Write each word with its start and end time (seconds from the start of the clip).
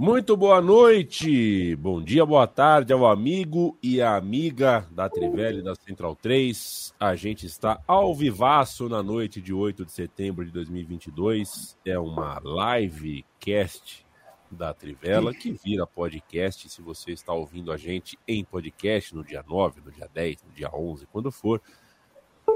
Muito 0.00 0.34
boa 0.34 0.62
noite, 0.62 1.76
bom 1.76 2.02
dia, 2.02 2.24
boa 2.24 2.46
tarde 2.46 2.90
ao 2.90 3.06
amigo 3.06 3.76
e 3.82 4.00
à 4.00 4.16
amiga 4.16 4.88
da 4.90 5.10
Trivela 5.10 5.60
da 5.60 5.74
Central 5.74 6.16
3. 6.16 6.94
A 6.98 7.14
gente 7.14 7.44
está 7.44 7.78
ao 7.86 8.14
vivaço 8.14 8.88
na 8.88 9.02
noite 9.02 9.42
de 9.42 9.52
8 9.52 9.84
de 9.84 9.92
setembro 9.92 10.42
de 10.42 10.50
2022. 10.52 11.76
É 11.84 11.98
uma 11.98 12.40
live 12.42 13.26
cast 13.38 14.06
da 14.50 14.72
Trivela 14.72 15.34
que 15.34 15.52
vira 15.52 15.86
podcast. 15.86 16.70
Se 16.70 16.80
você 16.80 17.10
está 17.10 17.34
ouvindo 17.34 17.70
a 17.70 17.76
gente 17.76 18.18
em 18.26 18.42
podcast 18.42 19.14
no 19.14 19.22
dia 19.22 19.44
9, 19.46 19.82
no 19.84 19.92
dia 19.92 20.08
10, 20.10 20.44
no 20.48 20.52
dia 20.54 20.70
11, 20.74 21.06
quando 21.12 21.30
for, 21.30 21.60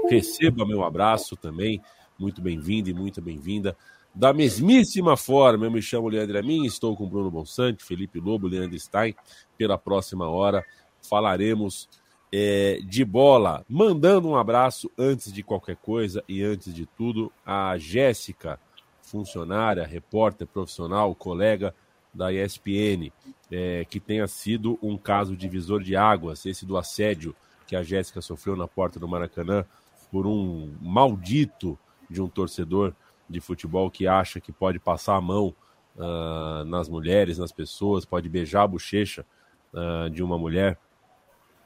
receba 0.09 0.65
meu 0.65 0.83
abraço 0.83 1.35
também. 1.35 1.79
Muito 2.17 2.41
bem-vindo 2.41 2.89
e 2.89 2.93
muito 2.95 3.21
bem-vinda 3.21 3.77
da 4.15 4.31
mesmíssima 4.31 5.17
forma, 5.17 5.65
eu 5.65 5.71
me 5.71 5.81
chamo 5.81 6.07
Leandro 6.07 6.39
Amin, 6.39 6.65
estou 6.65 6.95
com 6.95 7.05
Bruno 7.05 7.29
Bonsante, 7.29 7.83
Felipe 7.83 8.17
Lobo, 8.17 8.47
Leandro 8.47 8.79
Stein. 8.79 9.13
Pela 9.57 9.77
próxima 9.77 10.29
hora 10.29 10.63
falaremos 11.01 11.89
é, 12.31 12.79
de 12.87 13.03
bola. 13.03 13.65
Mandando 13.67 14.29
um 14.29 14.37
abraço 14.37 14.89
antes 14.97 15.33
de 15.33 15.43
qualquer 15.43 15.75
coisa 15.75 16.23
e 16.29 16.41
antes 16.41 16.73
de 16.73 16.85
tudo 16.85 17.29
a 17.45 17.77
Jéssica, 17.77 18.57
funcionária, 19.01 19.85
repórter 19.85 20.47
profissional, 20.47 21.13
colega 21.13 21.75
da 22.13 22.31
ESPN, 22.31 23.11
é, 23.51 23.83
que 23.83 23.99
tenha 23.99 24.27
sido 24.27 24.79
um 24.81 24.97
caso 24.97 25.35
divisor 25.35 25.83
de 25.83 25.97
águas, 25.97 26.45
esse 26.45 26.65
do 26.65 26.77
assédio 26.77 27.35
que 27.67 27.75
a 27.75 27.83
Jéssica 27.83 28.21
sofreu 28.21 28.55
na 28.55 28.67
porta 28.67 28.97
do 28.97 29.09
Maracanã 29.09 29.65
por 30.09 30.25
um 30.25 30.73
maldito 30.79 31.77
de 32.09 32.21
um 32.21 32.29
torcedor 32.29 32.95
de 33.29 33.39
futebol 33.39 33.89
que 33.89 34.07
acha 34.07 34.39
que 34.39 34.51
pode 34.51 34.79
passar 34.79 35.15
a 35.15 35.21
mão 35.21 35.55
uh, 35.95 36.63
nas 36.65 36.87
mulheres, 36.87 37.37
nas 37.37 37.51
pessoas, 37.51 38.05
pode 38.05 38.29
beijar 38.29 38.63
a 38.63 38.67
bochecha 38.67 39.25
uh, 39.73 40.09
de 40.09 40.23
uma 40.23 40.37
mulher 40.37 40.77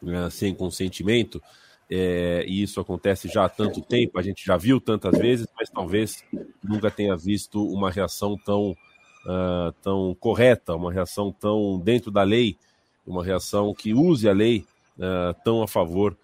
uh, 0.01 0.29
sem 0.29 0.53
consentimento. 0.53 1.41
É, 1.91 2.45
e 2.47 2.61
isso 2.61 2.79
acontece 2.79 3.27
já 3.27 3.45
há 3.45 3.49
tanto 3.49 3.81
tempo, 3.81 4.19
a 4.19 4.21
gente 4.21 4.45
já 4.45 4.55
viu 4.55 4.79
tantas 4.79 5.17
vezes, 5.17 5.47
mas 5.57 5.71
talvez 5.71 6.23
nunca 6.63 6.91
tenha 6.91 7.17
visto 7.17 7.65
uma 7.67 7.89
reação 7.89 8.37
tão, 8.37 8.77
tão 9.81 10.15
correta, 10.19 10.75
uma 10.75 10.93
reação 10.93 11.31
tão 11.31 11.79
dentro 11.79 12.11
da 12.11 12.21
lei, 12.21 12.55
uma 13.07 13.25
reação 13.25 13.73
que 13.73 13.91
use 13.91 14.29
a 14.29 14.33
lei 14.33 14.63
tão 15.43 15.63
a 15.63 15.67
favor 15.67 16.15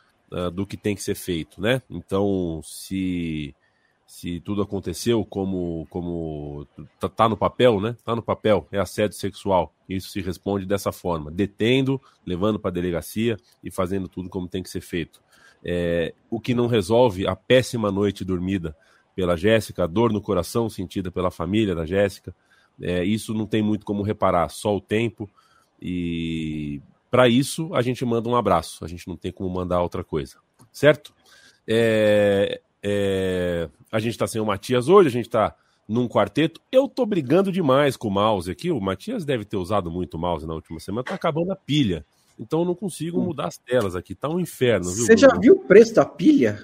do 0.53 0.67
que 0.67 0.77
tem 0.77 0.93
que 0.93 1.01
ser 1.01 1.15
feito, 1.15 1.59
né? 1.59 1.81
Então, 1.89 2.61
se 2.63 3.55
se 4.05 4.39
tudo 4.39 4.61
aconteceu 4.61 5.25
como 5.25 5.87
como 5.89 6.67
tá, 6.99 7.09
tá, 7.09 7.29
no 7.29 7.35
papel, 7.35 7.81
né? 7.81 7.97
Tá 8.05 8.15
no 8.15 8.21
papel, 8.21 8.67
é 8.71 8.79
assédio 8.79 9.17
sexual. 9.17 9.73
Isso 9.89 10.09
se 10.09 10.21
responde 10.21 10.65
dessa 10.65 10.91
forma, 10.91 11.31
detendo, 11.31 11.99
levando 12.25 12.59
para 12.59 12.69
a 12.69 12.73
delegacia 12.73 13.37
e 13.63 13.71
fazendo 13.71 14.07
tudo 14.07 14.29
como 14.29 14.47
tem 14.47 14.61
que 14.61 14.69
ser 14.69 14.81
feito. 14.81 15.21
É, 15.63 16.13
o 16.29 16.39
que 16.39 16.53
não 16.53 16.67
resolve 16.67 17.27
a 17.27 17.35
péssima 17.35 17.91
noite 17.91 18.23
dormida 18.23 18.75
pela 19.15 19.35
Jéssica, 19.35 19.85
a 19.85 19.87
dor 19.87 20.13
no 20.13 20.21
coração 20.21 20.69
sentida 20.69 21.09
pela 21.09 21.31
família 21.31 21.73
da 21.73 21.85
Jéssica. 21.85 22.35
É, 22.79 23.03
isso 23.03 23.33
não 23.33 23.47
tem 23.47 23.63
muito 23.63 23.85
como 23.85 24.03
reparar, 24.03 24.49
só 24.49 24.75
o 24.75 24.81
tempo. 24.81 25.27
E 25.81 26.81
para 27.09 27.27
isso 27.27 27.73
a 27.73 27.81
gente 27.81 28.05
manda 28.05 28.29
um 28.29 28.35
abraço. 28.35 28.85
A 28.85 28.87
gente 28.87 29.07
não 29.07 29.15
tem 29.15 29.31
como 29.31 29.49
mandar 29.49 29.81
outra 29.81 30.03
coisa, 30.03 30.37
certo? 30.71 31.13
É, 31.67 32.61
é, 32.87 33.67
a 33.91 33.97
gente 33.97 34.11
está 34.11 34.27
sem 34.27 34.39
o 34.39 34.45
Matias 34.45 34.87
hoje, 34.87 35.09
a 35.09 35.11
gente 35.11 35.25
está 35.25 35.55
num 35.87 36.07
quarteto. 36.07 36.61
Eu 36.71 36.87
tô 36.87 37.03
brigando 37.03 37.51
demais 37.51 37.97
com 37.97 38.09
o 38.09 38.11
mouse 38.11 38.51
aqui. 38.51 38.69
O 38.69 38.79
Matias 38.79 39.25
deve 39.25 39.43
ter 39.43 39.57
usado 39.57 39.89
muito 39.89 40.13
o 40.13 40.19
mouse 40.19 40.45
na 40.45 40.53
última 40.53 40.79
semana, 40.79 41.03
tá 41.03 41.15
acabando 41.15 41.51
a 41.51 41.55
pilha. 41.55 42.05
Então 42.39 42.59
eu 42.59 42.65
não 42.65 42.75
consigo 42.75 43.19
mudar 43.19 43.47
as 43.47 43.57
telas 43.57 43.95
aqui. 43.95 44.13
Tá 44.13 44.29
um 44.29 44.39
inferno, 44.39 44.91
viu? 44.91 45.05
Você 45.05 45.17
já 45.17 45.29
viu 45.35 45.55
o 45.55 45.59
preço 45.61 45.95
da 45.95 46.05
pilha? 46.05 46.63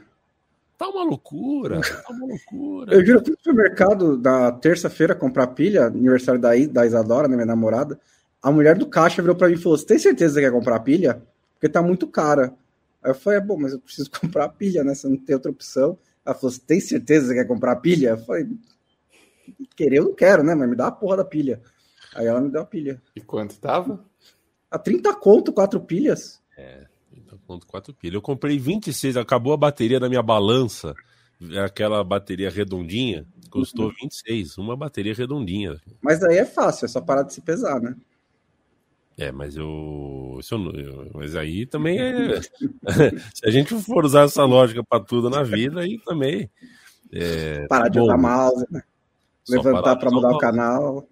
Tá 0.77 0.87
uma 0.89 1.03
loucura, 1.03 1.81
tá 1.81 2.13
uma 2.13 2.27
loucura. 2.27 2.93
eu 2.93 3.03
juro, 3.03 3.19
fui 3.23 3.31
no 3.31 3.37
supermercado 3.37 4.17
da 4.17 4.51
terça-feira 4.51 5.15
comprar 5.15 5.47
pilha, 5.47 5.85
aniversário 5.85 6.39
da, 6.39 6.49
da 6.69 6.85
Isadora, 6.85 7.27
né, 7.27 7.35
minha 7.35 7.45
namorada. 7.47 7.99
A 8.43 8.51
mulher 8.51 8.77
do 8.77 8.85
caixa 8.85 9.21
virou 9.21 9.35
para 9.35 9.47
mim 9.47 9.55
e 9.55 9.57
falou: 9.57 9.77
Você 9.77 9.85
tem 9.87 9.97
certeza 9.97 10.39
que 10.39 10.45
quer 10.45 10.51
comprar 10.51 10.79
pilha? 10.81 11.21
Porque 11.53 11.67
tá 11.69 11.81
muito 11.81 12.07
cara. 12.07 12.53
Aí 13.01 13.09
eu 13.09 13.15
falei: 13.15 13.39
é, 13.39 13.41
Bom, 13.41 13.57
mas 13.59 13.73
eu 13.73 13.79
preciso 13.79 14.09
comprar 14.21 14.49
pilha, 14.49 14.83
né? 14.83 14.93
Você 14.93 15.07
não 15.07 15.17
tem 15.17 15.35
outra 15.35 15.51
opção. 15.51 15.97
Ela 16.25 16.35
falou: 16.35 16.51
Você 16.51 16.61
tem 16.61 16.79
certeza 16.79 17.27
que 17.27 17.33
você 17.33 17.35
quer 17.35 17.47
comprar 17.47 17.75
pilha? 17.77 18.09
Eu 18.09 18.17
falei: 18.19 18.47
Querer 19.75 19.97
eu 19.97 20.05
não 20.05 20.15
quero, 20.15 20.43
né? 20.43 20.55
Mas 20.55 20.69
me 20.69 20.75
dá 20.75 20.87
a 20.87 20.91
porra 20.91 21.17
da 21.17 21.25
pilha. 21.25 21.61
Aí 22.15 22.25
ela 22.25 22.41
me 22.41 22.51
deu 22.51 22.61
a 22.61 22.65
pilha. 22.65 23.01
E 23.15 23.21
quanto 23.21 23.57
tava? 23.59 24.03
A 24.69 24.77
30 24.77 25.13
conto, 25.15 25.51
quatro 25.51 25.79
pilhas. 25.79 26.41
É, 26.57 26.85
30 27.09 27.37
conto, 27.47 27.67
quatro 27.67 27.93
pilhas. 27.93 28.15
Eu 28.15 28.21
comprei 28.21 28.57
26, 28.57 29.17
acabou 29.17 29.53
a 29.53 29.57
bateria 29.57 29.99
da 29.99 30.09
minha 30.09 30.21
balança, 30.21 30.93
aquela 31.63 32.03
bateria 32.03 32.49
redondinha, 32.49 33.25
custou 33.49 33.91
26, 34.01 34.57
uma 34.57 34.75
bateria 34.75 35.13
redondinha. 35.13 35.79
Mas 36.01 36.23
aí 36.23 36.37
é 36.37 36.45
fácil, 36.45 36.85
é 36.85 36.87
só 36.87 37.01
parar 37.01 37.23
de 37.23 37.33
se 37.33 37.41
pesar, 37.41 37.81
né? 37.81 37.95
É, 39.17 39.31
mas 39.31 39.55
eu, 39.55 40.39
eu, 40.51 41.11
mas 41.13 41.35
aí 41.35 41.65
também 41.65 41.99
é. 41.99 42.41
se 43.33 43.45
a 43.45 43.51
gente 43.51 43.75
for 43.81 44.05
usar 44.05 44.23
essa 44.23 44.43
lógica 44.45 44.83
para 44.83 45.03
tudo 45.03 45.29
na 45.29 45.43
vida, 45.43 45.81
aí 45.81 45.99
também. 45.99 46.49
É, 47.11 47.67
Parar 47.67 47.89
de 47.89 47.99
usar 47.99 48.17
mouse, 48.17 48.65
né? 48.71 48.81
Levantar 49.49 49.95
para 49.97 50.09
mudar 50.09 50.29
o 50.29 50.37
canal. 50.37 51.07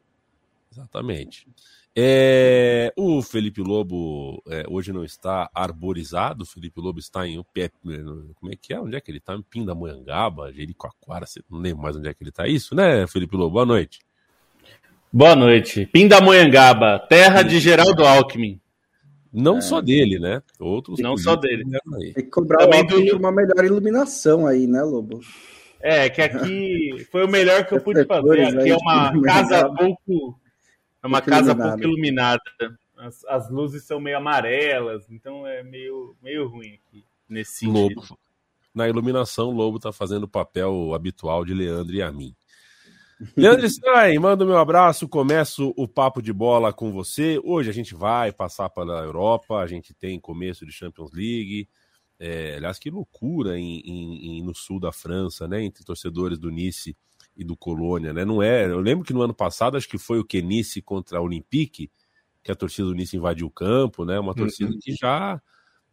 Exatamente. 0.72 1.48
É, 1.96 2.94
o 2.96 3.22
Felipe 3.22 3.62
Lobo 3.62 4.42
é, 4.48 4.64
hoje 4.70 4.94
não 4.94 5.04
está 5.04 5.50
arborizado. 5.54 6.44
O 6.44 6.48
Felipe 6.48 6.80
Lobo 6.80 7.00
está 7.00 7.28
em 7.28 7.44
pé. 7.54 7.70
Como 7.70 8.54
é 8.54 8.56
que 8.56 8.74
é? 8.74 8.80
Onde 8.80 8.96
é 8.96 9.02
que 9.02 9.12
ele 9.12 9.18
está? 9.18 9.36
Em 9.36 9.42
Pindamonhangaba, 9.42 10.54
Jericoacoara. 10.54 11.26
Não 11.50 11.60
lembro 11.60 11.84
mais 11.84 11.98
onde 11.98 12.08
é 12.08 12.14
que 12.14 12.24
ele 12.24 12.30
está. 12.30 12.48
Isso, 12.48 12.74
né, 12.74 13.06
Felipe 13.08 13.36
Lobo? 13.36 13.54
Boa 13.54 13.66
noite. 13.66 14.00
Boa 15.12 15.36
noite. 15.36 15.88
Pindamonhangaba, 15.88 17.00
terra 17.00 17.42
de 17.42 17.60
Geraldo 17.60 18.06
Alckmin. 18.06 18.62
Não 19.34 19.58
é. 19.58 19.62
só 19.62 19.82
dele, 19.82 20.20
né? 20.20 20.44
Outros. 20.60 21.00
Não 21.00 21.18
só 21.18 21.36
dele. 21.36 21.64
Tem 22.14 22.14
que 22.14 22.24
cobrar 22.30 22.60
Também 22.60 22.86
do... 22.86 23.18
uma 23.18 23.32
melhor 23.32 23.66
iluminação 23.66 24.46
aí, 24.46 24.68
né, 24.68 24.84
Lobo? 24.84 25.20
É, 25.80 26.10
que 26.10 26.22
aqui 26.22 27.08
foi 27.12 27.26
o 27.26 27.28
melhor 27.28 27.66
que 27.66 27.74
eu 27.74 27.82
pude 27.82 28.06
fazer. 28.06 28.42
Aqui 28.46 28.70
é 28.70 28.76
uma 28.78 29.22
casa 29.24 29.74
pouco. 29.74 30.40
É 31.02 31.08
uma 31.08 31.22
casa 31.22 31.56
pouco 31.56 31.82
iluminada. 31.82 32.42
As, 32.96 33.26
as, 33.26 33.50
luzes 33.50 33.84
são 33.86 34.00
meio 34.00 34.18
amarelas, 34.18 35.10
então 35.10 35.48
é 35.48 35.64
meio, 35.64 36.16
meio 36.22 36.48
ruim 36.48 36.74
aqui 36.74 37.04
nesse 37.28 37.60
sentido. 37.60 37.96
Lobo. 37.96 38.20
Na 38.76 38.88
iluminação, 38.88 39.50
o 39.50 39.54
Lobo 39.54 39.78
está 39.78 39.92
fazendo 39.92 40.24
o 40.24 40.28
papel 40.28 40.94
habitual 40.94 41.44
de 41.46 41.54
Leandro 41.54 41.96
e 41.96 42.02
a 42.02 42.12
mim. 42.12 42.36
Leandro 43.36 43.70
Stein, 43.70 44.18
manda 44.18 44.46
meu 44.46 44.58
abraço. 44.58 45.08
Começo 45.08 45.74
o 45.76 45.88
papo 45.88 46.22
de 46.22 46.32
bola 46.32 46.72
com 46.72 46.92
você. 46.92 47.40
Hoje 47.44 47.70
a 47.70 47.74
gente 47.74 47.94
vai 47.94 48.32
passar 48.32 48.70
pela 48.70 49.04
Europa, 49.04 49.58
a 49.58 49.68
gente 49.68 49.94
tem 49.94 50.20
começo 50.20 50.66
de 50.66 50.72
Champions 50.72 51.12
League. 51.12 51.68
É, 52.18 52.56
aliás, 52.56 52.80
que 52.80 52.90
loucura 52.90 53.60
em, 53.60 53.80
em, 53.80 54.40
em, 54.40 54.44
no 54.44 54.56
sul 54.56 54.80
da 54.80 54.92
França, 54.92 55.48
né? 55.48 55.62
Entre 55.62 55.84
torcedores 55.84 56.38
do 56.38 56.50
Nice 56.50 56.96
e 57.36 57.44
do 57.44 57.58
Colônia, 57.58 58.14
né? 58.14 58.24
Não 58.24 58.42
é. 58.42 58.66
Eu 58.66 58.80
lembro 58.80 59.04
que 59.04 59.14
no 59.14 59.22
ano 59.22 59.34
passado 59.34 59.76
acho 59.76 59.88
que 59.88 59.98
foi 59.98 60.20
o 60.20 60.26
que 60.26 60.42
Nice 60.42 60.82
contra 60.82 61.18
a 61.18 61.22
Olympique, 61.22 61.92
que 62.42 62.52
a 62.52 62.56
torcida 62.56 62.88
do 62.88 62.96
Nice 62.96 63.18
invadiu 63.18 63.48
o 63.48 63.52
campo, 63.52 64.06
né? 64.06 64.18
Uma 64.18 64.34
torcida 64.34 64.72
uhum. 64.72 64.80
que 64.82 64.94
já 64.96 65.42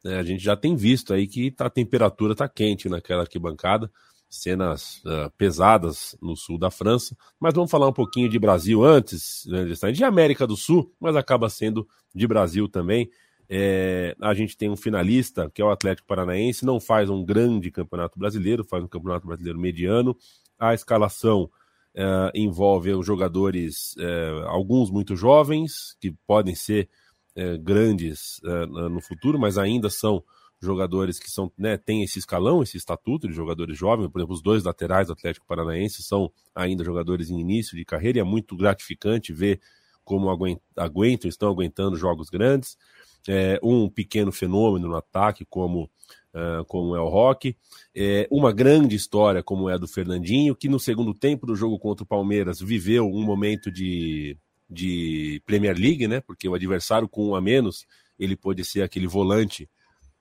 né, 0.04 0.18
a 0.18 0.22
gente 0.22 0.42
já 0.42 0.56
tem 0.56 0.76
visto 0.76 1.12
aí 1.12 1.26
que 1.26 1.50
tá, 1.50 1.66
a 1.66 1.70
temperatura 1.70 2.36
tá 2.36 2.48
quente 2.48 2.88
naquela 2.88 3.22
arquibancada 3.22 3.90
cenas 4.28 5.02
uh, 5.04 5.30
pesadas 5.36 6.16
no 6.20 6.36
sul 6.36 6.58
da 6.58 6.70
França. 6.70 7.16
Mas 7.38 7.54
vamos 7.54 7.70
falar 7.70 7.88
um 7.88 7.92
pouquinho 7.92 8.28
de 8.28 8.38
Brasil 8.38 8.84
antes, 8.84 9.44
né, 9.46 9.64
de 9.92 10.04
América 10.04 10.46
do 10.46 10.56
Sul, 10.56 10.92
mas 11.00 11.16
acaba 11.16 11.48
sendo 11.48 11.86
de 12.14 12.26
Brasil 12.26 12.68
também. 12.68 13.10
É, 13.48 14.16
a 14.20 14.34
gente 14.34 14.56
tem 14.56 14.68
um 14.68 14.76
finalista, 14.76 15.50
que 15.54 15.62
é 15.62 15.64
o 15.64 15.70
Atlético 15.70 16.08
Paranaense, 16.08 16.66
não 16.66 16.80
faz 16.80 17.08
um 17.08 17.24
grande 17.24 17.70
campeonato 17.70 18.18
brasileiro, 18.18 18.64
faz 18.64 18.82
um 18.82 18.88
campeonato 18.88 19.26
brasileiro 19.26 19.58
mediano. 19.58 20.16
A 20.58 20.74
escalação 20.74 21.44
uh, 21.94 22.30
envolve 22.34 22.92
os 22.92 23.06
jogadores, 23.06 23.94
alguns 24.46 24.90
muito 24.90 25.14
jovens, 25.14 25.96
que 26.00 26.12
podem 26.26 26.54
ser 26.54 26.88
grandes 27.60 28.40
no 28.90 28.98
futuro, 29.02 29.38
mas 29.38 29.58
ainda 29.58 29.90
são 29.90 30.24
jogadores 30.60 31.18
que 31.18 31.30
são, 31.30 31.52
né, 31.56 31.76
têm 31.76 32.02
esse 32.02 32.18
escalão, 32.18 32.62
esse 32.62 32.76
estatuto 32.76 33.28
de 33.28 33.34
jogadores 33.34 33.76
jovens, 33.76 34.08
por 34.08 34.18
exemplo, 34.18 34.34
os 34.34 34.42
dois 34.42 34.64
laterais 34.64 35.08
do 35.08 35.12
Atlético 35.12 35.46
Paranaense 35.46 36.02
são 36.02 36.30
ainda 36.54 36.84
jogadores 36.84 37.30
em 37.30 37.38
início 37.38 37.76
de 37.76 37.84
carreira, 37.84 38.18
e 38.18 38.20
é 38.20 38.24
muito 38.24 38.56
gratificante 38.56 39.32
ver 39.32 39.60
como 40.04 40.30
aguentam, 40.76 41.28
estão 41.28 41.50
aguentando 41.50 41.96
jogos 41.96 42.30
grandes. 42.30 42.78
É, 43.28 43.58
um 43.60 43.88
pequeno 43.90 44.30
fenômeno 44.30 44.86
no 44.86 44.94
ataque, 44.94 45.44
como, 45.44 45.90
uh, 46.32 46.64
como 46.66 46.94
é 46.94 47.00
o 47.00 47.08
Rock. 47.08 47.56
É, 47.92 48.28
uma 48.30 48.52
grande 48.52 48.94
história, 48.94 49.42
como 49.42 49.68
é 49.68 49.74
a 49.74 49.76
do 49.76 49.88
Fernandinho, 49.88 50.54
que 50.54 50.68
no 50.68 50.78
segundo 50.78 51.12
tempo 51.12 51.44
do 51.44 51.56
jogo 51.56 51.76
contra 51.76 52.04
o 52.04 52.06
Palmeiras 52.06 52.60
viveu 52.60 53.04
um 53.04 53.24
momento 53.24 53.68
de 53.68 54.38
de 54.68 55.40
Premier 55.46 55.78
League, 55.78 56.08
né? 56.08 56.20
Porque 56.20 56.48
o 56.48 56.54
adversário 56.54 57.08
com 57.08 57.28
um 57.28 57.34
a 57.34 57.40
menos, 57.40 57.86
ele 58.18 58.36
pode 58.36 58.64
ser 58.64 58.82
aquele 58.82 59.06
volante 59.06 59.68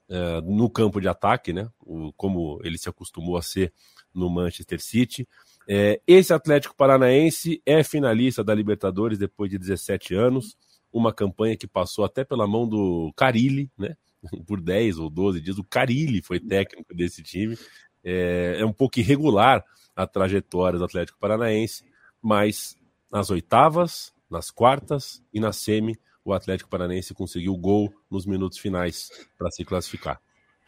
uh, 0.09 0.41
no 0.41 0.69
campo 0.69 0.99
de 0.99 1.07
ataque, 1.07 1.53
né? 1.53 1.69
O, 1.79 2.11
como 2.13 2.59
ele 2.63 2.77
se 2.77 2.89
acostumou 2.89 3.37
a 3.37 3.41
ser 3.41 3.73
no 4.13 4.29
Manchester 4.29 4.81
City. 4.81 5.27
É, 5.67 5.99
esse 6.05 6.33
Atlético 6.33 6.75
Paranaense 6.75 7.61
é 7.65 7.83
finalista 7.83 8.43
da 8.43 8.53
Libertadores 8.53 9.17
depois 9.17 9.49
de 9.49 9.57
17 9.57 10.13
anos, 10.13 10.55
uma 10.91 11.11
campanha 11.11 11.57
que 11.57 11.67
passou 11.67 12.05
até 12.05 12.23
pela 12.23 12.47
mão 12.47 12.67
do 12.67 13.11
Carilli, 13.15 13.69
né? 13.77 13.95
Por 14.47 14.61
10 14.61 14.99
ou 14.99 15.09
12 15.09 15.41
dias, 15.41 15.57
o 15.57 15.63
Carilli 15.63 16.21
foi 16.21 16.39
técnico 16.39 16.93
desse 16.95 17.21
time. 17.21 17.57
É, 18.03 18.57
é 18.59 18.65
um 18.65 18.73
pouco 18.73 18.99
irregular 18.99 19.63
a 19.95 20.05
trajetória 20.05 20.77
do 20.77 20.85
Atlético 20.85 21.19
Paranaense, 21.19 21.83
mas 22.21 22.77
nas 23.11 23.29
oitavas, 23.29 24.13
nas 24.29 24.51
quartas 24.51 25.23
e 25.33 25.39
na 25.39 25.51
semi, 25.51 25.97
o 26.25 26.33
Atlético 26.33 26.69
Paranaense 26.69 27.13
conseguiu 27.13 27.53
o 27.53 27.57
gol 27.57 27.93
nos 28.09 28.25
minutos 28.25 28.57
finais 28.57 29.11
para 29.37 29.51
se 29.51 29.63
classificar. 29.63 30.19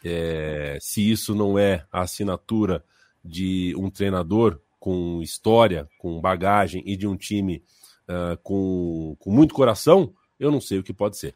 É, 0.06 0.77
se 0.80 1.09
isso 1.09 1.33
não 1.33 1.57
é 1.57 1.86
a 1.92 2.01
assinatura 2.01 2.86
de 3.25 3.75
um 3.75 3.89
treinador 3.89 4.62
com 4.80 5.19
história, 5.21 5.89
com 5.98 6.21
bagagem 6.21 6.83
e 6.86 6.95
de 6.95 7.07
um 7.07 7.18
time 7.18 7.63
uh, 8.07 8.38
com, 8.44 9.18
com 9.19 9.31
muito 9.31 9.56
coração, 9.56 10.13
eu 10.39 10.51
não 10.51 10.62
sei 10.62 10.77
o 10.77 10.83
que 10.83 10.94
pode 10.94 11.18
ser. 11.18 11.36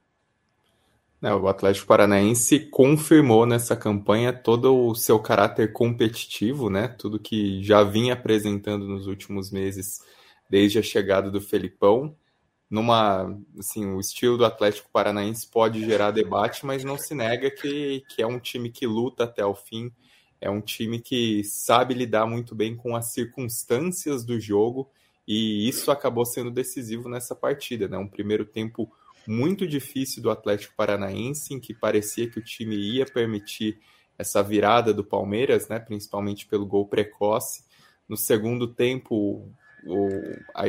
É, 1.23 1.33
o 1.33 1.47
Atlético 1.47 1.87
Paranaense 1.87 2.59
confirmou 2.59 3.45
nessa 3.45 3.75
campanha 3.75 4.33
todo 4.33 4.87
o 4.87 4.95
seu 4.95 5.19
caráter 5.19 5.71
competitivo, 5.71 6.69
né? 6.69 6.87
Tudo 6.87 7.19
que 7.19 7.61
já 7.63 7.83
vinha 7.83 8.13
apresentando 8.13 8.87
nos 8.87 9.05
últimos 9.05 9.51
meses, 9.51 10.01
desde 10.49 10.79
a 10.79 10.83
chegada 10.83 11.29
do 11.29 11.39
Felipão. 11.39 12.15
Numa, 12.71 13.37
assim, 13.59 13.85
o 13.85 13.99
estilo 13.99 14.37
do 14.37 14.45
Atlético 14.45 14.89
Paranaense 14.93 15.45
pode 15.45 15.83
gerar 15.83 16.11
debate, 16.11 16.65
mas 16.65 16.85
não 16.85 16.97
se 16.97 17.13
nega 17.13 17.51
que, 17.51 18.01
que 18.07 18.21
é 18.21 18.25
um 18.25 18.39
time 18.39 18.71
que 18.71 18.87
luta 18.87 19.25
até 19.25 19.45
o 19.45 19.53
fim, 19.53 19.91
é 20.39 20.49
um 20.49 20.61
time 20.61 21.01
que 21.01 21.43
sabe 21.43 21.93
lidar 21.93 22.25
muito 22.25 22.55
bem 22.55 22.73
com 22.73 22.95
as 22.95 23.11
circunstâncias 23.11 24.23
do 24.23 24.39
jogo 24.39 24.89
e 25.27 25.67
isso 25.67 25.91
acabou 25.91 26.25
sendo 26.25 26.49
decisivo 26.49 27.09
nessa 27.09 27.35
partida, 27.35 27.87
né? 27.87 27.97
Um 27.97 28.07
primeiro 28.07 28.45
tempo 28.45 28.91
muito 29.27 29.67
difícil 29.67 30.23
do 30.23 30.31
Atlético 30.31 30.73
Paranaense, 30.75 31.53
em 31.53 31.59
que 31.59 31.73
parecia 31.73 32.29
que 32.29 32.39
o 32.39 32.43
time 32.43 32.75
ia 32.75 33.05
permitir 33.05 33.79
essa 34.17 34.41
virada 34.41 34.93
do 34.93 35.03
Palmeiras, 35.03 35.67
né? 35.67 35.77
Principalmente 35.77 36.47
pelo 36.47 36.65
gol 36.65 36.87
precoce. 36.87 37.63
No 38.09 38.17
segundo 38.17 38.67
tempo, 38.67 39.47
o, 39.85 40.09
a, 40.55 40.63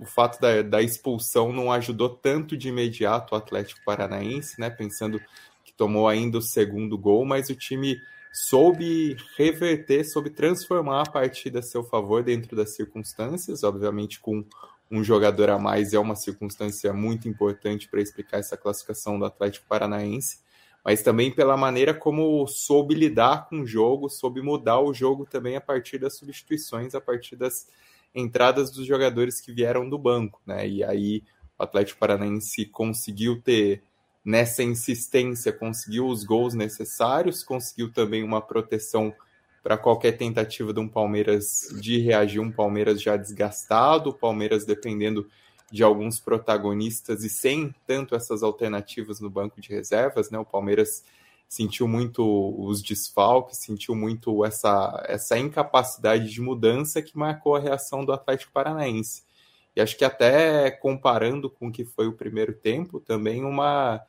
o 0.00 0.04
fato 0.04 0.40
da, 0.40 0.62
da 0.62 0.82
expulsão 0.82 1.52
não 1.52 1.72
ajudou 1.72 2.08
tanto 2.08 2.56
de 2.56 2.68
imediato 2.68 3.34
o 3.34 3.38
Atlético 3.38 3.80
Paranaense, 3.84 4.60
né? 4.60 4.68
Pensando 4.68 5.20
que 5.64 5.72
tomou 5.72 6.08
ainda 6.08 6.38
o 6.38 6.42
segundo 6.42 6.98
gol, 6.98 7.24
mas 7.24 7.48
o 7.48 7.54
time 7.54 8.00
soube 8.32 9.16
reverter, 9.36 10.04
soube 10.04 10.28
transformar 10.28 11.02
a 11.02 11.10
partida 11.10 11.60
a 11.60 11.62
seu 11.62 11.82
favor 11.82 12.22
dentro 12.22 12.54
das 12.54 12.74
circunstâncias, 12.74 13.64
obviamente 13.64 14.20
com 14.20 14.44
um 14.90 15.02
jogador 15.02 15.50
a 15.50 15.58
mais 15.58 15.92
é 15.92 15.98
uma 15.98 16.14
circunstância 16.14 16.92
muito 16.92 17.28
importante 17.28 17.88
para 17.88 18.00
explicar 18.00 18.38
essa 18.38 18.56
classificação 18.56 19.18
do 19.18 19.24
Atlético 19.24 19.66
Paranaense, 19.66 20.40
mas 20.84 21.02
também 21.02 21.30
pela 21.30 21.56
maneira 21.56 21.92
como 21.92 22.46
soube 22.46 22.94
lidar 22.94 23.48
com 23.48 23.62
o 23.62 23.66
jogo, 23.66 24.08
soube 24.08 24.40
mudar 24.40 24.80
o 24.80 24.94
jogo 24.94 25.26
também 25.26 25.56
a 25.56 25.60
partir 25.60 25.98
das 25.98 26.16
substituições, 26.16 26.94
a 26.94 27.00
partir 27.00 27.36
das 27.36 27.68
entradas 28.16 28.70
dos 28.70 28.86
jogadores 28.86 29.40
que 29.40 29.52
vieram 29.52 29.88
do 29.88 29.98
banco, 29.98 30.40
né? 30.46 30.66
E 30.66 30.82
aí 30.82 31.22
o 31.58 31.62
Atlético 31.62 32.00
Paranaense 32.00 32.64
conseguiu 32.66 33.40
ter 33.40 33.82
nessa 34.24 34.62
insistência, 34.62 35.52
conseguiu 35.52 36.08
os 36.08 36.24
gols 36.24 36.54
necessários, 36.54 37.44
conseguiu 37.44 37.92
também 37.92 38.24
uma 38.24 38.40
proteção 38.40 39.14
para 39.62 39.76
qualquer 39.76 40.12
tentativa 40.12 40.72
de 40.72 40.80
um 40.80 40.88
Palmeiras 40.88 41.68
de 41.80 41.98
reagir, 41.98 42.40
um 42.40 42.50
Palmeiras 42.50 43.00
já 43.02 43.16
desgastado, 43.16 44.10
o 44.10 44.14
Palmeiras 44.14 44.64
dependendo 44.64 45.28
de 45.70 45.82
alguns 45.82 46.18
protagonistas 46.18 47.24
e 47.24 47.28
sem 47.28 47.74
tanto 47.86 48.14
essas 48.14 48.42
alternativas 48.42 49.20
no 49.20 49.28
banco 49.28 49.60
de 49.60 49.68
reservas, 49.68 50.30
né? 50.30 50.38
O 50.38 50.44
Palmeiras 50.44 51.04
sentiu 51.48 51.86
muito 51.86 52.22
os 52.58 52.82
desfalques, 52.82 53.58
sentiu 53.58 53.94
muito 53.94 54.44
essa, 54.44 55.04
essa 55.08 55.38
incapacidade 55.38 56.30
de 56.30 56.40
mudança 56.40 57.00
que 57.00 57.16
marcou 57.16 57.56
a 57.56 57.60
reação 57.60 58.04
do 58.04 58.12
Atlético 58.12 58.52
Paranaense. 58.52 59.24
E 59.74 59.80
acho 59.80 59.96
que 59.96 60.04
até 60.04 60.70
comparando 60.70 61.50
com 61.50 61.68
o 61.68 61.72
que 61.72 61.84
foi 61.84 62.06
o 62.08 62.12
primeiro 62.12 62.54
tempo, 62.54 63.00
também 63.00 63.44
uma 63.44 64.00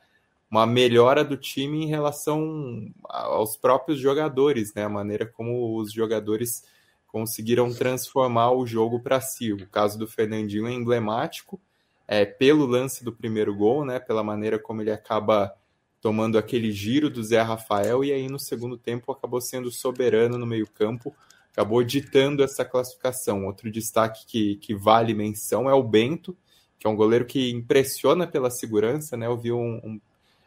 uma 0.50 0.66
melhora 0.66 1.22
do 1.22 1.36
time 1.36 1.84
em 1.84 1.86
relação 1.86 2.90
aos 3.04 3.56
próprios 3.56 3.98
jogadores, 4.00 4.72
né? 4.74 4.84
A 4.84 4.88
maneira 4.88 5.26
como 5.26 5.76
os 5.76 5.92
jogadores 5.92 6.64
conseguiram 7.06 7.72
transformar 7.72 8.52
o 8.52 8.66
jogo 8.66 9.00
para 9.00 9.20
si. 9.20 9.52
O 9.52 9.66
caso 9.68 9.98
do 9.98 10.06
Fernandinho 10.06 10.66
é 10.66 10.72
emblemático, 10.72 11.60
é, 12.06 12.24
pelo 12.24 12.64
lance 12.64 13.04
do 13.04 13.12
primeiro 13.12 13.54
gol, 13.54 13.84
né? 13.84 14.00
Pela 14.00 14.22
maneira 14.22 14.58
como 14.58 14.80
ele 14.80 14.90
acaba 14.90 15.54
tomando 16.00 16.38
aquele 16.38 16.70
giro 16.70 17.10
do 17.10 17.22
Zé 17.22 17.40
Rafael 17.40 18.04
e 18.04 18.12
aí 18.12 18.28
no 18.28 18.38
segundo 18.38 18.76
tempo 18.76 19.10
acabou 19.10 19.40
sendo 19.40 19.70
soberano 19.70 20.38
no 20.38 20.46
meio-campo, 20.46 21.14
acabou 21.52 21.82
ditando 21.82 22.42
essa 22.42 22.64
classificação. 22.64 23.46
Outro 23.46 23.70
destaque 23.70 24.24
que, 24.26 24.56
que 24.56 24.74
vale 24.74 25.14
menção 25.14 25.68
é 25.68 25.74
o 25.74 25.82
Bento, 25.82 26.36
que 26.78 26.86
é 26.86 26.90
um 26.90 26.96
goleiro 26.96 27.24
que 27.24 27.50
impressiona 27.50 28.26
pela 28.26 28.50
segurança, 28.50 29.16
né? 29.16 29.26
Eu 29.26 29.36
vi 29.36 29.52
um, 29.52 29.80
um 29.84 30.00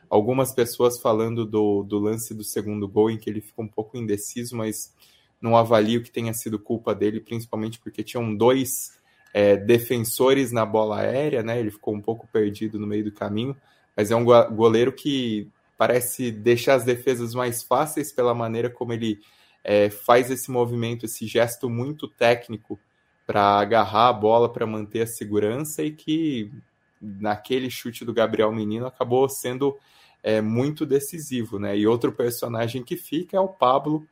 algumas 0.09 0.53
pessoas 0.53 0.99
falando 0.99 1.45
do, 1.45 1.83
do 1.83 1.97
lance 1.97 2.33
do 2.33 2.43
segundo 2.43 2.87
gol, 2.87 3.09
em 3.09 3.17
que 3.17 3.29
ele 3.29 3.39
ficou 3.39 3.63
um 3.63 3.67
pouco 3.67 3.97
indeciso, 3.97 4.57
mas 4.57 4.93
não 5.41 5.55
avalio 5.55 6.03
que 6.03 6.11
tenha 6.11 6.33
sido 6.33 6.59
culpa 6.59 6.93
dele, 6.93 7.21
principalmente 7.21 7.79
porque 7.79 8.03
tinham 8.03 8.35
dois 8.35 8.99
é, 9.33 9.55
defensores 9.55 10.51
na 10.51 10.65
bola 10.65 10.99
aérea, 10.99 11.41
né? 11.41 11.59
Ele 11.59 11.71
ficou 11.71 11.95
um 11.95 12.01
pouco 12.01 12.27
perdido 12.27 12.77
no 12.77 12.85
meio 12.85 13.05
do 13.05 13.11
caminho, 13.11 13.55
mas 14.01 14.09
é 14.09 14.15
um 14.15 14.25
goleiro 14.25 14.91
que 14.91 15.47
parece 15.77 16.31
deixar 16.31 16.73
as 16.73 16.83
defesas 16.83 17.35
mais 17.35 17.61
fáceis 17.61 18.11
pela 18.11 18.33
maneira 18.33 18.67
como 18.67 18.93
ele 18.93 19.19
é, 19.63 19.91
faz 19.91 20.31
esse 20.31 20.49
movimento, 20.49 21.05
esse 21.05 21.27
gesto 21.27 21.69
muito 21.69 22.07
técnico 22.07 22.79
para 23.27 23.59
agarrar 23.59 24.07
a 24.07 24.13
bola, 24.13 24.51
para 24.51 24.65
manter 24.65 25.03
a 25.03 25.07
segurança 25.07 25.83
e 25.83 25.91
que 25.91 26.51
naquele 26.99 27.69
chute 27.69 28.03
do 28.03 28.11
Gabriel 28.11 28.51
Menino 28.51 28.87
acabou 28.87 29.29
sendo 29.29 29.77
é 30.23 30.41
muito 30.41 30.83
decisivo, 30.83 31.59
né? 31.59 31.77
E 31.77 31.85
outro 31.85 32.11
personagem 32.11 32.83
que 32.83 32.97
fica 32.97 33.37
é 33.37 33.39
o 33.39 33.47
Pablo, 33.47 34.07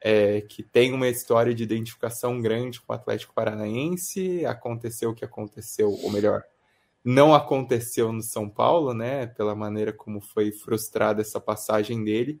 é, 0.00 0.40
que 0.40 0.62
tem 0.62 0.94
uma 0.94 1.08
história 1.08 1.54
de 1.54 1.62
identificação 1.62 2.40
grande 2.40 2.80
com 2.80 2.94
o 2.94 2.96
Atlético 2.96 3.34
Paranaense. 3.34 4.46
Aconteceu 4.46 5.10
o 5.10 5.14
que 5.14 5.24
aconteceu, 5.24 5.90
ou 6.02 6.10
melhor, 6.10 6.44
não 7.04 7.34
aconteceu 7.34 8.10
no 8.12 8.22
São 8.22 8.48
Paulo, 8.48 8.94
né? 8.94 9.26
Pela 9.26 9.54
maneira 9.54 9.92
como 9.92 10.20
foi 10.20 10.50
frustrada 10.50 11.20
essa 11.20 11.38
passagem 11.38 12.02
dele. 12.02 12.40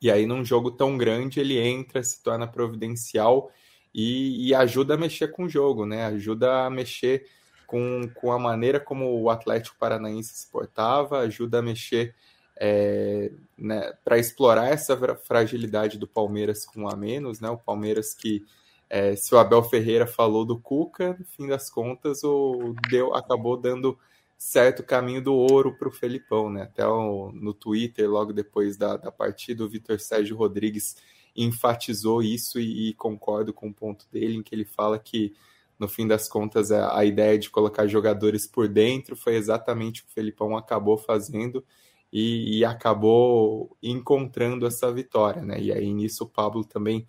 E 0.00 0.10
aí, 0.10 0.26
num 0.26 0.44
jogo 0.44 0.70
tão 0.70 0.96
grande, 0.96 1.40
ele 1.40 1.58
entra, 1.58 2.02
se 2.02 2.22
torna 2.22 2.46
providencial 2.46 3.50
e, 3.92 4.48
e 4.48 4.54
ajuda 4.54 4.94
a 4.94 4.98
mexer 4.98 5.28
com 5.28 5.44
o 5.44 5.48
jogo, 5.48 5.84
né? 5.84 6.04
Ajuda 6.06 6.66
a 6.66 6.70
mexer 6.70 7.26
com, 7.66 8.08
com 8.14 8.30
a 8.30 8.38
maneira 8.38 8.78
como 8.78 9.20
o 9.20 9.30
Atlético 9.30 9.76
Paranaense 9.78 10.34
se 10.34 10.50
portava, 10.50 11.20
ajuda 11.20 11.58
a 11.58 11.62
mexer 11.62 12.14
é, 12.56 13.32
né, 13.58 13.92
para 14.04 14.18
explorar 14.18 14.68
essa 14.68 14.96
fragilidade 15.16 15.98
do 15.98 16.06
Palmeiras 16.06 16.64
com 16.64 16.88
a 16.88 16.94
menos, 16.94 17.40
né? 17.40 17.50
O 17.50 17.58
Palmeiras 17.58 18.14
que 18.14 18.44
é, 18.94 19.16
se 19.16 19.34
o 19.34 19.38
Abel 19.38 19.60
Ferreira 19.64 20.06
falou 20.06 20.44
do 20.44 20.56
Cuca, 20.56 21.16
no 21.18 21.24
fim 21.24 21.48
das 21.48 21.68
contas, 21.68 22.22
o 22.22 22.76
deu 22.88 23.12
acabou 23.12 23.56
dando 23.56 23.98
certo 24.38 24.84
caminho 24.84 25.20
do 25.20 25.34
ouro 25.34 25.76
para 25.76 25.88
o 25.88 25.90
Felipão, 25.90 26.48
né? 26.48 26.62
Até 26.62 26.86
o, 26.86 27.32
no 27.32 27.52
Twitter, 27.52 28.08
logo 28.08 28.32
depois 28.32 28.76
da, 28.76 28.96
da 28.96 29.10
partida, 29.10 29.64
o 29.64 29.68
Vitor 29.68 29.98
Sérgio 29.98 30.36
Rodrigues 30.36 30.94
enfatizou 31.34 32.22
isso 32.22 32.60
e, 32.60 32.90
e 32.90 32.94
concordo 32.94 33.52
com 33.52 33.66
o 33.66 33.74
ponto 33.74 34.06
dele, 34.12 34.36
em 34.36 34.44
que 34.44 34.54
ele 34.54 34.64
fala 34.64 34.96
que 34.96 35.34
no 35.76 35.88
fim 35.88 36.06
das 36.06 36.28
contas, 36.28 36.70
a, 36.70 36.96
a 36.96 37.04
ideia 37.04 37.36
de 37.36 37.50
colocar 37.50 37.88
jogadores 37.88 38.46
por 38.46 38.68
dentro 38.68 39.16
foi 39.16 39.34
exatamente 39.34 40.02
o 40.02 40.04
que 40.04 40.12
o 40.12 40.14
Felipão 40.14 40.56
acabou 40.56 40.96
fazendo 40.96 41.64
e, 42.12 42.58
e, 42.58 42.64
acabou 42.64 43.76
encontrando 43.82 44.64
essa 44.68 44.92
vitória, 44.92 45.42
né? 45.42 45.60
E 45.60 45.72
aí 45.72 45.92
nisso 45.92 46.22
o 46.22 46.28
Pablo 46.28 46.64
também 46.64 47.04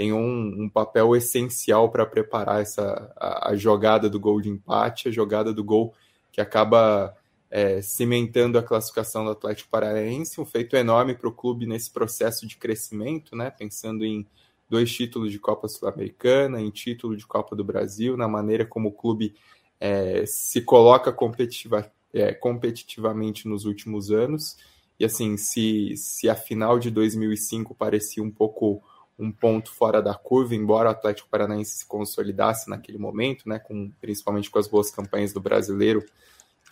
tem 0.00 0.14
um, 0.14 0.62
um 0.62 0.66
papel 0.66 1.14
essencial 1.14 1.90
para 1.90 2.06
preparar 2.06 2.62
essa 2.62 3.12
a, 3.18 3.50
a, 3.50 3.54
jogada 3.54 4.08
do 4.08 4.18
gol 4.18 4.40
de 4.40 4.48
empate, 4.48 5.10
a 5.10 5.12
jogada 5.12 5.52
do 5.52 5.62
gol 5.62 5.92
que 6.32 6.40
acaba 6.40 7.14
é, 7.50 7.82
cimentando 7.82 8.56
a 8.56 8.62
classificação 8.62 9.26
do 9.26 9.32
Atlético 9.32 9.68
Paranaense, 9.68 10.40
um 10.40 10.46
feito 10.46 10.74
enorme 10.74 11.14
para 11.14 11.28
o 11.28 11.32
clube 11.32 11.66
nesse 11.66 11.90
processo 11.90 12.46
de 12.46 12.56
crescimento, 12.56 13.36
né? 13.36 13.50
Pensando 13.50 14.02
em 14.02 14.26
dois 14.70 14.90
títulos 14.90 15.30
de 15.30 15.38
Copa 15.38 15.68
Sul-Americana, 15.68 16.62
em 16.62 16.70
título 16.70 17.14
de 17.14 17.26
Copa 17.26 17.54
do 17.54 17.62
Brasil, 17.62 18.16
na 18.16 18.26
maneira 18.26 18.64
como 18.64 18.88
o 18.88 18.92
clube 18.92 19.34
é, 19.78 20.24
se 20.24 20.62
coloca 20.62 21.12
competitiva, 21.12 21.92
é, 22.14 22.32
competitivamente 22.32 23.46
nos 23.46 23.66
últimos 23.66 24.10
anos. 24.10 24.56
E 24.98 25.04
assim, 25.04 25.36
se, 25.36 25.94
se 25.94 26.26
a 26.26 26.34
final 26.34 26.78
de 26.78 26.90
2005 26.90 27.74
parecia 27.74 28.22
um 28.22 28.30
pouco 28.30 28.82
um 29.20 29.30
ponto 29.30 29.70
fora 29.70 30.00
da 30.00 30.14
curva, 30.14 30.54
embora 30.54 30.88
o 30.88 30.92
Atlético 30.92 31.28
Paranaense 31.28 31.78
se 31.78 31.86
consolidasse 31.86 32.70
naquele 32.70 32.96
momento, 32.96 33.46
né, 33.46 33.58
com, 33.58 33.92
principalmente 34.00 34.50
com 34.50 34.58
as 34.58 34.66
boas 34.66 34.90
campanhas 34.90 35.32
do 35.32 35.40
brasileiro, 35.40 36.02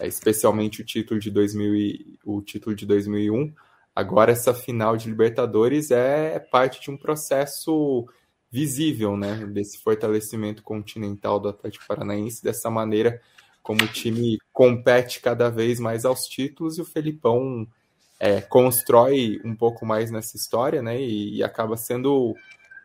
é, 0.01 0.07
especialmente 0.07 0.81
o 0.81 0.85
título 0.85 1.21
de 1.21 1.31
2000 1.31 1.75
e, 1.77 2.19
o 2.25 2.41
título 2.41 2.75
de 2.75 2.87
2001. 2.87 3.53
Agora 3.95 4.33
essa 4.33 4.55
final 4.55 4.97
de 4.97 5.09
Libertadores 5.09 5.91
é 5.91 6.39
parte 6.39 6.81
de 6.81 6.91
um 6.91 6.97
processo 6.97 8.09
visível, 8.51 9.17
né, 9.17 9.45
desse 9.47 9.79
fortalecimento 9.79 10.63
continental 10.63 11.39
do 11.39 11.49
Atlético 11.49 11.87
Paranaense, 11.87 12.43
dessa 12.43 12.71
maneira 12.71 13.21
como 13.63 13.83
o 13.83 13.89
time 13.89 14.39
compete 14.51 15.21
cada 15.21 15.51
vez 15.51 15.79
mais 15.79 16.07
aos 16.07 16.21
títulos 16.21 16.79
e 16.79 16.81
o 16.81 16.87
Felipão 16.87 17.69
é, 18.19 18.41
constrói 18.41 19.41
um 19.45 19.55
pouco 19.55 19.87
mais 19.87 20.11
nessa 20.11 20.37
história, 20.37 20.83
né, 20.83 21.01
e, 21.01 21.37
e 21.37 21.43
acaba 21.43 21.77
sendo 21.77 22.35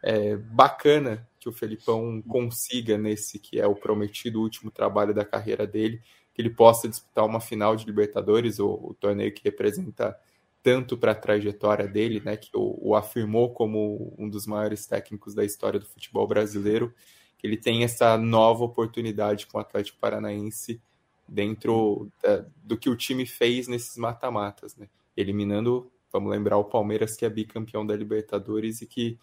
é, 0.01 0.35
bacana 0.35 1.27
que 1.39 1.49
o 1.49 1.51
Felipão 1.51 2.21
consiga 2.21 2.97
nesse 2.97 3.39
que 3.39 3.59
é 3.59 3.67
o 3.67 3.75
prometido 3.75 4.41
último 4.41 4.69
trabalho 4.69 5.13
da 5.13 5.25
carreira 5.25 5.65
dele, 5.65 6.01
que 6.33 6.41
ele 6.41 6.49
possa 6.49 6.87
disputar 6.87 7.25
uma 7.25 7.39
final 7.39 7.75
de 7.75 7.85
Libertadores, 7.85 8.59
o, 8.59 8.67
o 8.67 8.95
torneio 8.99 9.33
que 9.33 9.43
representa 9.43 10.17
tanto 10.61 10.97
para 10.97 11.11
a 11.11 11.15
trajetória 11.15 11.87
dele, 11.87 12.21
né, 12.23 12.37
que 12.37 12.49
o, 12.55 12.77
o, 12.81 12.95
afirmou 12.95 13.53
como 13.53 14.13
um 14.17 14.29
dos 14.29 14.47
maiores 14.47 14.87
técnicos 14.87 15.35
da 15.35 15.43
história 15.43 15.79
do 15.79 15.85
futebol 15.85 16.25
brasileiro, 16.25 16.93
que 17.37 17.45
ele 17.45 17.57
tem 17.57 17.83
essa 17.83 18.17
nova 18.17 18.63
oportunidade 18.63 19.45
com 19.47 19.57
o 19.57 19.61
Atlético 19.61 19.99
Paranaense 19.99 20.81
dentro 21.27 22.09
da, 22.21 22.45
do 22.63 22.77
que 22.77 22.89
o 22.89 22.95
time 22.95 23.25
fez 23.25 23.67
nesses 23.67 23.97
mata-matas, 23.97 24.77
né, 24.77 24.87
eliminando, 25.15 25.91
vamos 26.11 26.31
lembrar, 26.31 26.57
o 26.57 26.65
Palmeiras 26.65 27.15
que 27.15 27.25
é 27.25 27.29
bicampeão 27.29 27.85
da 27.85 27.95
Libertadores 27.95 28.81
e 28.81 28.85
que, 28.85 29.17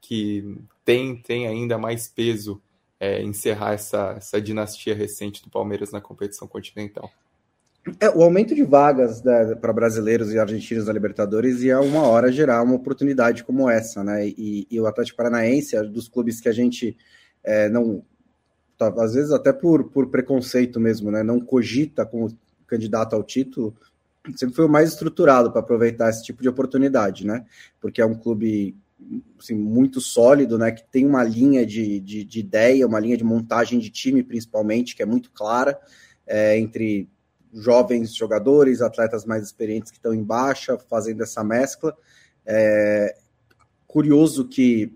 que 0.00 0.58
tem, 0.84 1.16
tem 1.16 1.46
ainda 1.46 1.78
mais 1.78 2.08
peso 2.08 2.60
é, 2.98 3.22
encerrar 3.22 3.74
essa, 3.74 4.14
essa 4.16 4.40
dinastia 4.40 4.94
recente 4.94 5.42
do 5.42 5.50
Palmeiras 5.50 5.90
na 5.90 6.00
competição 6.00 6.48
continental. 6.48 7.10
É, 8.00 8.08
o 8.08 8.22
aumento 8.22 8.54
de 8.54 8.62
vagas 8.62 9.22
né, 9.22 9.54
para 9.56 9.72
brasileiros 9.72 10.32
e 10.32 10.38
argentinos 10.38 10.86
na 10.86 10.92
Libertadores 10.92 11.60
ia 11.60 11.80
uma 11.80 12.02
hora 12.02 12.32
gerar 12.32 12.62
uma 12.62 12.74
oportunidade 12.74 13.44
como 13.44 13.68
essa, 13.68 14.02
né? 14.02 14.26
E, 14.26 14.66
e 14.70 14.80
o 14.80 14.86
Atlético 14.86 15.18
Paranaense, 15.18 15.78
dos 15.88 16.08
clubes 16.08 16.40
que 16.40 16.48
a 16.48 16.52
gente 16.52 16.96
é, 17.42 17.68
não, 17.68 18.02
tá, 18.78 18.88
às 18.98 19.12
vezes 19.12 19.32
até 19.32 19.52
por, 19.52 19.84
por 19.90 20.06
preconceito 20.06 20.80
mesmo, 20.80 21.10
né? 21.10 21.22
Não 21.22 21.38
cogita 21.38 22.06
como 22.06 22.34
candidato 22.66 23.14
ao 23.14 23.22
título, 23.22 23.76
sempre 24.36 24.54
foi 24.54 24.64
o 24.64 24.70
mais 24.70 24.90
estruturado 24.90 25.50
para 25.50 25.60
aproveitar 25.60 26.10
esse 26.10 26.22
tipo 26.22 26.42
de 26.42 26.48
oportunidade, 26.48 27.26
né? 27.26 27.44
Porque 27.80 28.00
é 28.00 28.06
um 28.06 28.14
clube 28.14 28.76
assim, 29.38 29.54
muito 29.54 30.00
sólido, 30.00 30.58
né? 30.58 30.72
Que 30.72 30.84
tem 30.84 31.06
uma 31.06 31.22
linha 31.22 31.66
de, 31.66 32.00
de, 32.00 32.24
de, 32.24 32.40
ideia, 32.40 32.86
uma 32.86 33.00
linha 33.00 33.16
de 33.16 33.24
montagem 33.24 33.78
de 33.78 33.90
time, 33.90 34.22
principalmente, 34.22 34.96
que 34.96 35.02
é 35.02 35.06
muito 35.06 35.30
clara 35.30 35.78
é, 36.26 36.58
entre 36.58 37.08
jovens 37.52 38.14
jogadores, 38.14 38.80
atletas 38.80 39.24
mais 39.24 39.44
experientes 39.44 39.90
que 39.90 39.98
estão 39.98 40.14
em 40.14 40.24
baixa, 40.24 40.78
fazendo 40.78 41.22
essa 41.22 41.44
mescla. 41.44 41.96
É, 42.46 43.16
curioso 43.86 44.48
que 44.48 44.92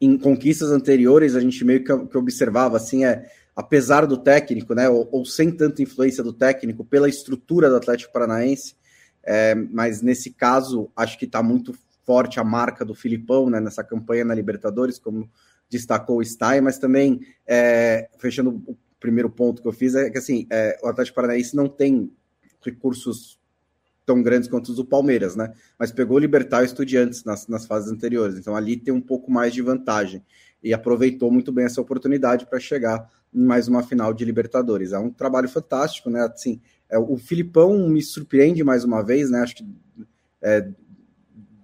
em 0.00 0.18
conquistas 0.18 0.70
anteriores 0.70 1.36
a 1.36 1.40
gente 1.40 1.64
meio 1.64 1.84
que, 1.84 2.06
que 2.06 2.18
observava 2.18 2.76
assim 2.76 3.04
é 3.04 3.30
apesar 3.54 4.06
do 4.06 4.16
técnico, 4.16 4.74
né, 4.74 4.88
ou, 4.88 5.08
ou, 5.12 5.24
sem 5.24 5.50
tanta 5.50 5.82
influência 5.82 6.22
do 6.22 6.32
técnico, 6.32 6.84
pela 6.84 7.08
estrutura 7.08 7.68
do 7.68 7.76
Atlético 7.76 8.12
Paranaense, 8.12 8.76
é, 9.22 9.54
mas 9.54 10.02
nesse 10.02 10.32
caso 10.32 10.90
acho 10.96 11.18
que 11.18 11.24
está 11.24 11.42
muito 11.42 11.74
forte 12.04 12.38
a 12.38 12.44
marca 12.44 12.84
do 12.84 12.94
Filipão 12.94 13.48
né, 13.48 13.60
nessa 13.60 13.82
campanha 13.82 14.24
na 14.24 14.34
Libertadores, 14.34 14.98
como 14.98 15.30
destacou 15.70 16.18
o 16.18 16.24
Stein, 16.24 16.60
mas 16.60 16.78
também, 16.78 17.20
é, 17.46 18.08
fechando 18.18 18.62
o 18.66 18.76
primeiro 19.00 19.30
ponto 19.30 19.62
que 19.62 19.68
eu 19.68 19.72
fiz, 19.72 19.94
é 19.94 20.10
que 20.10 20.18
assim, 20.18 20.46
é, 20.50 20.78
o 20.82 20.88
Atlético 20.88 21.16
Paranaense 21.16 21.56
não 21.56 21.68
tem 21.68 22.10
recursos 22.64 23.38
tão 24.04 24.22
grandes 24.22 24.48
quanto 24.48 24.68
os 24.68 24.76
do 24.76 24.84
Palmeiras, 24.84 25.34
né? 25.34 25.52
Mas 25.78 25.90
pegou 25.90 26.16
o 26.16 26.20
Libertar 26.20 26.62
e 26.62 26.66
Estudiantes 26.66 27.24
nas, 27.24 27.48
nas 27.48 27.66
fases 27.66 27.90
anteriores, 27.90 28.36
então 28.36 28.54
ali 28.54 28.76
tem 28.76 28.92
um 28.92 29.00
pouco 29.00 29.30
mais 29.30 29.54
de 29.54 29.62
vantagem 29.62 30.22
e 30.62 30.72
aproveitou 30.72 31.30
muito 31.30 31.52
bem 31.52 31.64
essa 31.64 31.80
oportunidade 31.80 32.46
para 32.46 32.60
chegar 32.60 33.08
mais 33.34 33.66
uma 33.66 33.82
final 33.82 34.14
de 34.14 34.24
Libertadores. 34.24 34.92
É 34.92 34.98
um 34.98 35.10
trabalho 35.10 35.48
fantástico, 35.48 36.08
né? 36.08 36.20
Assim, 36.20 36.60
é, 36.88 36.98
o 36.98 37.16
Filipão 37.16 37.88
me 37.88 38.00
surpreende 38.00 38.62
mais 38.62 38.84
uma 38.84 39.02
vez, 39.02 39.30
né? 39.30 39.40
Acho 39.40 39.56
que 39.56 39.66
é, 40.40 40.68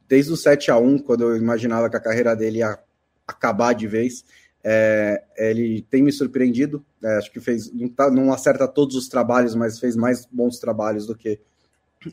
desde 0.09 0.33
o 0.33 0.37
7 0.37 0.71
a 0.71 0.77
1 0.77 0.99
quando 0.99 1.23
eu 1.23 1.37
imaginava 1.37 1.89
que 1.89 1.97
a 1.97 2.01
carreira 2.01 2.35
dele 2.35 2.59
ia 2.59 2.79
acabar 3.27 3.73
de 3.75 3.87
vez. 3.87 4.25
É, 4.63 5.23
ele 5.37 5.87
tem 5.89 6.03
me 6.03 6.11
surpreendido. 6.11 6.85
É, 7.03 7.17
acho 7.17 7.31
que 7.31 7.41
fez 7.41 7.73
não, 7.73 7.89
tá, 7.89 8.11
não, 8.11 8.33
acerta 8.33 8.67
todos 8.67 8.97
os 8.97 9.09
trabalhos, 9.09 9.55
mas 9.55 9.79
fez 9.79 9.95
mais 9.95 10.27
bons 10.27 10.59
trabalhos 10.59 11.07
do 11.07 11.15
que 11.15 11.41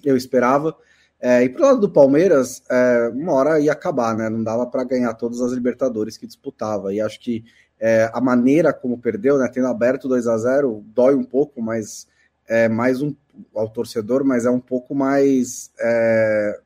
eu 0.04 0.16
esperava. 0.16 0.78
É, 1.20 1.44
e 1.44 1.50
pro 1.50 1.64
lado 1.64 1.80
do 1.80 1.90
Palmeiras, 1.90 2.62
é, 2.70 3.10
uma 3.14 3.34
hora 3.34 3.60
ia 3.60 3.72
acabar, 3.72 4.16
né? 4.16 4.30
Não 4.30 4.44
dava 4.44 4.68
para 4.68 4.84
ganhar 4.84 5.14
todas 5.16 5.42
as 5.42 5.52
Libertadores 5.52 6.18
que 6.18 6.28
disputava. 6.28 6.94
E 6.94 7.02
acho 7.02 7.20
que 7.20 7.44
é, 7.80 8.10
a 8.14 8.22
maneira 8.22 8.74
como 8.74 8.98
perdeu, 8.98 9.38
né? 9.38 9.50
Tendo 9.52 9.68
aberto 9.68 10.08
2 10.08 10.28
a 10.28 10.38
0 10.38 10.84
dói 10.88 11.16
um 11.16 11.24
pouco, 11.24 11.62
mas 11.62 12.08
é 12.48 12.68
mais 12.68 13.02
um 13.02 13.14
ao 13.54 13.70
torcedor, 13.70 14.24
mas 14.24 14.46
é 14.46 14.50
um 14.50 14.60
pouco 14.60 14.96
mais 14.96 15.72
é, 15.80 16.60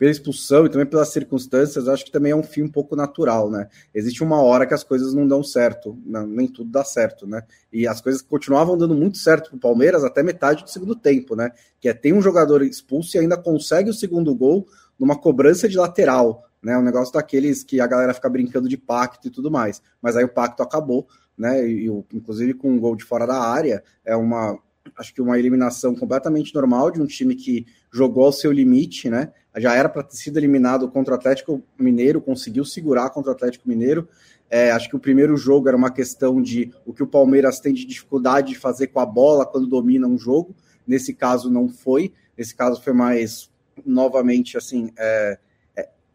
pela 0.00 0.10
expulsão 0.10 0.64
e 0.64 0.70
também 0.70 0.86
pelas 0.86 1.10
circunstâncias, 1.10 1.86
acho 1.86 2.06
que 2.06 2.10
também 2.10 2.32
é 2.32 2.34
um 2.34 2.42
fim 2.42 2.62
um 2.62 2.70
pouco 2.70 2.96
natural, 2.96 3.50
né? 3.50 3.68
Existe 3.94 4.24
uma 4.24 4.40
hora 4.40 4.66
que 4.66 4.72
as 4.72 4.82
coisas 4.82 5.12
não 5.12 5.28
dão 5.28 5.42
certo, 5.42 5.98
não, 6.06 6.26
nem 6.26 6.48
tudo 6.48 6.70
dá 6.70 6.82
certo, 6.82 7.26
né? 7.26 7.42
E 7.70 7.86
as 7.86 8.00
coisas 8.00 8.22
continuavam 8.22 8.78
dando 8.78 8.94
muito 8.94 9.18
certo 9.18 9.50
para 9.50 9.56
o 9.58 9.60
Palmeiras 9.60 10.02
até 10.02 10.22
metade 10.22 10.64
do 10.64 10.70
segundo 10.70 10.96
tempo, 10.96 11.36
né? 11.36 11.52
Que 11.78 11.86
é 11.86 11.92
tem 11.92 12.14
um 12.14 12.22
jogador 12.22 12.62
expulso 12.62 13.14
e 13.14 13.20
ainda 13.20 13.36
consegue 13.36 13.90
o 13.90 13.94
segundo 13.94 14.34
gol 14.34 14.66
numa 14.98 15.18
cobrança 15.18 15.68
de 15.68 15.76
lateral, 15.76 16.49
né? 16.62 16.76
Um 16.76 16.82
negócio 16.82 17.12
daqueles 17.12 17.64
que 17.64 17.80
a 17.80 17.86
galera 17.86 18.14
fica 18.14 18.28
brincando 18.28 18.68
de 18.68 18.76
pacto 18.76 19.28
e 19.28 19.30
tudo 19.30 19.50
mais. 19.50 19.82
Mas 20.00 20.16
aí 20.16 20.24
o 20.24 20.28
pacto 20.28 20.62
acabou, 20.62 21.06
né? 21.36 21.66
E, 21.68 21.86
inclusive 22.12 22.54
com 22.54 22.70
um 22.70 22.78
gol 22.78 22.96
de 22.96 23.04
fora 23.04 23.26
da 23.26 23.38
área, 23.38 23.82
é 24.04 24.16
uma 24.16 24.58
acho 24.96 25.14
que 25.14 25.22
uma 25.22 25.38
eliminação 25.38 25.94
completamente 25.94 26.54
normal 26.54 26.90
de 26.90 27.00
um 27.00 27.06
time 27.06 27.34
que 27.34 27.66
jogou 27.92 28.24
ao 28.24 28.32
seu 28.32 28.50
limite, 28.50 29.08
né? 29.08 29.32
já 29.56 29.74
era 29.74 29.88
para 29.88 30.02
ter 30.02 30.16
sido 30.16 30.38
eliminado 30.38 30.88
contra 30.88 31.14
o 31.14 31.16
Atlético 31.16 31.62
Mineiro, 31.78 32.20
conseguiu 32.20 32.64
segurar 32.64 33.10
contra 33.10 33.32
o 33.32 33.34
Atlético 33.34 33.68
Mineiro. 33.68 34.08
É, 34.48 34.70
acho 34.70 34.88
que 34.88 34.96
o 34.96 35.00
primeiro 35.00 35.36
jogo 35.36 35.68
era 35.68 35.76
uma 35.76 35.90
questão 35.90 36.40
de 36.40 36.72
o 36.84 36.92
que 36.92 37.02
o 37.02 37.06
Palmeiras 37.06 37.58
tem 37.58 37.72
de 37.72 37.84
dificuldade 37.84 38.52
de 38.52 38.58
fazer 38.58 38.88
com 38.88 39.00
a 39.00 39.06
bola 39.06 39.46
quando 39.46 39.66
domina 39.66 40.06
um 40.06 40.18
jogo. 40.18 40.54
Nesse 40.86 41.14
caso 41.14 41.50
não 41.50 41.68
foi. 41.68 42.12
Nesse 42.36 42.54
caso 42.54 42.82
foi 42.82 42.92
mais 42.92 43.50
novamente 43.84 44.56
assim. 44.56 44.90
É, 44.96 45.38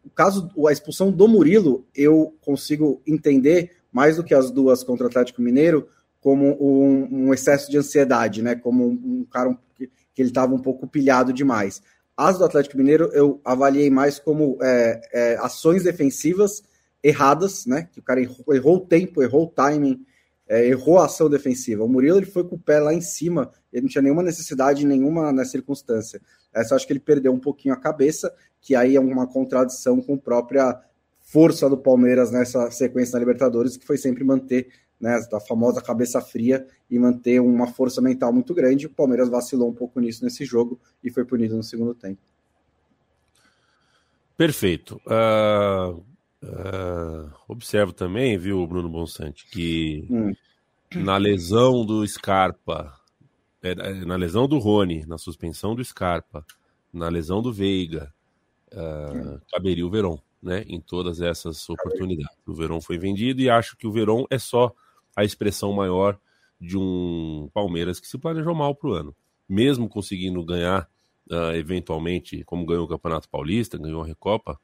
o 0.06 0.10
caso, 0.10 0.48
a 0.68 0.72
expulsão 0.72 1.10
do 1.10 1.26
Murilo, 1.26 1.84
eu 1.94 2.34
consigo 2.40 3.02
entender 3.04 3.72
mais 3.90 4.16
do 4.16 4.22
que 4.22 4.34
as 4.34 4.50
duas 4.52 4.84
contra 4.84 5.04
o 5.04 5.08
Atlético 5.08 5.42
Mineiro 5.42 5.88
como 6.20 6.56
um, 6.60 7.08
um 7.28 7.34
excesso 7.34 7.70
de 7.70 7.76
ansiedade, 7.76 8.40
né? 8.40 8.54
Como 8.54 8.86
um, 8.86 9.26
cara 9.30 9.58
que, 9.74 9.90
que 10.14 10.22
ele 10.22 10.28
estava 10.28 10.54
um 10.54 10.60
pouco 10.60 10.86
pilhado 10.86 11.32
demais. 11.32 11.82
As 12.16 12.38
do 12.38 12.44
Atlético 12.44 12.78
Mineiro 12.78 13.10
eu 13.12 13.40
avaliei 13.44 13.90
mais 13.90 14.18
como 14.18 14.58
é, 14.62 15.00
é, 15.12 15.36
ações 15.36 15.82
defensivas 15.82 16.62
erradas, 17.02 17.66
né? 17.66 17.88
Que 17.92 17.98
o 17.98 18.02
cara 18.02 18.20
errou, 18.20 18.54
errou 18.54 18.76
o 18.76 18.86
tempo, 18.86 19.22
errou 19.22 19.44
o 19.44 19.50
timing, 19.50 20.04
é, 20.48 20.66
errou 20.66 20.98
a 20.98 21.06
ação 21.06 21.28
defensiva. 21.28 21.84
O 21.84 21.88
Murilo 21.88 22.18
ele 22.18 22.26
foi 22.26 22.44
com 22.44 22.54
o 22.54 22.60
pé 22.60 22.78
lá 22.78 22.94
em 22.94 23.00
cima, 23.00 23.50
ele 23.72 23.82
não 23.82 23.88
tinha 23.88 24.02
nenhuma 24.02 24.22
necessidade 24.22 24.86
nenhuma 24.86 25.32
na 25.32 25.44
circunstância. 25.44 26.20
Essa 26.56 26.74
eu 26.74 26.76
acho 26.76 26.86
que 26.86 26.92
ele 26.92 27.00
perdeu 27.00 27.32
um 27.32 27.38
pouquinho 27.38 27.74
a 27.74 27.76
cabeça, 27.76 28.34
que 28.60 28.74
aí 28.74 28.96
é 28.96 29.00
uma 29.00 29.26
contradição 29.26 30.00
com 30.00 30.14
a 30.14 30.18
própria 30.18 30.80
força 31.20 31.68
do 31.68 31.76
Palmeiras 31.76 32.30
nessa 32.30 32.70
sequência 32.70 33.14
na 33.14 33.18
Libertadores, 33.18 33.76
que 33.76 33.86
foi 33.86 33.98
sempre 33.98 34.24
manter 34.24 34.68
né, 34.98 35.20
a 35.32 35.40
famosa 35.40 35.82
cabeça 35.82 36.20
fria 36.20 36.66
e 36.90 36.98
manter 36.98 37.40
uma 37.40 37.66
força 37.66 38.00
mental 38.00 38.32
muito 38.32 38.54
grande. 38.54 38.86
O 38.86 38.90
Palmeiras 38.90 39.28
vacilou 39.28 39.68
um 39.68 39.74
pouco 39.74 40.00
nisso 40.00 40.24
nesse 40.24 40.44
jogo 40.44 40.80
e 41.04 41.10
foi 41.10 41.24
punido 41.24 41.56
no 41.56 41.62
segundo 41.62 41.94
tempo. 41.94 42.20
Perfeito. 44.36 45.00
Uh, 45.06 46.02
uh, 46.44 47.32
observo 47.48 47.92
também, 47.92 48.38
viu, 48.38 48.66
Bruno 48.66 48.88
Bonsante, 48.88 49.46
que 49.50 50.06
hum. 50.10 50.32
na 50.94 51.16
lesão 51.16 51.84
do 51.84 52.06
Scarpa, 52.06 52.92
é, 53.72 54.04
na 54.04 54.16
lesão 54.16 54.46
do 54.46 54.58
Rony, 54.58 55.04
na 55.06 55.18
suspensão 55.18 55.74
do 55.74 55.84
Scarpa, 55.84 56.44
na 56.92 57.08
lesão 57.08 57.42
do 57.42 57.52
Veiga, 57.52 58.12
uh, 58.72 59.16
hum. 59.16 59.40
caberia 59.50 59.86
o 59.86 59.90
Verón. 59.90 60.18
Né, 60.42 60.64
em 60.68 60.80
todas 60.80 61.20
essas 61.20 61.68
oportunidades. 61.68 62.36
O 62.46 62.54
Verón 62.54 62.80
foi 62.80 62.98
vendido 62.98 63.40
e 63.40 63.50
acho 63.50 63.76
que 63.76 63.84
o 63.84 63.90
Verón 63.90 64.26
é 64.30 64.38
só 64.38 64.72
a 65.16 65.24
expressão 65.24 65.72
maior 65.72 66.20
de 66.60 66.76
um 66.76 67.50
Palmeiras 67.52 67.98
que 67.98 68.06
se 68.06 68.16
planejou 68.16 68.54
mal 68.54 68.72
para 68.74 68.88
o 68.88 68.92
ano. 68.92 69.16
Mesmo 69.48 69.88
conseguindo 69.88 70.44
ganhar, 70.44 70.88
uh, 71.30 71.52
eventualmente, 71.54 72.44
como 72.44 72.66
ganhou 72.66 72.84
o 72.84 72.88
Campeonato 72.88 73.28
Paulista, 73.28 73.78
ganhou 73.78 74.02
a 74.02 74.06
Recopa, 74.06 74.60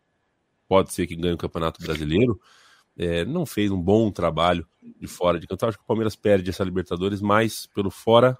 pode 0.68 0.92
ser 0.92 1.06
que 1.06 1.16
ganhe 1.16 1.34
o 1.34 1.38
Campeonato 1.38 1.82
Brasileiro, 1.82 2.40
é, 2.96 3.24
não 3.24 3.46
fez 3.46 3.70
um 3.70 3.80
bom 3.80 4.10
trabalho 4.10 4.66
de 4.80 5.06
fora 5.06 5.38
de 5.38 5.46
campo. 5.46 5.66
Acho 5.66 5.78
que 5.78 5.84
o 5.84 5.86
Palmeiras 5.86 6.14
perde 6.14 6.50
essa 6.50 6.64
Libertadores 6.64 7.20
mais 7.20 7.66
pelo 7.66 7.90
fora 7.90 8.38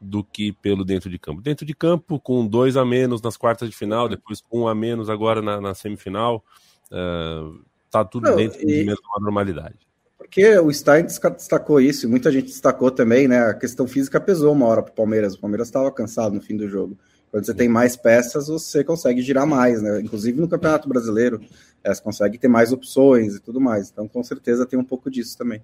do 0.00 0.24
que 0.24 0.52
pelo 0.52 0.84
dentro 0.84 1.10
de 1.10 1.18
campo. 1.18 1.42
Dentro 1.42 1.66
de 1.66 1.74
campo, 1.74 2.18
com 2.18 2.46
dois 2.46 2.76
a 2.76 2.84
menos 2.84 3.20
nas 3.20 3.36
quartas 3.36 3.68
de 3.68 3.76
final, 3.76 4.08
depois 4.08 4.40
com 4.40 4.60
um 4.60 4.68
a 4.68 4.74
menos 4.74 5.10
agora 5.10 5.42
na, 5.42 5.60
na 5.60 5.74
semifinal, 5.74 6.44
uh, 6.90 7.62
tá 7.90 8.04
tudo 8.04 8.30
não, 8.30 8.36
dentro 8.36 8.60
e... 8.62 8.84
de 8.84 8.90
uma 8.90 9.20
normalidade. 9.20 9.76
Porque 10.16 10.58
o 10.58 10.72
Stein 10.72 11.04
destacou 11.04 11.80
isso, 11.80 12.06
e 12.06 12.08
muita 12.08 12.30
gente 12.30 12.46
destacou 12.46 12.90
também, 12.90 13.26
né? 13.26 13.38
A 13.40 13.54
questão 13.54 13.86
física 13.86 14.20
pesou 14.20 14.52
uma 14.52 14.66
hora 14.66 14.82
para 14.82 14.92
o 14.92 14.94
Palmeiras. 14.94 15.34
O 15.34 15.40
Palmeiras 15.40 15.68
estava 15.68 15.90
cansado 15.90 16.34
no 16.34 16.40
fim 16.40 16.56
do 16.56 16.68
jogo. 16.68 16.96
Quando 17.30 17.44
você 17.44 17.54
tem 17.54 17.68
mais 17.68 17.96
peças, 17.96 18.48
você 18.48 18.82
consegue 18.84 19.22
girar 19.22 19.46
mais, 19.46 19.82
né? 19.82 20.00
Inclusive 20.00 20.40
no 20.40 20.48
Campeonato 20.48 20.88
Brasileiro, 20.88 21.40
você 21.84 22.02
consegue 22.02 22.38
ter 22.38 22.48
mais 22.48 22.72
opções 22.72 23.34
e 23.34 23.40
tudo 23.40 23.60
mais. 23.60 23.90
Então, 23.90 24.06
com 24.06 24.22
certeza, 24.22 24.66
tem 24.66 24.78
um 24.78 24.84
pouco 24.84 25.10
disso 25.10 25.36
também. 25.36 25.62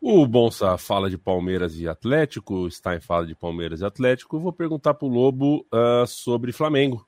O 0.00 0.26
Bonsa 0.26 0.78
fala 0.78 1.10
de 1.10 1.18
Palmeiras 1.18 1.78
e 1.78 1.88
Atlético, 1.88 2.54
o 2.54 2.70
Stein 2.70 3.00
fala 3.00 3.26
de 3.26 3.34
Palmeiras 3.34 3.80
e 3.80 3.84
Atlético. 3.84 4.38
Vou 4.38 4.52
perguntar 4.52 4.94
para 4.94 5.06
o 5.06 5.10
Lobo 5.10 5.66
uh, 5.72 6.06
sobre 6.06 6.52
Flamengo. 6.52 7.04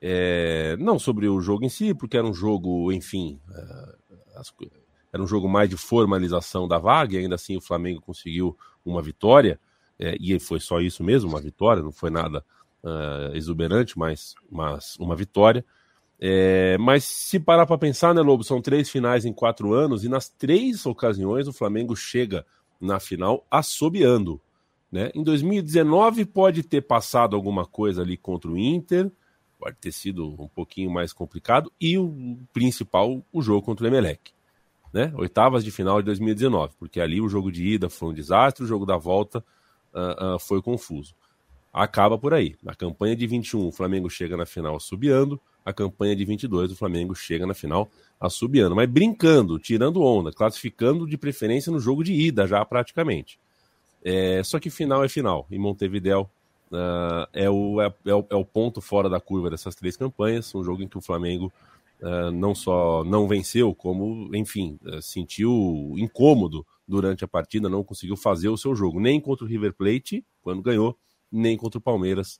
É, 0.00 0.76
não 0.78 0.98
sobre 0.98 1.28
o 1.28 1.40
jogo 1.40 1.64
em 1.64 1.68
si, 1.68 1.94
porque 1.94 2.16
era 2.16 2.26
um 2.26 2.34
jogo, 2.34 2.90
enfim, 2.90 3.38
uh, 3.48 4.16
as, 4.36 4.52
era 5.12 5.22
um 5.22 5.26
jogo 5.26 5.48
mais 5.48 5.68
de 5.68 5.76
formalização 5.76 6.66
da 6.66 6.78
vaga, 6.78 7.14
e 7.14 7.18
ainda 7.18 7.34
assim 7.34 7.56
o 7.56 7.60
Flamengo 7.60 8.00
conseguiu 8.00 8.56
uma 8.84 9.02
vitória, 9.02 9.60
é, 9.98 10.16
e 10.18 10.40
foi 10.40 10.58
só 10.58 10.80
isso 10.80 11.04
mesmo, 11.04 11.30
uma 11.30 11.40
vitória, 11.40 11.82
não 11.82 11.92
foi 11.92 12.10
nada 12.10 12.44
uh, 12.82 13.36
exuberante, 13.36 13.96
mas, 13.98 14.34
mas 14.50 14.96
uma 14.98 15.14
vitória. 15.14 15.64
É, 16.24 16.78
mas 16.78 17.02
se 17.02 17.40
parar 17.40 17.66
para 17.66 17.76
pensar, 17.76 18.14
né, 18.14 18.20
Lobo, 18.20 18.44
são 18.44 18.62
três 18.62 18.88
finais 18.88 19.24
em 19.24 19.32
quatro 19.32 19.72
anos, 19.72 20.04
e 20.04 20.08
nas 20.08 20.28
três 20.28 20.86
ocasiões 20.86 21.48
o 21.48 21.52
Flamengo 21.52 21.96
chega 21.96 22.46
na 22.80 23.00
final 23.00 23.44
assobiando. 23.50 24.40
Né? 24.90 25.10
Em 25.16 25.24
2019 25.24 26.24
pode 26.26 26.62
ter 26.62 26.82
passado 26.82 27.34
alguma 27.34 27.66
coisa 27.66 28.02
ali 28.02 28.16
contra 28.16 28.48
o 28.48 28.56
Inter, 28.56 29.10
pode 29.58 29.76
ter 29.78 29.90
sido 29.90 30.40
um 30.40 30.46
pouquinho 30.46 30.92
mais 30.92 31.12
complicado, 31.12 31.72
e 31.80 31.98
o 31.98 32.38
principal, 32.52 33.20
o 33.32 33.42
jogo 33.42 33.66
contra 33.66 33.84
o 33.84 33.88
Emelec. 33.88 34.30
Né? 34.94 35.12
Oitavas 35.16 35.64
de 35.64 35.72
final 35.72 35.98
de 36.00 36.06
2019, 36.06 36.74
porque 36.78 37.00
ali 37.00 37.20
o 37.20 37.28
jogo 37.28 37.50
de 37.50 37.66
ida 37.66 37.90
foi 37.90 38.10
um 38.10 38.14
desastre, 38.14 38.62
o 38.62 38.68
jogo 38.68 38.86
da 38.86 38.96
volta 38.96 39.44
uh, 39.92 40.36
uh, 40.36 40.38
foi 40.38 40.62
confuso. 40.62 41.16
Acaba 41.72 42.18
por 42.18 42.34
aí. 42.34 42.54
Na 42.62 42.74
campanha 42.74 43.16
de 43.16 43.26
21, 43.26 43.68
o 43.68 43.72
Flamengo 43.72 44.10
chega 44.10 44.36
na 44.36 44.44
final 44.44 44.76
assobiando, 44.76 45.40
a 45.64 45.72
campanha 45.72 46.14
de 46.14 46.24
22 46.24 46.72
o 46.72 46.76
Flamengo 46.76 47.14
chega 47.14 47.46
na 47.46 47.54
final 47.54 47.88
assobiando, 48.20 48.76
mas 48.76 48.88
brincando, 48.88 49.58
tirando 49.58 50.02
onda, 50.02 50.32
classificando 50.32 51.06
de 51.06 51.16
preferência 51.16 51.72
no 51.72 51.80
jogo 51.80 52.04
de 52.04 52.12
ida 52.12 52.46
já 52.46 52.64
praticamente. 52.64 53.38
É, 54.04 54.42
só 54.42 54.58
que 54.58 54.70
final 54.70 55.04
é 55.04 55.08
final, 55.08 55.46
e 55.50 55.58
Montevideo 55.58 56.22
uh, 56.72 57.26
é, 57.32 57.48
o, 57.48 57.80
é, 57.80 57.92
é, 58.04 58.14
o, 58.14 58.26
é 58.30 58.34
o 58.34 58.44
ponto 58.44 58.80
fora 58.80 59.08
da 59.08 59.20
curva 59.20 59.50
dessas 59.50 59.74
três 59.74 59.96
campanhas, 59.96 60.52
um 60.54 60.64
jogo 60.64 60.82
em 60.82 60.88
que 60.88 60.98
o 60.98 61.00
Flamengo 61.00 61.52
uh, 62.00 62.30
não 62.32 62.54
só 62.54 63.04
não 63.04 63.28
venceu, 63.28 63.74
como, 63.74 64.34
enfim, 64.34 64.78
uh, 64.84 65.00
sentiu 65.00 65.94
incômodo 65.96 66.66
durante 66.86 67.24
a 67.24 67.28
partida, 67.28 67.68
não 67.68 67.84
conseguiu 67.84 68.16
fazer 68.16 68.48
o 68.48 68.56
seu 68.56 68.74
jogo, 68.74 69.00
nem 69.00 69.20
contra 69.20 69.44
o 69.44 69.48
River 69.48 69.72
Plate, 69.72 70.24
quando 70.42 70.62
ganhou, 70.62 70.96
nem 71.32 71.56
contra 71.56 71.78
o 71.78 71.82
Palmeiras, 71.82 72.38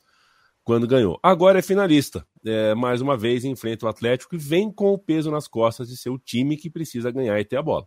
quando 0.63 0.87
ganhou. 0.87 1.19
Agora 1.23 1.59
é 1.59 1.63
finalista. 1.63 2.27
É, 2.45 2.75
mais 2.75 3.01
uma 3.01 3.17
vez 3.17 3.45
enfrenta 3.45 3.87
o 3.87 3.89
Atlético 3.89 4.35
e 4.35 4.39
vem 4.39 4.71
com 4.71 4.93
o 4.93 4.99
peso 4.99 5.31
nas 5.31 5.49
costas 5.49 5.89
de 5.89 5.97
ser 5.97 6.11
o 6.11 6.19
time 6.19 6.57
que 6.57 6.71
precisa 6.71 7.11
ganhar 7.11 7.39
e 7.41 7.45
ter 7.45 7.57
a 7.57 7.63
bola. 7.63 7.87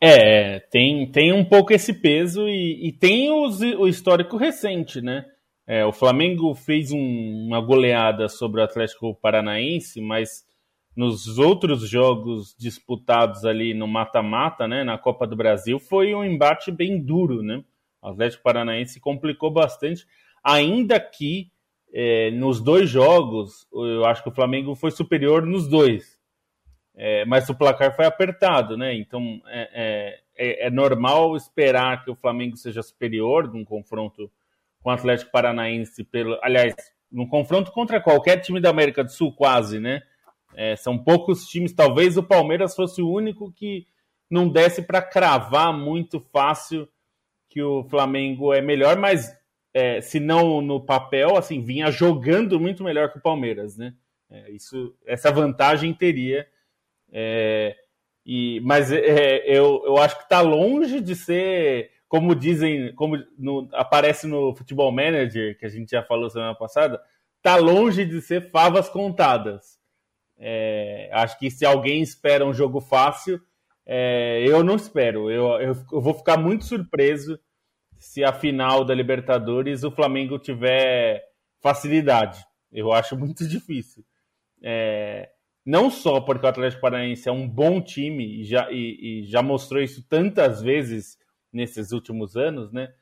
É, 0.00 0.58
tem, 0.58 1.10
tem 1.10 1.32
um 1.32 1.44
pouco 1.44 1.72
esse 1.72 1.94
peso 1.94 2.48
e, 2.48 2.88
e 2.88 2.92
tem 2.92 3.30
os, 3.30 3.60
o 3.60 3.86
histórico 3.86 4.36
recente, 4.36 5.00
né? 5.00 5.24
É, 5.64 5.84
o 5.84 5.92
Flamengo 5.92 6.52
fez 6.54 6.90
um, 6.90 7.46
uma 7.46 7.60
goleada 7.60 8.28
sobre 8.28 8.60
o 8.60 8.64
Atlético 8.64 9.14
Paranaense, 9.14 10.00
mas 10.00 10.44
nos 10.96 11.38
outros 11.38 11.88
jogos 11.88 12.54
disputados 12.58 13.44
ali 13.44 13.72
no 13.72 13.86
mata-mata, 13.86 14.66
né, 14.68 14.84
na 14.84 14.98
Copa 14.98 15.26
do 15.26 15.36
Brasil, 15.36 15.78
foi 15.78 16.14
um 16.14 16.24
embate 16.24 16.70
bem 16.70 17.00
duro, 17.00 17.42
né? 17.42 17.62
O 18.02 18.08
Atlético 18.08 18.42
Paranaense 18.42 19.00
complicou 19.00 19.50
bastante 19.50 20.06
ainda 20.42 20.98
que 20.98 21.50
é, 21.94 22.30
nos 22.30 22.60
dois 22.60 22.88
jogos, 22.88 23.66
eu 23.72 24.04
acho 24.04 24.22
que 24.22 24.28
o 24.28 24.34
Flamengo 24.34 24.74
foi 24.74 24.90
superior 24.90 25.44
nos 25.44 25.68
dois. 25.68 26.20
É, 26.94 27.24
mas 27.24 27.48
o 27.48 27.54
placar 27.54 27.94
foi 27.94 28.04
apertado, 28.04 28.76
né? 28.76 28.94
Então 28.94 29.40
é, 29.46 29.70
é, 29.72 30.20
é, 30.36 30.66
é, 30.66 30.70
normal 30.70 31.36
esperar 31.36 32.04
que 32.04 32.10
o 32.10 32.14
Flamengo 32.14 32.56
seja 32.56 32.82
superior 32.82 33.50
num 33.52 33.64
confronto 33.64 34.30
com 34.82 34.90
o 34.90 34.92
Atlético 34.92 35.30
Paranaense, 35.30 36.04
pelo, 36.04 36.38
aliás, 36.42 36.74
num 37.10 37.26
confronto 37.26 37.70
contra 37.72 38.00
qualquer 38.00 38.40
time 38.40 38.60
da 38.60 38.70
América 38.70 39.04
do 39.04 39.10
Sul, 39.10 39.32
quase, 39.32 39.78
né? 39.78 40.02
É, 40.54 40.76
são 40.76 40.98
poucos 40.98 41.46
times, 41.46 41.72
talvez 41.72 42.18
o 42.18 42.22
Palmeiras 42.22 42.74
fosse 42.74 43.00
o 43.00 43.10
único 43.10 43.50
que 43.52 43.86
não 44.30 44.48
desse 44.48 44.82
para 44.82 45.00
cravar 45.00 45.72
muito 45.72 46.20
fácil 46.20 46.86
que 47.52 47.62
o 47.62 47.84
Flamengo 47.84 48.54
é 48.54 48.62
melhor, 48.62 48.96
mas 48.96 49.30
é, 49.74 50.00
se 50.00 50.18
não 50.18 50.62
no 50.62 50.80
papel, 50.80 51.36
assim, 51.36 51.60
vinha 51.60 51.90
jogando 51.90 52.58
muito 52.58 52.82
melhor 52.82 53.12
que 53.12 53.18
o 53.18 53.22
Palmeiras, 53.22 53.76
né? 53.76 53.94
É, 54.30 54.50
isso, 54.50 54.96
essa 55.04 55.30
vantagem 55.30 55.92
teria. 55.92 56.48
É, 57.12 57.76
e, 58.24 58.58
mas 58.60 58.90
é, 58.90 59.44
eu, 59.46 59.82
eu 59.84 59.98
acho 59.98 60.16
que 60.16 60.22
está 60.22 60.40
longe 60.40 60.98
de 60.98 61.14
ser, 61.14 61.90
como 62.08 62.34
dizem, 62.34 62.94
como 62.94 63.22
no, 63.38 63.68
aparece 63.74 64.26
no 64.26 64.54
Futebol 64.54 64.90
Manager, 64.90 65.58
que 65.58 65.66
a 65.66 65.68
gente 65.68 65.90
já 65.90 66.02
falou 66.02 66.30
semana 66.30 66.54
passada, 66.54 66.98
está 67.36 67.56
longe 67.56 68.06
de 68.06 68.22
ser 68.22 68.50
favas 68.50 68.88
contadas. 68.88 69.78
É, 70.38 71.10
acho 71.12 71.38
que 71.38 71.50
se 71.50 71.66
alguém 71.66 72.00
espera 72.00 72.46
um 72.46 72.54
jogo 72.54 72.80
fácil, 72.80 73.38
é, 73.94 74.42
eu 74.48 74.64
não 74.64 74.76
espero. 74.76 75.30
Eu, 75.30 75.60
eu, 75.60 75.76
eu 75.92 76.00
vou 76.00 76.14
ficar 76.14 76.38
muito 76.38 76.64
surpreso 76.64 77.38
se 77.98 78.24
a 78.24 78.32
final 78.32 78.86
da 78.86 78.94
Libertadores 78.94 79.84
o 79.84 79.90
Flamengo 79.90 80.38
tiver 80.38 81.22
facilidade. 81.60 82.42
Eu 82.72 82.90
acho 82.90 83.18
muito 83.18 83.44
difícil. 83.46 84.02
É, 84.62 85.28
não 85.62 85.90
só 85.90 86.22
porque 86.22 86.46
o 86.46 86.48
Atlético 86.48 86.80
Paranaense 86.80 87.28
é 87.28 87.32
um 87.32 87.46
bom 87.46 87.82
time 87.82 88.40
e 88.40 88.44
já, 88.44 88.72
e, 88.72 89.24
e 89.24 89.24
já 89.24 89.42
mostrou 89.42 89.82
isso 89.82 90.02
tantas 90.08 90.62
vezes 90.62 91.18
nesses 91.52 91.92
últimos 91.92 92.34
anos, 92.34 92.72
né? 92.72 92.94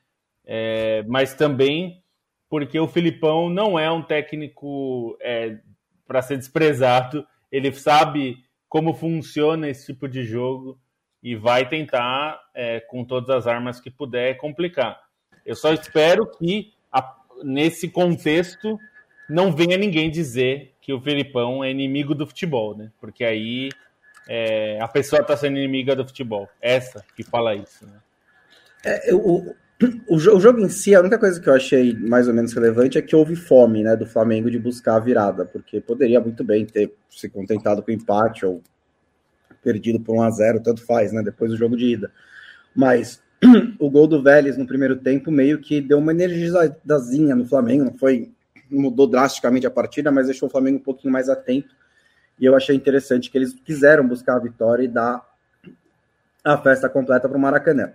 É, 0.43 1.03
mas 1.07 1.33
também 1.33 2.03
porque 2.49 2.77
o 2.77 2.87
Filipão 2.87 3.49
não 3.49 3.79
é 3.79 3.89
um 3.89 4.03
técnico 4.03 5.17
é, 5.21 5.57
para 6.05 6.21
ser 6.21 6.35
desprezado. 6.35 7.25
Ele 7.49 7.71
sabe 7.71 8.43
como 8.71 8.93
funciona 8.93 9.67
esse 9.67 9.87
tipo 9.87 10.07
de 10.07 10.23
jogo 10.23 10.79
e 11.21 11.35
vai 11.35 11.67
tentar, 11.67 12.39
é, 12.55 12.79
com 12.79 13.03
todas 13.03 13.29
as 13.29 13.45
armas 13.45 13.81
que 13.81 13.91
puder, 13.91 14.37
complicar. 14.37 14.97
Eu 15.45 15.57
só 15.57 15.73
espero 15.73 16.25
que, 16.25 16.73
a, 16.89 17.17
nesse 17.43 17.89
contexto, 17.89 18.79
não 19.29 19.51
venha 19.51 19.75
ninguém 19.77 20.09
dizer 20.09 20.73
que 20.79 20.93
o 20.93 21.01
Felipão 21.01 21.61
é 21.61 21.69
inimigo 21.69 22.15
do 22.15 22.25
futebol, 22.25 22.77
né? 22.77 22.89
Porque 22.97 23.25
aí 23.25 23.67
é, 24.29 24.79
a 24.79 24.87
pessoa 24.87 25.21
está 25.21 25.35
sendo 25.35 25.57
inimiga 25.57 25.93
do 25.93 26.07
futebol. 26.07 26.47
Essa 26.61 27.03
que 27.13 27.23
fala 27.23 27.53
isso, 27.53 27.85
né? 27.85 27.99
É, 28.85 29.13
o, 29.13 29.53
o, 30.07 30.19
jogo 30.19 30.59
em 30.59 30.69
si, 30.69 30.93
a 30.93 30.99
única 30.99 31.17
coisa 31.17 31.39
que 31.39 31.49
eu 31.49 31.53
achei 31.53 31.95
mais 31.95 32.27
ou 32.27 32.33
menos 32.33 32.53
relevante 32.53 32.97
é 32.97 33.01
que 33.01 33.15
houve 33.15 33.35
fome, 33.35 33.83
né, 33.83 33.95
do 33.95 34.05
Flamengo 34.05 34.49
de 34.49 34.59
buscar 34.59 34.95
a 34.95 34.99
virada, 34.99 35.45
porque 35.45 35.81
poderia 35.81 36.19
muito 36.19 36.43
bem 36.43 36.65
ter 36.65 36.93
se 37.09 37.29
contentado 37.29 37.81
com 37.81 37.91
empate 37.91 38.45
ou 38.45 38.61
perdido 39.63 39.99
por 39.99 40.15
1 40.15 40.23
a 40.23 40.29
0 40.31 40.59
tanto 40.61 40.85
faz, 40.85 41.11
né? 41.11 41.21
Depois 41.21 41.51
do 41.51 41.57
jogo 41.57 41.77
de 41.77 41.85
ida. 41.85 42.11
Mas 42.75 43.21
o 43.79 43.89
gol 43.89 44.07
do 44.07 44.21
Vélez 44.21 44.57
no 44.57 44.65
primeiro 44.65 44.95
tempo 44.95 45.31
meio 45.31 45.59
que 45.59 45.81
deu 45.81 45.99
uma 45.99 46.11
energizazinha 46.11 47.35
no 47.35 47.45
Flamengo, 47.45 47.85
não 47.85 47.93
foi 47.93 48.31
mudou 48.69 49.05
drasticamente 49.05 49.67
a 49.67 49.71
partida, 49.71 50.11
mas 50.11 50.27
deixou 50.27 50.47
o 50.47 50.51
Flamengo 50.51 50.77
um 50.77 50.83
pouquinho 50.83 51.11
mais 51.11 51.27
atento. 51.27 51.75
E 52.39 52.45
eu 52.45 52.55
achei 52.55 52.75
interessante 52.75 53.29
que 53.29 53.37
eles 53.37 53.53
quiseram 53.53 54.07
buscar 54.07 54.35
a 54.35 54.39
vitória 54.39 54.83
e 54.83 54.87
dar 54.87 55.21
a 56.43 56.57
festa 56.57 56.89
completa 56.89 57.27
para 57.27 57.37
o 57.37 57.41
Maracanã. 57.41 57.91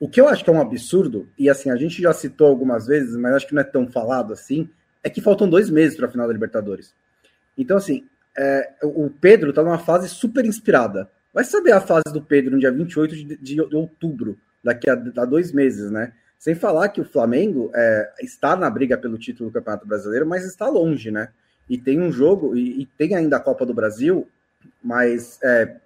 O 0.00 0.08
que 0.08 0.18
eu 0.18 0.26
acho 0.26 0.42
que 0.42 0.48
é 0.48 0.52
um 0.52 0.60
absurdo, 0.60 1.28
e 1.38 1.50
assim, 1.50 1.70
a 1.70 1.76
gente 1.76 2.00
já 2.00 2.10
citou 2.14 2.46
algumas 2.46 2.86
vezes, 2.86 3.14
mas 3.16 3.34
acho 3.34 3.46
que 3.46 3.54
não 3.54 3.60
é 3.60 3.64
tão 3.64 3.86
falado 3.86 4.32
assim, 4.32 4.66
é 5.04 5.10
que 5.10 5.20
faltam 5.20 5.48
dois 5.48 5.68
meses 5.68 5.94
para 5.94 6.06
a 6.06 6.10
final 6.10 6.26
da 6.26 6.32
Libertadores. 6.32 6.94
Então, 7.56 7.76
assim, 7.76 8.06
é, 8.36 8.72
o 8.82 9.10
Pedro 9.10 9.50
está 9.50 9.62
numa 9.62 9.78
fase 9.78 10.08
super 10.08 10.46
inspirada. 10.46 11.10
Vai 11.34 11.44
saber 11.44 11.72
a 11.72 11.80
fase 11.82 12.12
do 12.12 12.22
Pedro 12.22 12.52
no 12.52 12.58
dia 12.58 12.72
28 12.72 13.14
de, 13.14 13.36
de, 13.36 13.60
outubro, 13.60 14.38
daqui 14.64 14.88
a, 14.88 14.94
a 14.94 15.24
dois 15.26 15.52
meses, 15.52 15.90
né? 15.90 16.14
Sem 16.38 16.54
falar 16.54 16.88
que 16.88 17.02
o 17.02 17.04
Flamengo 17.04 17.70
é, 17.74 18.10
está 18.22 18.56
na 18.56 18.70
briga 18.70 18.96
pelo 18.96 19.18
título 19.18 19.50
do 19.50 19.52
Campeonato 19.52 19.86
Brasileiro, 19.86 20.26
mas 20.26 20.46
está 20.46 20.66
longe, 20.66 21.10
né? 21.10 21.28
E 21.68 21.76
tem 21.76 22.00
um 22.00 22.10
jogo, 22.10 22.56
e, 22.56 22.80
e 22.80 22.86
tem 22.86 23.14
ainda 23.14 23.36
a 23.36 23.40
Copa 23.40 23.66
do 23.66 23.74
Brasil, 23.74 24.26
mas 24.82 25.38
é, 25.42 25.76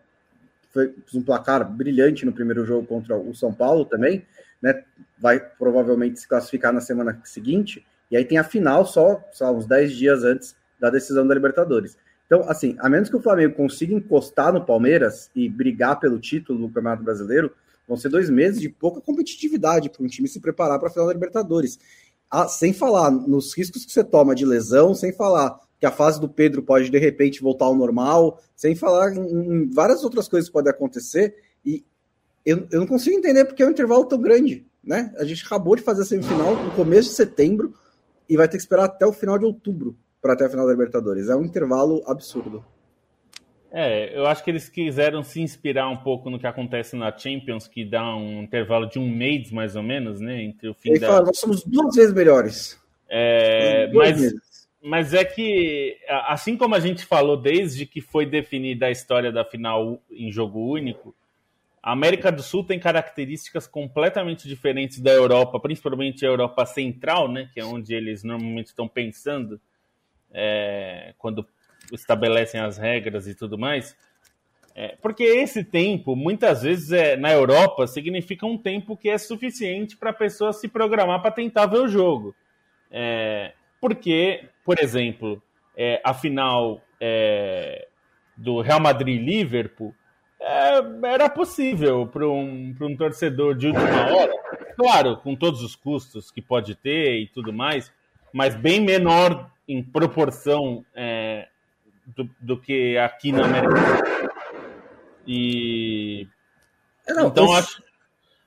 foi 0.74 0.94
um 1.14 1.22
placar 1.22 1.66
brilhante 1.70 2.26
no 2.26 2.32
primeiro 2.32 2.66
jogo 2.66 2.86
contra 2.86 3.16
o 3.16 3.34
São 3.34 3.54
Paulo 3.54 3.86
também, 3.86 4.26
né? 4.60 4.82
Vai 5.18 5.40
provavelmente 5.40 6.20
se 6.20 6.28
classificar 6.28 6.72
na 6.72 6.80
semana 6.82 7.18
seguinte, 7.24 7.86
e 8.10 8.16
aí 8.16 8.24
tem 8.24 8.36
a 8.36 8.44
final 8.44 8.84
só, 8.84 9.22
só 9.32 9.50
uns 9.54 9.64
10 9.66 9.92
dias 9.92 10.24
antes 10.24 10.54
da 10.78 10.90
decisão 10.90 11.26
da 11.26 11.34
Libertadores. 11.34 11.96
Então, 12.26 12.44
assim, 12.50 12.76
a 12.80 12.88
menos 12.88 13.08
que 13.08 13.16
o 13.16 13.22
Flamengo 13.22 13.54
consiga 13.54 13.94
encostar 13.94 14.52
no 14.52 14.66
Palmeiras 14.66 15.30
e 15.34 15.48
brigar 15.48 15.98
pelo 15.98 16.18
título 16.18 16.58
do 16.58 16.68
Campeonato 16.68 17.02
Brasileiro, 17.02 17.54
Vão 17.86 17.96
ser 17.96 18.08
dois 18.08 18.30
meses 18.30 18.60
de 18.60 18.68
pouca 18.68 19.00
competitividade 19.00 19.90
para 19.90 20.02
um 20.02 20.06
time 20.06 20.26
se 20.26 20.40
preparar 20.40 20.78
para 20.78 20.88
a 20.88 20.90
final 20.90 21.06
da 21.06 21.12
Libertadores. 21.12 21.78
Ah, 22.30 22.48
sem 22.48 22.72
falar 22.72 23.10
nos 23.10 23.56
riscos 23.56 23.84
que 23.84 23.92
você 23.92 24.02
toma 24.02 24.34
de 24.34 24.46
lesão, 24.46 24.94
sem 24.94 25.12
falar 25.12 25.58
que 25.84 25.86
a 25.86 25.90
fase 25.90 26.18
do 26.18 26.30
Pedro 26.30 26.62
pode 26.62 26.88
de 26.88 26.98
repente 26.98 27.42
voltar 27.42 27.66
ao 27.66 27.74
normal, 27.74 28.40
sem 28.56 28.74
falar 28.74 29.14
em, 29.14 29.68
várias 29.68 30.02
outras 30.02 30.26
coisas 30.26 30.48
que 30.48 30.52
podem 30.54 30.70
acontecer. 30.70 31.36
E 31.62 31.84
eu, 32.44 32.66
eu 32.72 32.80
não 32.80 32.86
consigo 32.86 33.18
entender 33.18 33.44
porque 33.44 33.62
é 33.62 33.66
um 33.66 33.70
intervalo 33.70 34.06
tão 34.06 34.18
grande. 34.18 34.66
Né? 34.82 35.12
A 35.18 35.24
gente 35.24 35.44
acabou 35.44 35.76
de 35.76 35.82
fazer 35.82 36.00
a 36.00 36.04
semifinal 36.06 36.56
no 36.56 36.70
começo 36.70 37.10
de 37.10 37.16
setembro 37.16 37.74
e 38.26 38.34
vai 38.34 38.48
ter 38.48 38.56
que 38.56 38.62
esperar 38.62 38.84
até 38.84 39.04
o 39.04 39.12
final 39.12 39.38
de 39.38 39.44
outubro 39.44 39.94
para 40.22 40.34
ter 40.34 40.46
a 40.46 40.48
final 40.48 40.64
da 40.64 40.72
Libertadores. 40.72 41.28
É 41.28 41.36
um 41.36 41.44
intervalo 41.44 42.02
absurdo. 42.06 42.64
É, 43.70 44.16
eu 44.16 44.24
acho 44.24 44.42
que 44.42 44.50
eles 44.50 44.70
quiseram 44.70 45.22
se 45.22 45.42
inspirar 45.42 45.90
um 45.90 45.98
pouco 45.98 46.30
no 46.30 46.38
que 46.38 46.46
acontece 46.46 46.96
na 46.96 47.14
Champions, 47.14 47.68
que 47.68 47.84
dá 47.84 48.16
um 48.16 48.44
intervalo 48.44 48.88
de 48.88 48.98
um 48.98 49.10
mês 49.10 49.50
mais 49.50 49.76
ou 49.76 49.82
menos, 49.82 50.18
né? 50.18 50.44
Entre 50.44 50.66
o 50.66 50.72
fim 50.72 50.92
Ele 50.92 51.00
da. 51.00 51.08
Fala, 51.08 51.26
nós 51.26 51.38
somos 51.38 51.62
duas 51.62 51.94
vezes 51.94 52.14
melhores. 52.14 52.80
É, 53.06 53.90
mas, 53.92 54.32
mas 54.86 55.14
é 55.14 55.24
que, 55.24 55.96
assim 56.26 56.58
como 56.58 56.74
a 56.74 56.80
gente 56.80 57.06
falou 57.06 57.38
desde 57.38 57.86
que 57.86 58.02
foi 58.02 58.26
definida 58.26 58.84
a 58.84 58.90
história 58.90 59.32
da 59.32 59.42
final 59.42 59.98
em 60.10 60.30
jogo 60.30 60.60
único, 60.60 61.16
a 61.82 61.92
América 61.92 62.30
do 62.30 62.42
Sul 62.42 62.62
tem 62.62 62.78
características 62.78 63.66
completamente 63.66 64.46
diferentes 64.46 65.00
da 65.00 65.10
Europa, 65.10 65.58
principalmente 65.58 66.26
a 66.26 66.28
Europa 66.28 66.66
Central, 66.66 67.32
né? 67.32 67.48
Que 67.54 67.60
é 67.60 67.64
onde 67.64 67.94
eles 67.94 68.22
normalmente 68.22 68.66
estão 68.66 68.86
pensando 68.86 69.58
é, 70.30 71.14
quando 71.16 71.46
estabelecem 71.90 72.60
as 72.60 72.76
regras 72.76 73.26
e 73.26 73.34
tudo 73.34 73.56
mais. 73.56 73.96
É, 74.74 74.96
porque 75.00 75.22
esse 75.22 75.64
tempo, 75.64 76.14
muitas 76.14 76.62
vezes, 76.62 76.92
é, 76.92 77.16
na 77.16 77.32
Europa, 77.32 77.86
significa 77.86 78.44
um 78.44 78.58
tempo 78.58 78.98
que 78.98 79.08
é 79.08 79.16
suficiente 79.16 79.96
para 79.96 80.10
a 80.10 80.14
pessoa 80.14 80.52
se 80.52 80.68
programar 80.68 81.22
para 81.22 81.30
tentar 81.30 81.64
ver 81.64 81.78
o 81.78 81.88
jogo. 81.88 82.34
É, 82.90 83.54
porque, 83.80 84.48
por 84.64 84.78
exemplo, 84.80 85.42
é, 85.76 86.00
a 86.04 86.14
final 86.14 86.80
é, 87.00 87.86
do 88.36 88.60
Real 88.60 88.80
Madrid-Liverpool 88.80 89.94
é, 90.40 90.80
era 91.04 91.28
possível 91.28 92.06
para 92.06 92.26
um, 92.28 92.74
um 92.80 92.96
torcedor 92.96 93.54
de 93.54 93.68
última 93.68 94.14
hora, 94.14 94.32
claro, 94.76 95.16
com 95.18 95.34
todos 95.34 95.62
os 95.62 95.76
custos 95.76 96.30
que 96.30 96.42
pode 96.42 96.74
ter 96.74 97.20
e 97.20 97.26
tudo 97.26 97.52
mais, 97.52 97.92
mas 98.32 98.54
bem 98.54 98.80
menor 98.80 99.50
em 99.68 99.82
proporção 99.82 100.84
é, 100.94 101.48
do, 102.06 102.28
do 102.40 102.60
que 102.60 102.98
aqui 102.98 103.32
na 103.32 103.44
América. 103.44 103.74
E 105.26 106.28
é, 107.06 107.14
Não, 107.14 107.28
então 107.28 107.52
acho, 107.54 107.82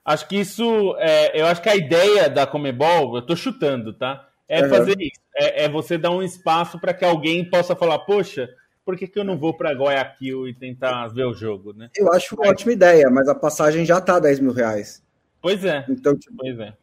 acho 0.05 0.27
que 0.27 0.37
isso 0.37 0.95
é, 0.99 1.39
eu 1.39 1.47
acho 1.47 1.61
que 1.61 1.69
a 1.69 1.75
ideia 1.75 2.29
da 2.29 2.45
Comebol, 2.45 3.15
eu 3.15 3.21
tô 3.21 3.35
chutando, 3.35 3.93
tá? 3.93 4.26
É 4.47 4.63
uhum. 4.63 4.69
fazer 4.69 4.95
isso, 4.99 5.19
é, 5.35 5.65
é, 5.65 5.69
você 5.69 5.97
dar 5.97 6.11
um 6.11 6.23
espaço 6.23 6.79
para 6.79 6.93
que 6.93 7.03
alguém 7.03 7.49
possa 7.49 7.75
falar, 7.75 7.99
poxa, 7.99 8.49
por 8.85 8.95
que, 8.95 9.07
que 9.07 9.19
eu 9.19 9.23
não 9.23 9.37
vou 9.37 9.53
para 9.53 9.73
Guayaquil 9.73 10.47
e 10.47 10.53
tentar 10.53 11.07
ver 11.09 11.25
o 11.25 11.33
jogo, 11.33 11.73
né? 11.73 11.89
Eu 11.95 12.11
acho 12.13 12.35
uma 12.35 12.49
ótima 12.49 12.71
ideia, 12.71 13.09
mas 13.09 13.27
a 13.27 13.35
passagem 13.35 13.85
já 13.85 13.99
tá 13.99 14.19
10 14.19 14.39
mil 14.39 14.53
reais. 14.53 15.03
Pois 15.41 15.65
é. 15.65 15.85
Então, 15.89 16.17
tipo... 16.17 16.37
pois 16.37 16.57
é. 16.59 16.73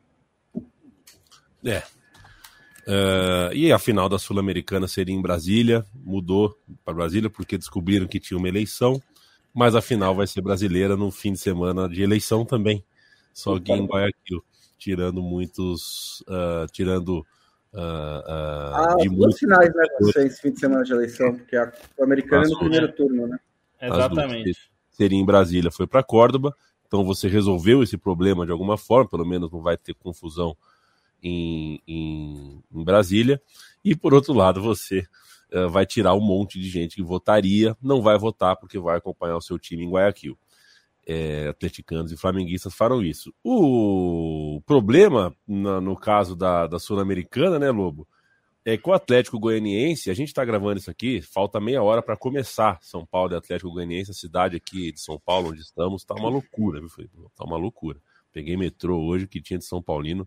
É, 1.64 1.82
Uh, 2.86 3.48
e 3.54 3.72
a 3.72 3.78
final 3.78 4.10
da 4.10 4.18
Sul-Americana 4.18 4.86
seria 4.86 5.14
em 5.14 5.22
Brasília, 5.22 5.86
mudou 5.94 6.54
para 6.84 6.92
Brasília 6.92 7.30
porque 7.30 7.56
descobriram 7.56 8.06
que 8.06 8.20
tinha 8.20 8.36
uma 8.36 8.48
eleição, 8.48 9.02
mas 9.54 9.74
a 9.74 9.80
final 9.80 10.14
vai 10.14 10.26
ser 10.26 10.42
brasileira 10.42 10.94
no 10.94 11.10
fim 11.10 11.32
de 11.32 11.38
semana 11.38 11.88
de 11.88 12.02
eleição 12.02 12.44
também, 12.44 12.84
só 13.32 13.58
que 13.58 13.72
em 13.72 13.86
Guayaquil, 13.86 14.44
tirando 14.76 15.22
muitos, 15.22 16.20
uh, 16.28 16.70
tirando 16.72 17.26
uh, 17.74 18.74
ah, 18.74 18.96
de 18.98 19.08
duas 19.08 19.38
finais, 19.38 19.72
né, 19.74 19.84
esse 20.24 20.40
fim 20.40 20.52
de 20.52 20.60
semana 20.60 20.84
de 20.84 20.92
eleição, 20.92 21.34
porque 21.34 21.56
a 21.56 21.72
Sul-Americana 21.94 22.44
é 22.44 22.48
no 22.48 22.58
primeiro 22.58 22.92
turno, 22.92 23.26
né? 23.26 23.38
Exatamente. 23.80 24.56
Seria 24.90 25.18
em 25.18 25.24
Brasília, 25.24 25.70
foi 25.70 25.86
para 25.86 26.02
Córdoba, 26.02 26.54
então 26.86 27.04
você 27.04 27.28
resolveu 27.28 27.82
esse 27.82 27.98
problema 27.98 28.46
de 28.46 28.52
alguma 28.52 28.78
forma, 28.78 29.10
pelo 29.10 29.26
menos 29.26 29.50
não 29.50 29.60
vai 29.60 29.76
ter 29.76 29.94
confusão 29.94 30.56
em, 31.22 31.82
em, 31.86 32.62
em 32.72 32.84
Brasília, 32.84 33.42
e 33.84 33.96
por 33.96 34.14
outro 34.14 34.32
lado, 34.32 34.62
você 34.62 35.04
uh, 35.52 35.68
vai 35.68 35.84
tirar 35.84 36.14
um 36.14 36.20
monte 36.20 36.60
de 36.60 36.68
gente 36.68 36.94
que 36.96 37.02
votaria, 37.02 37.76
não 37.82 38.00
vai 38.00 38.16
votar 38.16 38.56
porque 38.56 38.78
vai 38.78 38.96
acompanhar 38.96 39.36
o 39.36 39.42
seu 39.42 39.58
time 39.58 39.84
em 39.84 39.90
Guayaquil. 39.90 40.38
É, 41.06 41.48
atleticanos 41.48 42.12
e 42.12 42.16
flamenguistas 42.16 42.74
farão 42.74 43.02
isso. 43.02 43.34
O 43.44 44.62
problema, 44.64 45.36
na, 45.46 45.80
no 45.80 45.96
caso 45.96 46.34
da, 46.34 46.66
da 46.66 46.78
Sul-Americana, 46.78 47.58
né, 47.58 47.70
Lobo, 47.70 48.08
é 48.64 48.78
que 48.78 48.88
o 48.88 48.92
Atlético 48.92 49.38
Goianiense, 49.38 50.10
a 50.10 50.14
gente 50.14 50.28
está 50.28 50.42
gravando 50.44 50.78
isso 50.78 50.90
aqui, 50.90 51.20
falta 51.20 51.60
meia 51.60 51.82
hora 51.82 52.00
para 52.00 52.16
começar 52.16 52.78
São 52.80 53.04
Paulo 53.04 53.34
e 53.34 53.36
Atlético 53.36 53.70
Goianiense, 53.70 54.12
a 54.12 54.14
cidade 54.14 54.56
aqui 54.56 54.90
de 54.90 55.00
São 55.00 55.20
Paulo, 55.20 55.50
onde 55.50 55.60
estamos, 55.60 56.00
está 56.00 56.14
uma 56.14 56.30
loucura, 56.30 56.80
viu? 56.80 57.30
Tá 57.36 57.44
uma 57.44 57.58
loucura. 57.58 58.00
Peguei 58.32 58.56
metrô 58.56 58.98
hoje 58.98 59.26
que 59.26 59.42
tinha 59.42 59.58
de 59.58 59.66
São 59.66 59.82
Paulino, 59.82 60.26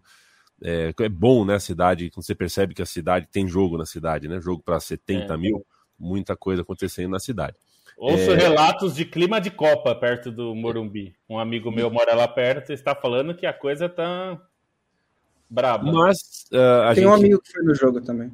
é, 0.64 0.94
é 1.00 1.10
bom, 1.10 1.46
né, 1.46 1.56
a 1.56 1.60
cidade, 1.60 2.10
quando 2.10 2.26
você 2.26 2.36
percebe 2.36 2.74
que 2.74 2.82
a 2.82 2.86
cidade 2.86 3.28
tem 3.32 3.48
jogo 3.48 3.78
na 3.78 3.86
cidade, 3.86 4.28
né? 4.28 4.40
Jogo 4.42 4.62
para 4.64 4.80
70 4.80 5.34
é. 5.34 5.38
mil, 5.38 5.66
muita 5.98 6.36
coisa 6.36 6.62
acontecendo 6.62 7.12
na 7.12 7.20
cidade. 7.20 7.56
Ouço 7.98 8.32
é... 8.32 8.36
relatos 8.36 8.96
de 8.96 9.04
clima 9.04 9.42
de 9.42 9.50
Copa 9.50 9.96
perto 9.96 10.32
do 10.32 10.54
Morumbi. 10.54 11.16
Um 11.28 11.40
amigo 11.40 11.72
meu 11.72 11.90
mora 11.90 12.14
lá 12.14 12.28
perto 12.28 12.70
e 12.70 12.76
está 12.76 12.94
falando 12.94 13.36
que 13.36 13.46
a 13.46 13.52
coisa 13.52 13.90
tá 13.90 14.40
braba. 15.50 15.92
Mas 15.92 16.46
uh, 16.52 16.94
tem 16.94 16.96
gente... 16.96 17.08
um 17.08 17.14
amigo 17.14 17.42
que 17.42 17.52
foi 17.52 17.64
no 17.64 17.74
jogo 17.74 18.00
também. 18.00 18.32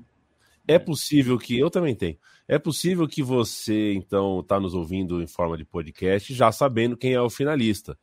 É 0.67 0.77
possível 0.77 1.37
que 1.37 1.57
eu 1.57 1.69
também 1.69 1.95
tenho. 1.95 2.17
É 2.45 2.59
possível 2.59 3.07
que 3.07 3.23
você 3.23 3.93
então 3.93 4.41
está 4.41 4.59
nos 4.59 4.73
ouvindo 4.73 5.21
em 5.21 5.27
forma 5.27 5.57
de 5.57 5.63
podcast 5.63 6.33
já 6.33 6.51
sabendo 6.51 6.97
quem 6.97 7.13
é 7.13 7.21
o 7.21 7.29
finalista. 7.29 7.97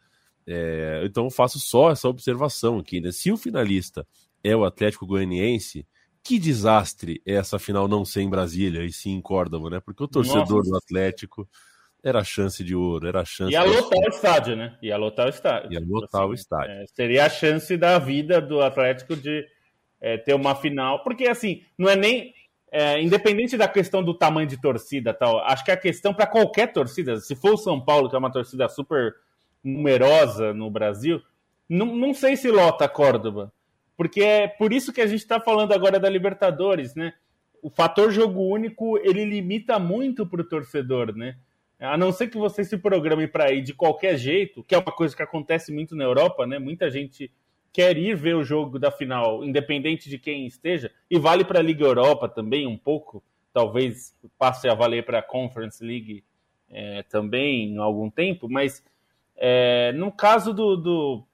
É, 0.47 1.03
então 1.05 1.25
eu 1.25 1.31
faço 1.31 1.59
só 1.59 1.91
essa 1.91 2.09
observação 2.09 2.79
aqui, 2.79 3.03
né? 3.03 3.13
Se 3.13 3.31
o 3.31 3.37
finalista 3.37 4.07
é 4.43 4.57
o 4.57 4.65
Atlético 4.65 5.07
Goianiense, 5.07 5.87
que 6.23 6.39
desastre 6.39 7.23
é 7.27 7.35
essa 7.35 7.59
final 7.59 7.89
não 7.89 8.05
ser 8.05 8.23
em 8.23 8.31
Brasília 8.31 8.85
e 8.85 8.93
sim 8.93 9.13
em 9.13 9.21
Córdoba, 9.21 9.71
né? 9.71 9.81
Porque 9.81 10.03
o 10.03 10.09
torcedor 10.09 10.59
Nossa. 10.59 10.71
do 10.71 10.77
Atlético 10.77 11.49
era 12.03 12.21
a 12.21 12.25
chance 12.25 12.63
de 12.65 12.75
ouro, 12.75 13.07
era 13.07 13.21
a 13.21 13.25
chance. 13.25 13.53
Ia 13.53 13.63
lotar 13.63 13.99
o 13.99 14.09
estádio, 14.09 14.57
né? 14.57 14.77
Ia 14.83 14.97
lotar 14.97 15.27
o 15.27 15.31
estádio. 15.31 15.73
Ia 15.73 15.81
lotar 15.81 16.23
assim, 16.23 16.31
o 16.31 16.35
estádio. 16.35 16.73
É, 16.73 16.87
seria 16.87 17.27
a 17.27 17.29
chance 17.29 17.77
da 17.77 17.99
vida 17.99 18.41
do 18.41 18.61
Atlético 18.61 19.17
de 19.17 19.47
é, 20.01 20.17
ter 20.17 20.35
uma 20.35 20.55
final, 20.55 21.03
porque 21.03 21.29
assim, 21.29 21.63
não 21.77 21.89
é 21.89 21.97
nem. 21.97 22.35
É, 22.73 23.03
independente 23.03 23.57
da 23.57 23.67
questão 23.67 24.01
do 24.01 24.15
tamanho 24.15 24.47
de 24.47 24.57
torcida 24.61 25.13
tal, 25.13 25.41
acho 25.41 25.65
que 25.65 25.73
a 25.73 25.77
questão 25.77 26.15
para 26.15 26.25
qualquer 26.25 26.73
torcida, 26.73 27.17
se 27.17 27.35
for 27.35 27.55
o 27.55 27.59
São 27.59 27.85
Paulo, 27.85 28.09
que 28.09 28.15
é 28.15 28.19
uma 28.19 28.31
torcida 28.31 28.69
super 28.69 29.13
numerosa 29.65 30.55
no 30.55 30.71
Brasil, 30.71 31.21
não, 31.69 31.87
não 31.97 32.15
sei 32.15 32.37
se 32.37 32.49
lota 32.49 32.89
Córdoba, 32.89 33.53
porque 34.01 34.23
é 34.23 34.49
por 34.49 34.73
isso 34.73 34.95
que 34.95 35.03
a 35.03 35.07
gente 35.07 35.21
está 35.21 35.39
falando 35.39 35.73
agora 35.73 36.01
da 36.01 36.09
Libertadores, 36.09 36.95
né? 36.95 37.13
O 37.61 37.69
fator 37.69 38.11
jogo 38.11 38.41
único 38.41 38.97
ele 38.97 39.27
limita 39.27 39.79
muito 39.79 40.27
para 40.27 40.41
o 40.41 40.45
torcedor, 40.49 41.15
né? 41.15 41.37
A 41.79 41.99
não 41.99 42.11
ser 42.11 42.29
que 42.29 42.39
você 42.39 42.65
se 42.65 42.79
programe 42.79 43.29
para 43.29 43.53
ir 43.53 43.61
de 43.61 43.75
qualquer 43.75 44.17
jeito, 44.17 44.65
que 44.65 44.75
é 44.75 44.79
uma 44.79 44.91
coisa 44.91 45.15
que 45.15 45.23
acontece 45.23 45.71
muito 45.71 45.95
na 45.95 46.05
Europa, 46.05 46.47
né? 46.47 46.59
Muita 46.59 46.91
gente 46.91 47.31
quer 47.75 47.99
ir 47.99 48.17
ver 48.17 48.37
o 48.37 48.43
jogo 48.43 48.79
da 48.79 48.91
final, 48.91 49.45
independente 49.45 50.09
de 50.09 50.19
quem 50.19 50.47
esteja, 50.47 50.91
e 51.11 51.19
vale 51.19 51.45
para 51.45 51.59
a 51.59 51.63
Liga 51.63 51.85
Europa 51.85 52.27
também 52.27 52.67
um 52.67 52.79
pouco, 52.79 53.23
talvez 53.53 54.17
passe 54.39 54.67
a 54.67 54.73
valer 54.73 55.05
para 55.05 55.19
a 55.19 55.23
Conference 55.23 55.85
League 55.85 56.25
é, 56.71 57.03
também 57.03 57.75
em 57.75 57.77
algum 57.77 58.09
tempo, 58.09 58.49
mas 58.49 58.83
é, 59.37 59.93
no 59.93 60.11
caso 60.11 60.55
do, 60.55 60.75
do, 60.75 61.27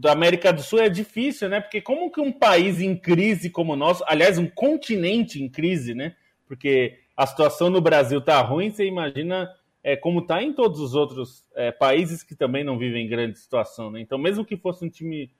da 0.00 0.12
América 0.12 0.50
do 0.50 0.62
Sul 0.62 0.80
é 0.80 0.88
difícil, 0.88 1.48
né? 1.50 1.60
Porque 1.60 1.80
como 1.80 2.10
que 2.10 2.20
um 2.20 2.32
país 2.32 2.80
em 2.80 2.96
crise 2.96 3.50
como 3.50 3.74
o 3.74 3.76
nosso, 3.76 4.02
aliás, 4.06 4.38
um 4.38 4.46
continente 4.46 5.42
em 5.42 5.48
crise, 5.48 5.94
né? 5.94 6.16
Porque 6.48 6.98
a 7.14 7.26
situação 7.26 7.68
no 7.68 7.82
Brasil 7.82 8.18
tá 8.22 8.40
ruim, 8.40 8.70
você 8.70 8.86
imagina 8.86 9.50
é, 9.84 9.96
como 9.96 10.20
está 10.20 10.42
em 10.42 10.54
todos 10.54 10.80
os 10.80 10.94
outros 10.94 11.44
é, 11.54 11.70
países 11.70 12.22
que 12.22 12.34
também 12.34 12.64
não 12.64 12.78
vivem 12.78 13.06
grande 13.06 13.38
situação. 13.38 13.90
Né? 13.90 14.00
Então, 14.00 14.16
mesmo 14.16 14.42
que 14.42 14.56
fosse 14.56 14.82
um 14.82 14.88
time 14.88 15.30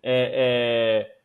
é, 0.00 1.10
é, 1.10 1.16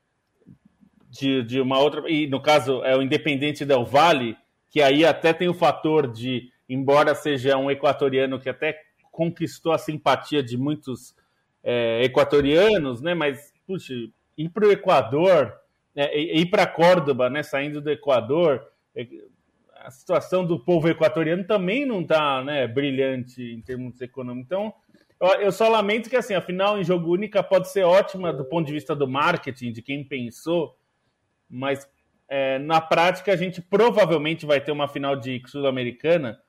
de, 1.11 1.43
de 1.43 1.61
uma 1.61 1.79
outra. 1.79 2.09
E 2.09 2.25
no 2.25 2.41
caso 2.41 2.83
é 2.83 2.97
o 2.97 3.03
Independente 3.03 3.65
Del 3.65 3.85
Vale, 3.85 4.35
que 4.67 4.81
aí 4.81 5.05
até 5.05 5.31
tem 5.31 5.47
o 5.47 5.53
fator 5.53 6.11
de, 6.11 6.51
embora 6.67 7.13
seja 7.13 7.55
um 7.55 7.69
equatoriano 7.69 8.39
que 8.39 8.49
até 8.49 8.81
conquistou 9.11 9.73
a 9.73 9.77
simpatia 9.77 10.41
de 10.41 10.57
muitos 10.57 11.13
é, 11.63 12.03
equatorianos, 12.03 13.01
né? 13.01 13.13
Mas, 13.13 13.53
puxa, 13.65 13.93
ir 14.37 14.49
para 14.49 14.67
o 14.67 14.71
Equador, 14.71 15.53
é, 15.95 16.19
ir 16.19 16.45
para 16.47 16.67
Córdoba, 16.67 17.29
né? 17.29 17.43
Saindo 17.43 17.81
do 17.81 17.89
Equador, 17.89 18.65
é, 18.95 19.07
a 19.75 19.91
situação 19.91 20.45
do 20.45 20.59
povo 20.59 20.89
equatoriano 20.89 21.43
também 21.45 21.85
não 21.85 22.01
está 22.01 22.43
né, 22.43 22.67
brilhante 22.67 23.41
em 23.41 23.61
termos 23.61 23.99
econômicos. 24.01 24.45
Então, 24.45 24.73
eu 25.39 25.51
só 25.51 25.67
lamento 25.67 26.09
que, 26.09 26.15
assim, 26.15 26.33
a 26.33 26.41
final 26.41 26.79
em 26.79 26.83
jogo 26.83 27.11
única 27.11 27.43
pode 27.43 27.69
ser 27.69 27.83
ótima 27.83 28.31
do 28.31 28.45
ponto 28.45 28.67
de 28.67 28.73
vista 28.73 28.95
do 28.95 29.07
marketing, 29.07 29.71
de 29.71 29.81
quem 29.81 30.03
pensou, 30.03 30.77
mas 31.49 31.87
é, 32.27 32.59
na 32.59 32.79
prática 32.79 33.33
a 33.33 33.35
gente 33.35 33.61
provavelmente 33.61 34.45
vai 34.45 34.61
ter 34.61 34.71
uma 34.71 34.87
final 34.87 35.15
de 35.15 35.41
Sul-Americana 35.47 36.39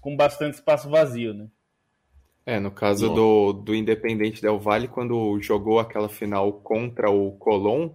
com 0.00 0.16
bastante 0.16 0.54
espaço 0.54 0.88
vazio, 0.88 1.34
né? 1.34 1.48
É, 2.46 2.58
no 2.58 2.70
caso 2.70 3.12
do, 3.12 3.52
do 3.52 3.74
Independente 3.74 4.40
Del 4.40 4.58
Valle, 4.58 4.88
quando 4.88 5.38
jogou 5.40 5.78
aquela 5.78 6.08
final 6.08 6.52
contra 6.54 7.10
o 7.10 7.32
Colón, 7.32 7.90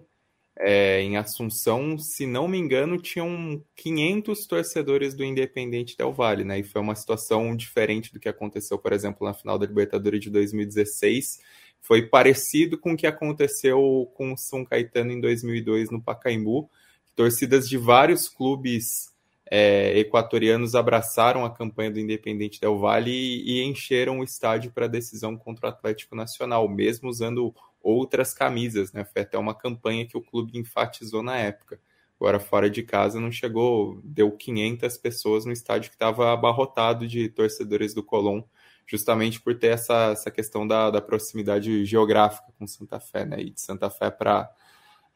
é, 0.58 1.02
em 1.02 1.16
Assunção, 1.16 1.98
se 1.98 2.26
não 2.26 2.48
me 2.48 2.56
engano, 2.56 2.96
tinham 2.98 3.62
500 3.76 4.46
torcedores 4.46 5.14
do 5.14 5.24
Independente 5.24 5.96
Del 5.96 6.12
Valle, 6.12 6.44
né? 6.44 6.60
E 6.60 6.64
foi 6.64 6.80
uma 6.80 6.94
situação 6.94 7.54
diferente 7.54 8.12
do 8.12 8.18
que 8.18 8.28
aconteceu, 8.28 8.78
por 8.78 8.92
exemplo, 8.92 9.26
na 9.26 9.34
final 9.34 9.58
da 9.58 9.66
Libertadores 9.66 10.20
de 10.20 10.30
2016. 10.30 11.40
Foi 11.82 12.06
parecido 12.06 12.78
com 12.78 12.94
o 12.94 12.96
que 12.96 13.06
aconteceu 13.06 14.10
com 14.14 14.32
o 14.32 14.36
São 14.36 14.64
Caetano 14.64 15.12
em 15.12 15.20
2002 15.20 15.90
no 15.90 16.02
Pacaembu. 16.02 16.70
Torcidas 17.14 17.68
de 17.68 17.76
vários 17.76 18.28
clubes 18.28 19.14
é, 19.50 19.98
equatorianos 19.98 20.74
abraçaram 20.74 21.44
a 21.44 21.50
campanha 21.50 21.90
do 21.90 22.00
Independente 22.00 22.60
Del 22.60 22.78
Valle 22.78 23.10
e, 23.10 23.60
e 23.60 23.64
encheram 23.64 24.18
o 24.18 24.24
estádio 24.24 24.72
para 24.72 24.86
a 24.86 24.88
decisão 24.88 25.36
contra 25.36 25.66
o 25.66 25.70
Atlético 25.70 26.16
Nacional, 26.16 26.68
mesmo 26.68 27.08
usando 27.08 27.54
outras 27.80 28.34
camisas, 28.34 28.92
né? 28.92 29.04
Foi 29.04 29.22
até 29.22 29.38
uma 29.38 29.54
campanha 29.54 30.06
que 30.06 30.16
o 30.16 30.22
clube 30.22 30.58
enfatizou 30.58 31.22
na 31.22 31.36
época. 31.36 31.80
Agora, 32.18 32.40
fora 32.40 32.68
de 32.68 32.82
casa, 32.82 33.20
não 33.20 33.30
chegou, 33.30 34.00
deu 34.02 34.32
500 34.32 34.96
pessoas 34.96 35.44
no 35.44 35.52
estádio 35.52 35.90
que 35.90 35.96
estava 35.96 36.32
abarrotado 36.32 37.06
de 37.06 37.28
torcedores 37.28 37.94
do 37.94 38.02
Colón, 38.02 38.42
justamente 38.86 39.40
por 39.40 39.56
ter 39.56 39.68
essa, 39.68 40.12
essa 40.12 40.30
questão 40.30 40.66
da, 40.66 40.90
da 40.90 41.00
proximidade 41.00 41.84
geográfica 41.84 42.52
com 42.58 42.66
Santa 42.66 42.98
Fé, 42.98 43.24
né? 43.24 43.40
E 43.40 43.50
de 43.50 43.60
Santa 43.60 43.88
Fé 43.90 44.10
para 44.10 44.50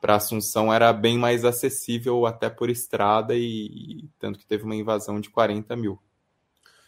para 0.00 0.16
Assunção 0.16 0.72
era 0.72 0.92
bem 0.92 1.18
mais 1.18 1.44
acessível 1.44 2.26
até 2.26 2.48
por 2.48 2.70
estrada 2.70 3.34
e, 3.34 3.66
e, 3.66 4.08
tanto 4.18 4.38
que 4.38 4.46
teve 4.46 4.64
uma 4.64 4.74
invasão 4.74 5.20
de 5.20 5.28
40 5.28 5.76
mil. 5.76 5.98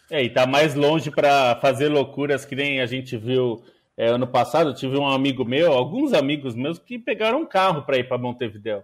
É, 0.09 0.23
e 0.23 0.29
tá 0.29 0.45
mais 0.45 0.75
longe 0.75 1.09
para 1.11 1.55
fazer 1.57 1.89
loucuras 1.89 2.45
que 2.45 2.55
nem 2.55 2.81
a 2.81 2.85
gente 2.85 3.15
viu 3.15 3.63
é, 3.95 4.07
ano 4.07 4.27
passado. 4.27 4.71
Eu 4.71 4.75
tive 4.75 4.97
um 4.97 5.07
amigo 5.07 5.45
meu, 5.45 5.71
alguns 5.71 6.13
amigos 6.13 6.55
meus 6.55 6.79
que 6.79 6.99
pegaram 6.99 7.41
um 7.41 7.45
carro 7.45 7.83
para 7.83 7.97
ir 7.97 8.07
para 8.07 8.17
Montevideo. 8.17 8.83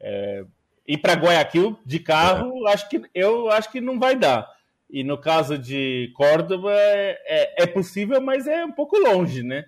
É, 0.00 0.44
ir 0.86 0.98
para 0.98 1.14
Guayaquil 1.14 1.78
de 1.84 1.98
carro, 1.98 2.68
é. 2.68 2.72
acho 2.72 2.88
que 2.88 3.02
eu 3.14 3.50
acho 3.50 3.70
que 3.70 3.80
não 3.80 3.98
vai 3.98 4.16
dar. 4.16 4.48
E 4.88 5.02
no 5.02 5.18
caso 5.18 5.58
de 5.58 6.12
Córdoba 6.14 6.72
é, 6.72 7.18
é, 7.26 7.62
é 7.64 7.66
possível, 7.66 8.20
mas 8.20 8.46
é 8.46 8.64
um 8.64 8.72
pouco 8.72 8.98
longe, 8.98 9.42
né? 9.42 9.64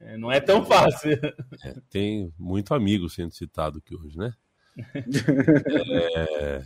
É, 0.00 0.16
não 0.16 0.32
é 0.32 0.40
tão 0.40 0.64
fácil. 0.64 1.12
É, 1.62 1.74
tem 1.90 2.32
muito 2.38 2.72
amigo 2.72 3.08
sendo 3.08 3.32
citado 3.32 3.78
aqui 3.78 3.94
hoje, 3.94 4.16
né? 4.16 4.32
é... 6.16 6.62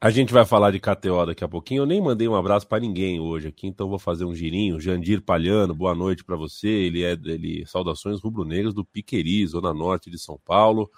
A 0.00 0.10
gente 0.10 0.32
vai 0.32 0.44
falar 0.44 0.72
de 0.72 0.80
KTO 0.80 1.26
daqui 1.26 1.44
a 1.44 1.48
pouquinho. 1.48 1.82
Eu 1.82 1.86
nem 1.86 2.00
mandei 2.00 2.26
um 2.26 2.34
abraço 2.34 2.66
para 2.66 2.80
ninguém 2.80 3.20
hoje 3.20 3.46
aqui, 3.46 3.68
então 3.68 3.88
vou 3.88 3.98
fazer 3.98 4.24
um 4.24 4.34
girinho. 4.34 4.80
Jandir 4.80 5.22
Palhano, 5.22 5.74
boa 5.74 5.94
noite 5.94 6.24
para 6.24 6.34
você. 6.34 6.66
Ele 6.66 7.04
é 7.04 7.12
ele 7.12 7.64
saudações 7.66 8.20
rubro-negras 8.20 8.74
do 8.74 8.84
Piqueri, 8.84 9.46
zona 9.46 9.72
norte 9.72 10.10
de 10.10 10.18
São 10.18 10.40
Paulo. 10.44 10.90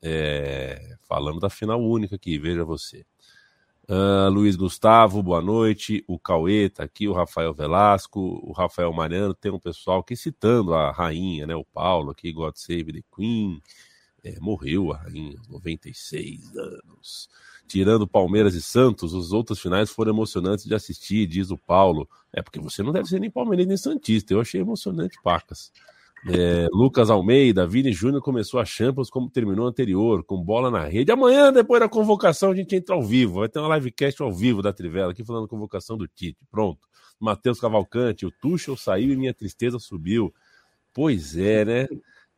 É... 0.00 0.96
Falando 1.02 1.40
da 1.40 1.50
final 1.50 1.82
única 1.82 2.14
aqui, 2.14 2.38
veja 2.38 2.64
você. 2.64 3.04
Uh, 3.86 4.30
Luiz 4.30 4.56
Gustavo, 4.56 5.22
boa 5.22 5.42
noite. 5.42 6.02
O 6.08 6.18
Cauê 6.18 6.70
tá 6.70 6.82
aqui, 6.84 7.06
o 7.06 7.12
Rafael 7.12 7.52
Velasco, 7.52 8.18
o 8.42 8.52
Rafael 8.52 8.90
Mariano. 8.94 9.34
Tem 9.34 9.52
um 9.52 9.58
pessoal 9.58 10.00
aqui 10.00 10.16
citando 10.16 10.72
a 10.72 10.90
rainha, 10.90 11.46
né? 11.46 11.54
O 11.54 11.66
Paulo 11.66 12.10
aqui, 12.10 12.32
God 12.32 12.54
Save 12.56 12.94
the 12.94 13.02
Queen. 13.14 13.60
É, 14.22 14.40
morreu 14.40 14.90
a 14.90 14.96
rainha, 14.96 15.38
96 15.50 16.56
anos. 16.56 17.28
Tirando 17.68 18.08
Palmeiras 18.08 18.54
e 18.54 18.62
Santos, 18.62 19.12
os 19.12 19.32
outros 19.32 19.60
finais 19.60 19.90
foram 19.90 20.12
emocionantes 20.12 20.64
de 20.64 20.74
assistir, 20.74 21.26
diz 21.26 21.50
o 21.50 21.58
Paulo. 21.58 22.08
É 22.32 22.40
porque 22.40 22.58
você 22.58 22.82
não 22.82 22.90
deve 22.90 23.06
ser 23.06 23.20
nem 23.20 23.30
palmeirense 23.30 23.68
nem 23.68 23.76
santista. 23.76 24.32
Eu 24.32 24.40
achei 24.40 24.62
emocionante, 24.62 25.18
pacas. 25.22 25.70
É, 26.26 26.68
Lucas 26.72 27.10
Almeida, 27.10 27.66
Vini 27.66 27.92
Júnior 27.92 28.22
começou 28.22 28.58
a 28.58 28.64
Champions 28.64 29.10
como 29.10 29.28
terminou 29.28 29.66
anterior, 29.66 30.24
com 30.24 30.42
bola 30.42 30.70
na 30.70 30.84
rede. 30.84 31.12
Amanhã, 31.12 31.52
depois 31.52 31.80
da 31.80 31.88
convocação, 31.88 32.50
a 32.50 32.54
gente 32.54 32.74
entra 32.74 32.94
ao 32.94 33.02
vivo. 33.02 33.40
Vai 33.40 33.48
ter 33.48 33.58
uma 33.58 33.76
livecast 33.76 34.22
ao 34.22 34.32
vivo 34.32 34.62
da 34.62 34.72
Trivela 34.72 35.12
aqui 35.12 35.22
falando 35.22 35.46
convocação 35.46 35.98
do 35.98 36.08
Tite. 36.08 36.38
Pronto. 36.50 36.88
Matheus 37.20 37.60
Cavalcante, 37.60 38.24
o 38.24 38.30
Tuchel 38.30 38.76
saiu 38.76 39.12
e 39.12 39.16
minha 39.16 39.34
tristeza 39.34 39.78
subiu. 39.78 40.32
Pois 40.94 41.36
é, 41.36 41.64
né? 41.64 41.88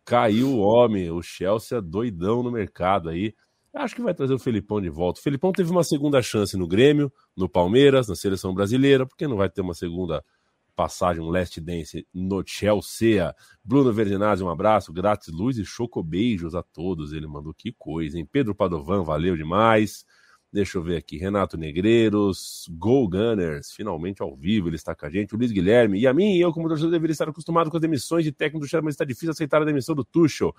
Caiu 0.05 0.49
o 0.49 0.59
homem, 0.59 1.11
o 1.11 1.23
Chelsea 1.23 1.79
é 1.79 1.81
doidão 1.81 2.43
no 2.43 2.51
mercado 2.51 3.09
aí. 3.09 3.35
Acho 3.73 3.95
que 3.95 4.03
vai 4.03 4.15
trazer 4.15 4.33
o 4.33 4.39
Felipão 4.39 4.81
de 4.81 4.89
volta. 4.89 5.21
O 5.21 5.23
Felipão 5.23 5.53
teve 5.53 5.71
uma 5.71 5.85
segunda 5.85 6.23
chance 6.23 6.57
no 6.57 6.67
Grêmio, 6.67 7.13
no 7.37 7.49
Palmeiras, 7.49 8.09
na 8.09 8.15
seleção 8.15 8.55
brasileira, 8.55 9.07
porque 9.07 9.29
não 9.29 9.37
vai 9.37 9.51
ter 9.51 9.61
uma 9.61 9.75
segunda 9.75 10.25
passagem, 10.77 11.23
um 11.23 11.31
last 11.31 11.59
dance 11.61 12.07
no 12.13 12.45
Chelsea. 12.47 13.35
Bruno 13.65 13.93
Verdinazzi, 13.93 14.45
um 14.45 14.51
abraço, 14.51 14.93
grátis 14.93 15.33
luz 15.33 15.59
e 15.59 15.65
choco 15.65 16.03
beijos 16.03 16.55
a 16.55 16.63
todos. 16.63 17.13
Ele 17.13 17.27
mandou 17.27 17.55
que 17.55 17.73
coisa, 17.73 18.19
hein? 18.19 18.29
Pedro 18.31 18.55
Padovan, 18.55 19.03
valeu 19.03 19.37
demais. 19.37 20.05
Deixa 20.53 20.79
eu 20.79 20.83
ver 20.83 20.97
aqui, 20.97 21.19
Renato 21.19 21.59
Negreiros, 21.59 22.67
Go 22.71 23.09
Gunners, 23.09 23.73
finalmente 23.73 24.23
ao 24.23 24.35
vivo, 24.37 24.69
ele 24.69 24.77
está 24.77 24.95
com 24.95 25.05
a 25.05 25.11
gente. 25.11 25.35
O 25.35 25.39
Luiz 25.39 25.51
Guilherme, 25.51 25.99
e 25.99 26.07
a 26.07 26.15
mim, 26.15 26.37
eu 26.39 26.53
como 26.53 26.69
torcedor 26.69 26.93
deveria 26.93 27.13
estar 27.13 27.29
acostumado 27.29 27.71
com 27.71 27.77
as 27.77 27.81
demissões 27.81 28.25
de 28.25 28.33
técnico 28.33 28.65
do 28.65 28.69
Chelsea, 28.69 28.85
mas 28.85 28.95
está 28.95 29.05
difícil 29.05 29.31
aceitar 29.31 29.61
a 29.61 29.65
demissão 29.65 29.95
do 29.95 30.05
Tuchel. 30.05 30.55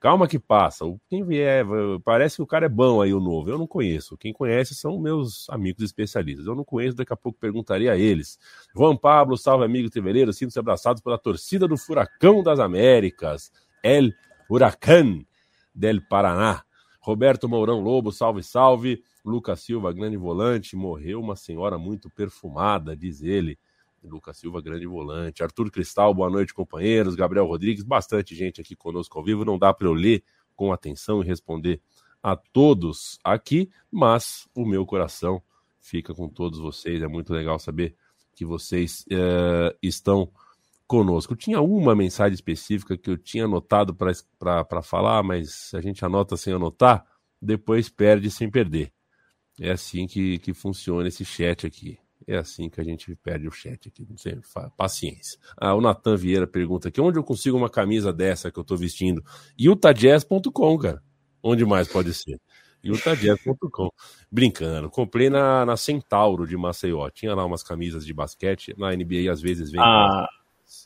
Calma 0.00 0.26
que 0.26 0.38
passa. 0.38 0.86
Quem 1.10 1.22
vier, 1.22 1.62
parece 2.02 2.36
que 2.36 2.42
o 2.42 2.46
cara 2.46 2.64
é 2.64 2.68
bom 2.70 3.02
aí, 3.02 3.12
o 3.12 3.20
novo. 3.20 3.50
Eu 3.50 3.58
não 3.58 3.66
conheço. 3.66 4.16
Quem 4.16 4.32
conhece 4.32 4.74
são 4.74 4.98
meus 4.98 5.46
amigos 5.50 5.82
especialistas. 5.82 6.46
Eu 6.46 6.54
não 6.54 6.64
conheço, 6.64 6.96
daqui 6.96 7.12
a 7.12 7.16
pouco 7.16 7.38
perguntaria 7.38 7.92
a 7.92 7.98
eles. 7.98 8.38
João 8.74 8.96
Pablo, 8.96 9.36
salve 9.36 9.66
amigo 9.66 9.90
Treveleiro, 9.90 10.32
sinto-se 10.32 10.58
abraçados 10.58 11.02
pela 11.02 11.18
torcida 11.18 11.68
do 11.68 11.76
Furacão 11.76 12.42
das 12.42 12.58
Américas. 12.58 13.52
El 13.82 14.14
Huracan 14.48 15.22
del 15.74 16.00
Paraná. 16.08 16.64
Roberto 17.02 17.46
Mourão 17.46 17.80
Lobo, 17.80 18.10
salve, 18.10 18.42
salve. 18.42 19.02
Lucas 19.22 19.60
Silva, 19.60 19.92
grande 19.92 20.16
volante, 20.16 20.74
morreu 20.74 21.20
uma 21.20 21.36
senhora 21.36 21.76
muito 21.76 22.08
perfumada, 22.08 22.96
diz 22.96 23.22
ele. 23.22 23.58
Lucas 24.02 24.38
Silva, 24.38 24.60
grande 24.60 24.86
volante. 24.86 25.42
Arthur 25.42 25.70
Cristal, 25.70 26.14
boa 26.14 26.30
noite, 26.30 26.54
companheiros. 26.54 27.14
Gabriel 27.14 27.46
Rodrigues, 27.46 27.82
bastante 27.82 28.34
gente 28.34 28.60
aqui 28.60 28.74
conosco 28.74 29.18
ao 29.18 29.24
vivo. 29.24 29.44
Não 29.44 29.58
dá 29.58 29.72
para 29.72 29.86
eu 29.86 29.92
ler 29.92 30.24
com 30.56 30.72
atenção 30.72 31.22
e 31.22 31.26
responder 31.26 31.80
a 32.22 32.36
todos 32.36 33.18
aqui, 33.24 33.70
mas 33.90 34.48
o 34.54 34.66
meu 34.66 34.84
coração 34.84 35.42
fica 35.80 36.14
com 36.14 36.28
todos 36.28 36.58
vocês. 36.58 37.02
É 37.02 37.08
muito 37.08 37.32
legal 37.32 37.58
saber 37.58 37.94
que 38.34 38.44
vocês 38.44 39.04
uh, 39.10 39.76
estão 39.82 40.30
conosco. 40.86 41.36
Tinha 41.36 41.60
uma 41.60 41.94
mensagem 41.94 42.34
específica 42.34 42.96
que 42.96 43.10
eu 43.10 43.16
tinha 43.16 43.44
anotado 43.44 43.94
para 43.94 44.82
falar, 44.82 45.22
mas 45.22 45.72
a 45.74 45.80
gente 45.80 46.04
anota 46.04 46.36
sem 46.36 46.52
anotar, 46.52 47.06
depois 47.40 47.88
perde 47.88 48.30
sem 48.30 48.50
perder. 48.50 48.92
É 49.58 49.70
assim 49.70 50.06
que, 50.06 50.38
que 50.38 50.54
funciona 50.54 51.08
esse 51.08 51.24
chat 51.24 51.66
aqui. 51.66 51.98
É 52.26 52.36
assim 52.36 52.68
que 52.68 52.80
a 52.80 52.84
gente 52.84 53.14
perde 53.16 53.48
o 53.48 53.50
chat 53.50 53.88
aqui. 53.88 54.06
Não 54.08 54.16
sei, 54.16 54.38
paciência. 54.76 55.38
Ah, 55.56 55.74
o 55.74 55.80
Natan 55.80 56.16
Vieira 56.16 56.46
pergunta 56.46 56.88
aqui: 56.88 57.00
onde 57.00 57.18
eu 57.18 57.24
consigo 57.24 57.56
uma 57.56 57.70
camisa 57.70 58.12
dessa 58.12 58.50
que 58.50 58.58
eu 58.58 58.64
tô 58.64 58.76
vestindo? 58.76 59.22
utahjazz.com, 59.58 60.78
cara. 60.78 61.02
Onde 61.42 61.64
mais 61.64 61.88
pode 61.88 62.12
ser? 62.14 62.38
utahjazz.com. 62.84 63.90
Brincando, 64.30 64.88
comprei 64.88 65.28
na, 65.28 65.66
na 65.66 65.76
Centauro 65.76 66.46
de 66.46 66.56
Maceió. 66.56 67.08
Tinha 67.10 67.34
lá 67.34 67.44
umas 67.44 67.62
camisas 67.62 68.04
de 68.04 68.14
basquete. 68.14 68.74
Na 68.78 68.94
NBA, 68.94 69.30
às 69.30 69.40
vezes, 69.40 69.70
vem 69.70 69.80
ah, 69.80 70.28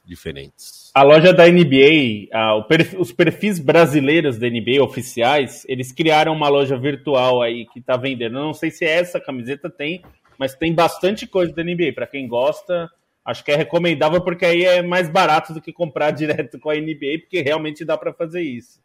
diferentes. 0.04 0.90
A 0.94 1.02
loja 1.02 1.32
da 1.32 1.46
NBA, 1.46 2.28
ah, 2.32 2.60
perfil, 2.68 3.00
os 3.00 3.12
perfis 3.12 3.58
brasileiros 3.58 4.38
da 4.38 4.48
NBA 4.48 4.82
oficiais, 4.82 5.64
eles 5.68 5.92
criaram 5.92 6.32
uma 6.32 6.48
loja 6.48 6.76
virtual 6.76 7.42
aí 7.42 7.66
que 7.66 7.80
tá 7.80 7.96
vendendo. 7.96 8.38
Eu 8.38 8.44
não 8.44 8.54
sei 8.54 8.70
se 8.70 8.84
essa 8.84 9.20
camiseta 9.20 9.70
tem 9.70 10.02
mas 10.38 10.54
tem 10.54 10.74
bastante 10.74 11.26
coisa 11.26 11.52
da 11.52 11.62
NBA. 11.62 11.92
Para 11.94 12.06
quem 12.06 12.26
gosta, 12.26 12.90
acho 13.24 13.44
que 13.44 13.52
é 13.52 13.56
recomendável 13.56 14.20
porque 14.22 14.44
aí 14.44 14.64
é 14.64 14.82
mais 14.82 15.08
barato 15.08 15.52
do 15.54 15.60
que 15.60 15.72
comprar 15.72 16.10
direto 16.12 16.58
com 16.58 16.70
a 16.70 16.74
NBA, 16.74 17.20
porque 17.20 17.40
realmente 17.40 17.84
dá 17.84 17.96
para 17.96 18.12
fazer 18.12 18.42
isso. 18.42 18.80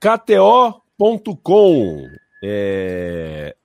KTO.com 0.00 1.36
é 2.42 3.56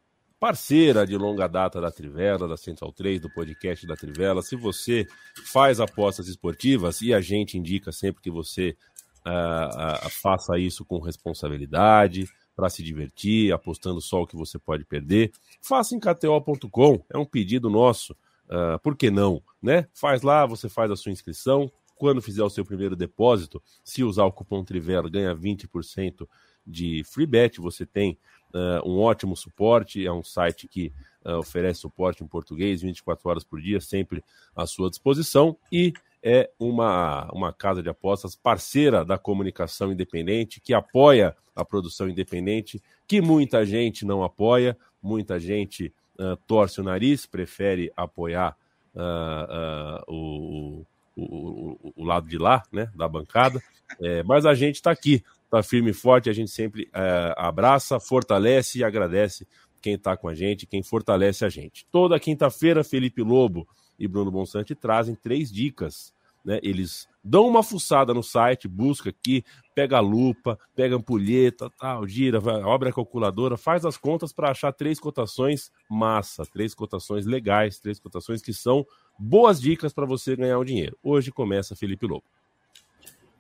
parceira 0.42 1.06
de 1.06 1.16
longa 1.16 1.48
data 1.48 1.80
da 1.80 1.92
Trivela, 1.92 2.48
da 2.48 2.58
Central 2.58 2.92
3, 2.92 3.22
do 3.22 3.30
podcast 3.30 3.86
da 3.86 3.96
Trivela. 3.96 4.42
Se 4.42 4.56
você 4.56 5.06
faz 5.46 5.80
apostas 5.80 6.28
esportivas 6.28 7.00
e 7.02 7.14
a 7.14 7.22
gente 7.22 7.60
indica 7.60 7.92
sempre 7.92 8.24
que 8.24 8.32
você 8.32 8.76
uh, 9.24 10.08
uh, 10.08 10.10
faça 10.10 10.58
isso 10.58 10.84
com 10.84 10.98
responsabilidade, 11.00 12.28
para 12.62 12.70
se 12.70 12.84
divertir, 12.84 13.52
apostando 13.52 14.00
só 14.00 14.22
o 14.22 14.28
que 14.28 14.36
você 14.36 14.60
pode 14.60 14.86
perder, 14.86 15.32
faça 15.60 15.96
em 15.96 16.00
KTO.com, 16.00 17.04
é 17.10 17.18
um 17.18 17.26
pedido 17.26 17.72
nosso. 17.72 18.14
Uh, 18.46 18.78
por 18.84 18.96
que 18.96 19.10
não? 19.10 19.42
Né? 19.60 19.88
Faz 19.96 20.22
lá, 20.22 20.46
você 20.46 20.70
faz 20.70 20.92
a 20.92 20.96
sua 20.96 21.12
inscrição. 21.12 21.72
Quando 21.96 22.22
fizer 22.22 22.44
o 22.44 22.52
seu 22.52 22.64
primeiro 22.64 22.96
depósito, 22.96 23.60
se 23.84 24.04
usar 24.04 24.26
o 24.26 24.32
cupom 24.32 24.64
Trivela, 24.64 25.10
ganha 25.10 25.36
20% 25.36 26.28
de 26.64 27.04
free 27.04 27.26
bet. 27.26 27.60
Você 27.60 27.84
tem 27.84 28.16
uh, 28.54 28.88
um 28.88 29.00
ótimo 29.00 29.36
suporte, 29.36 30.06
é 30.06 30.14
um 30.14 30.24
site 30.24 30.68
que 30.68 30.94
uh, 31.26 31.38
oferece 31.38 31.80
suporte 31.80 32.24
em 32.24 32.28
português 32.28 32.84
24 32.84 33.28
horas 33.28 33.44
por 33.44 33.60
dia, 33.60 33.82
sempre 33.82 34.24
à 34.56 34.68
sua 34.68 34.88
disposição. 34.88 35.58
E 35.72 35.94
é 36.24 36.50
uma, 36.60 37.30
uma 37.34 37.52
casa 37.52 37.82
de 37.82 37.90
apostas 37.90 38.36
parceira 38.36 39.04
da 39.04 39.18
comunicação 39.18 39.92
independente, 39.92 40.62
que 40.62 40.74
apoia 40.74 41.36
a 41.56 41.66
produção 41.66 42.08
independente, 42.08 42.82
que 43.08 43.22
muita 43.22 43.66
gente 43.66 44.06
não 44.06 44.24
apoia, 44.24 44.78
muita 45.02 45.40
gente 45.40 45.94
uh, 46.20 46.38
torce 46.48 46.80
o 46.80 46.84
nariz, 46.84 47.26
prefere 47.26 47.92
apoiar 47.96 48.56
uh, 48.96 50.08
uh, 50.08 50.14
o, 50.14 50.86
o, 51.16 51.24
o, 51.24 51.94
o, 51.98 52.06
lado 52.06 52.28
de 52.28 52.38
lá, 52.38 52.64
né, 52.72 52.90
da 52.96 53.08
bancada, 53.08 53.62
é, 54.00 54.24
mas 54.24 54.46
a 54.46 54.54
gente 54.54 54.76
está 54.76 54.92
aqui, 54.92 55.24
está 55.46 55.62
firme 55.62 55.92
e 55.92 55.94
forte, 55.94 56.30
a 56.30 56.34
gente 56.34 56.50
sempre 56.50 56.90
é, 56.94 57.34
abraça, 57.36 58.00
fortalece 58.00 58.80
e 58.80 58.84
agradece 58.84 59.46
quem 59.82 59.96
está 59.96 60.16
com 60.16 60.30
a 60.30 60.36
gente, 60.36 60.66
quem 60.66 60.82
fortalece 60.82 61.44
a 61.44 61.50
gente. 61.50 61.86
Toda 61.92 62.20
quinta-feira, 62.20 62.84
Felipe 62.84 63.22
Lobo 63.22 63.68
e 64.02 64.08
Bruno 64.08 64.32
Bonsante 64.32 64.74
trazem 64.74 65.14
três 65.14 65.52
dicas. 65.52 66.12
Né? 66.44 66.60
Eles 66.64 67.08
dão 67.24 67.48
uma 67.48 67.62
fuçada 67.62 68.16
no 68.16 68.24
site, 68.24 68.68
busca 68.68 69.12
aqui, 69.12 69.44
pega 69.76 69.98
a 69.98 70.00
lupa, 70.00 70.58
pega 70.76 70.96
a 70.96 70.98
ampulheta, 70.98 71.70
tal, 71.80 72.08
gira, 72.08 72.40
vai, 72.40 72.60
abre 72.62 72.90
a 72.90 72.94
calculadora, 72.94 73.58
faz 73.58 73.86
as 73.86 73.96
contas 73.96 74.34
para 74.34 74.50
achar 74.50 74.74
três 74.74 75.00
cotações 75.00 75.72
massa, 75.88 76.44
três 76.52 76.74
cotações 76.74 77.28
legais, 77.28 77.80
três 77.80 78.00
cotações 78.00 78.42
que 78.42 78.54
são 78.54 78.84
boas 79.20 79.62
dicas 79.62 79.94
para 79.94 80.08
você 80.08 80.36
ganhar 80.36 80.58
o 80.58 80.66
dinheiro. 80.66 80.98
Hoje 81.04 81.32
começa 81.32 81.76
Felipe 81.76 82.08
Lobo. 82.08 82.26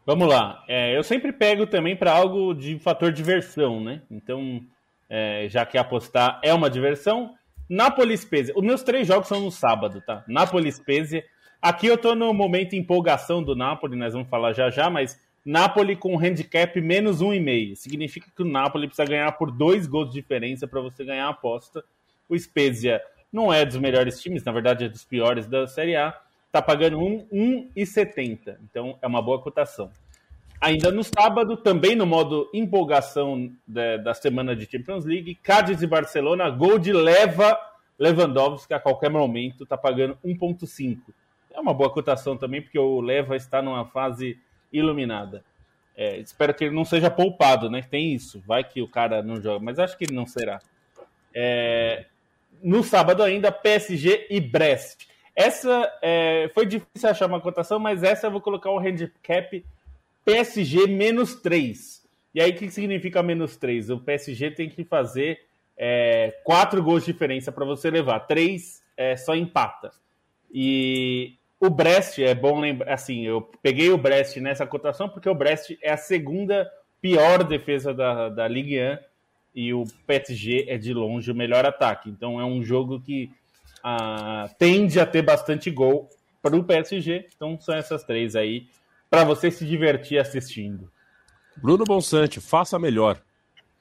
Vamos 0.05 0.27
lá. 0.27 0.63
É, 0.67 0.95
eu 0.95 1.03
sempre 1.03 1.31
pego 1.33 1.65
também 1.65 1.95
para 1.95 2.11
algo 2.11 2.53
de 2.53 2.77
fator 2.77 3.11
diversão, 3.11 3.83
né? 3.83 4.01
Então, 4.11 4.61
é, 5.09 5.47
já 5.49 5.65
que 5.65 5.77
apostar 5.77 6.39
é 6.43 6.53
uma 6.53 6.69
diversão, 6.69 7.35
Napoli 7.71 8.17
Spezia. 8.17 8.53
Os 8.53 8.61
meus 8.61 8.83
três 8.83 9.07
jogos 9.07 9.29
são 9.29 9.39
no 9.39 9.49
sábado, 9.49 10.03
tá? 10.05 10.25
Napoli 10.27 10.69
Spezia. 10.69 11.23
Aqui 11.61 11.87
eu 11.87 11.97
tô 11.97 12.13
no 12.13 12.33
momento 12.33 12.75
empolgação 12.75 13.41
do 13.41 13.55
Napoli, 13.55 13.95
nós 13.95 14.11
vamos 14.11 14.27
falar 14.27 14.51
já 14.51 14.69
já, 14.69 14.89
mas 14.89 15.17
Napoli 15.45 15.95
com 15.95 16.19
handicap 16.19 16.81
menos 16.81 17.21
um 17.21 17.33
e 17.33 17.39
meio. 17.39 17.77
Significa 17.77 18.27
que 18.35 18.41
o 18.41 18.45
Napoli 18.45 18.87
precisa 18.87 19.07
ganhar 19.07 19.31
por 19.37 19.49
dois 19.51 19.87
gols 19.87 20.09
de 20.09 20.19
diferença 20.19 20.67
para 20.67 20.81
você 20.81 21.05
ganhar 21.05 21.27
a 21.27 21.29
aposta. 21.29 21.81
O 22.27 22.37
Spezia 22.37 23.01
não 23.31 23.53
é 23.53 23.65
dos 23.65 23.77
melhores 23.77 24.19
times, 24.19 24.43
na 24.43 24.51
verdade 24.51 24.83
é 24.83 24.89
dos 24.89 25.05
piores 25.05 25.47
da 25.47 25.65
Série 25.65 25.95
A. 25.95 26.13
Tá 26.51 26.61
pagando 26.61 26.99
1,70. 26.99 28.57
Então 28.69 28.97
é 29.01 29.07
uma 29.07 29.21
boa 29.21 29.41
cotação. 29.41 29.89
Ainda 30.61 30.91
no 30.91 31.03
sábado, 31.03 31.57
também 31.57 31.95
no 31.95 32.05
modo 32.05 32.47
empolgação 32.53 33.51
da, 33.67 33.97
da 33.97 34.13
semana 34.13 34.55
de 34.55 34.69
Champions 34.69 35.03
League, 35.03 35.33
Cádiz 35.35 35.81
e 35.81 35.87
Barcelona, 35.87 36.49
gol 36.51 36.77
de 36.77 36.93
leva 36.93 37.57
Lewandowski 38.01 38.73
a 38.73 38.79
qualquer 38.79 39.09
momento, 39.09 39.65
tá 39.65 39.77
pagando 39.77 40.17
1,5. 40.25 40.97
É 41.53 41.59
uma 41.59 41.73
boa 41.73 41.91
cotação 41.91 42.35
também, 42.35 42.61
porque 42.61 42.79
o 42.79 42.99
Leva 42.99 43.35
está 43.35 43.61
numa 43.61 43.85
fase 43.85 44.39
iluminada. 44.73 45.43
É, 45.95 46.17
espero 46.17 46.53
que 46.53 46.63
ele 46.63 46.75
não 46.75 46.85
seja 46.85 47.11
poupado, 47.11 47.69
né? 47.69 47.81
Tem 47.83 48.13
isso. 48.13 48.41
Vai 48.47 48.63
que 48.63 48.81
o 48.81 48.87
cara 48.87 49.21
não 49.21 49.39
joga, 49.39 49.63
mas 49.63 49.77
acho 49.77 49.97
que 49.97 50.05
ele 50.05 50.15
não 50.15 50.25
será. 50.25 50.59
É, 51.33 52.05
no 52.63 52.83
sábado 52.83 53.21
ainda, 53.21 53.51
PSG 53.51 54.27
e 54.29 54.39
Brest. 54.39 55.07
Essa 55.35 55.91
é, 56.01 56.49
foi 56.53 56.65
difícil 56.65 57.09
achar 57.09 57.27
uma 57.27 57.39
cotação, 57.39 57.77
mas 57.77 58.01
essa 58.01 58.27
eu 58.27 58.31
vou 58.31 58.41
colocar 58.41 58.71
o 58.71 58.79
handicap 58.79 59.63
PSG 60.25 60.87
menos 60.87 61.35
3. 61.35 62.01
E 62.33 62.41
aí, 62.41 62.51
o 62.51 62.55
que 62.55 62.69
significa 62.69 63.21
menos 63.21 63.57
3? 63.57 63.89
O 63.89 63.99
PSG 63.99 64.51
tem 64.51 64.69
que 64.69 64.83
fazer 64.83 65.39
é, 65.77 66.39
4 66.43 66.81
gols 66.83 67.05
de 67.05 67.11
diferença 67.11 67.51
para 67.51 67.65
você 67.65 67.89
levar. 67.89 68.21
3 68.21 68.81
é, 68.95 69.17
só 69.17 69.35
empata. 69.35 69.91
E 70.53 71.35
o 71.59 71.69
Brest, 71.69 72.19
é 72.19 72.33
bom 72.33 72.59
lembrar, 72.59 72.93
assim, 72.93 73.25
eu 73.25 73.41
peguei 73.61 73.91
o 73.91 73.97
Brest 73.97 74.37
nessa 74.37 74.65
cotação 74.65 75.07
porque 75.07 75.29
o 75.29 75.35
Brest 75.35 75.77
é 75.81 75.91
a 75.91 75.97
segunda 75.97 76.69
pior 76.99 77.43
defesa 77.43 77.93
da, 77.93 78.29
da 78.29 78.47
Ligue 78.47 78.79
1 78.79 78.97
e 79.53 79.73
o 79.73 79.83
PSG 80.07 80.65
é 80.67 80.77
de 80.77 80.93
longe 80.93 81.31
o 81.31 81.35
melhor 81.35 81.65
ataque. 81.65 82.09
Então 82.09 82.39
é 82.39 82.45
um 82.45 82.63
jogo 82.63 82.99
que 82.99 83.31
ah, 83.83 84.49
tende 84.57 84.99
a 84.99 85.05
ter 85.05 85.21
bastante 85.21 85.69
gol 85.69 86.09
para 86.41 86.55
o 86.55 86.63
PSG. 86.63 87.27
Então 87.35 87.59
são 87.59 87.75
essas 87.75 88.03
três 88.03 88.35
aí 88.35 88.67
para 89.11 89.25
você 89.25 89.51
se 89.51 89.65
divertir 89.65 90.17
assistindo. 90.17 90.89
Bruno 91.57 91.83
Bonsante, 91.83 92.39
faça 92.39 92.79
melhor. 92.79 93.21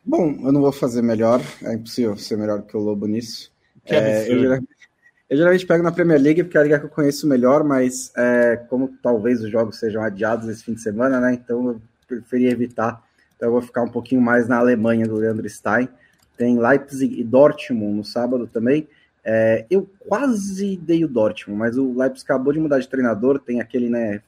Bom, 0.05 0.37
eu 0.43 0.51
não 0.51 0.61
vou 0.61 0.73
fazer 0.73 1.03
melhor, 1.03 1.41
é 1.63 1.75
impossível 1.75 2.17
ser 2.17 2.37
melhor 2.37 2.63
que 2.63 2.77
o 2.77 2.81
Lobo 2.81 3.07
nisso. 3.07 3.53
É, 3.87 4.29
eu, 4.29 4.43
eu, 4.55 5.37
geralmente 5.37 5.65
pego 5.65 5.85
na 5.85 5.93
Premier 5.93 6.21
League 6.21 6.43
porque 6.43 6.59
é 6.59 6.61
a 6.61 6.65
liga 6.65 6.81
que 6.81 6.87
eu 6.87 6.91
conheço 6.91 7.29
melhor, 7.29 7.63
mas 7.63 8.13
é, 8.17 8.57
como 8.69 8.89
talvez 9.01 9.41
os 9.41 9.51
jogos 9.51 9.79
sejam 9.79 10.03
adiados 10.03 10.49
esse 10.49 10.65
fim 10.65 10.75
de 10.75 10.83
semana, 10.83 11.21
né? 11.21 11.35
Então 11.35 11.69
eu 11.69 11.83
preferi 12.09 12.47
evitar. 12.47 13.01
Então 13.37 13.51
eu 13.51 13.53
vou 13.53 13.63
ficar 13.63 13.83
um 13.83 13.89
pouquinho 13.89 14.21
mais 14.21 14.49
na 14.49 14.59
Alemanha 14.59 15.07
do 15.07 15.15
Leandro 15.15 15.49
Stein. 15.49 15.89
Tem 16.37 16.59
Leipzig 16.59 17.21
e 17.21 17.23
Dortmund 17.23 17.95
no 17.95 18.05
sábado 18.05 18.49
também. 18.49 18.89
É, 19.25 19.65
eu 19.71 19.89
quase 20.09 20.77
dei 20.77 21.05
o 21.05 21.09
Dortmund, 21.09 21.59
mas 21.59 21.79
o 21.79 21.97
Leipzig 21.97 22.25
acabou 22.25 22.53
de 22.53 22.59
mudar 22.59 22.81
de 22.81 22.89
treinador, 22.89 23.39
tem 23.39 23.61
aquele, 23.61 23.89
né, 23.89 24.23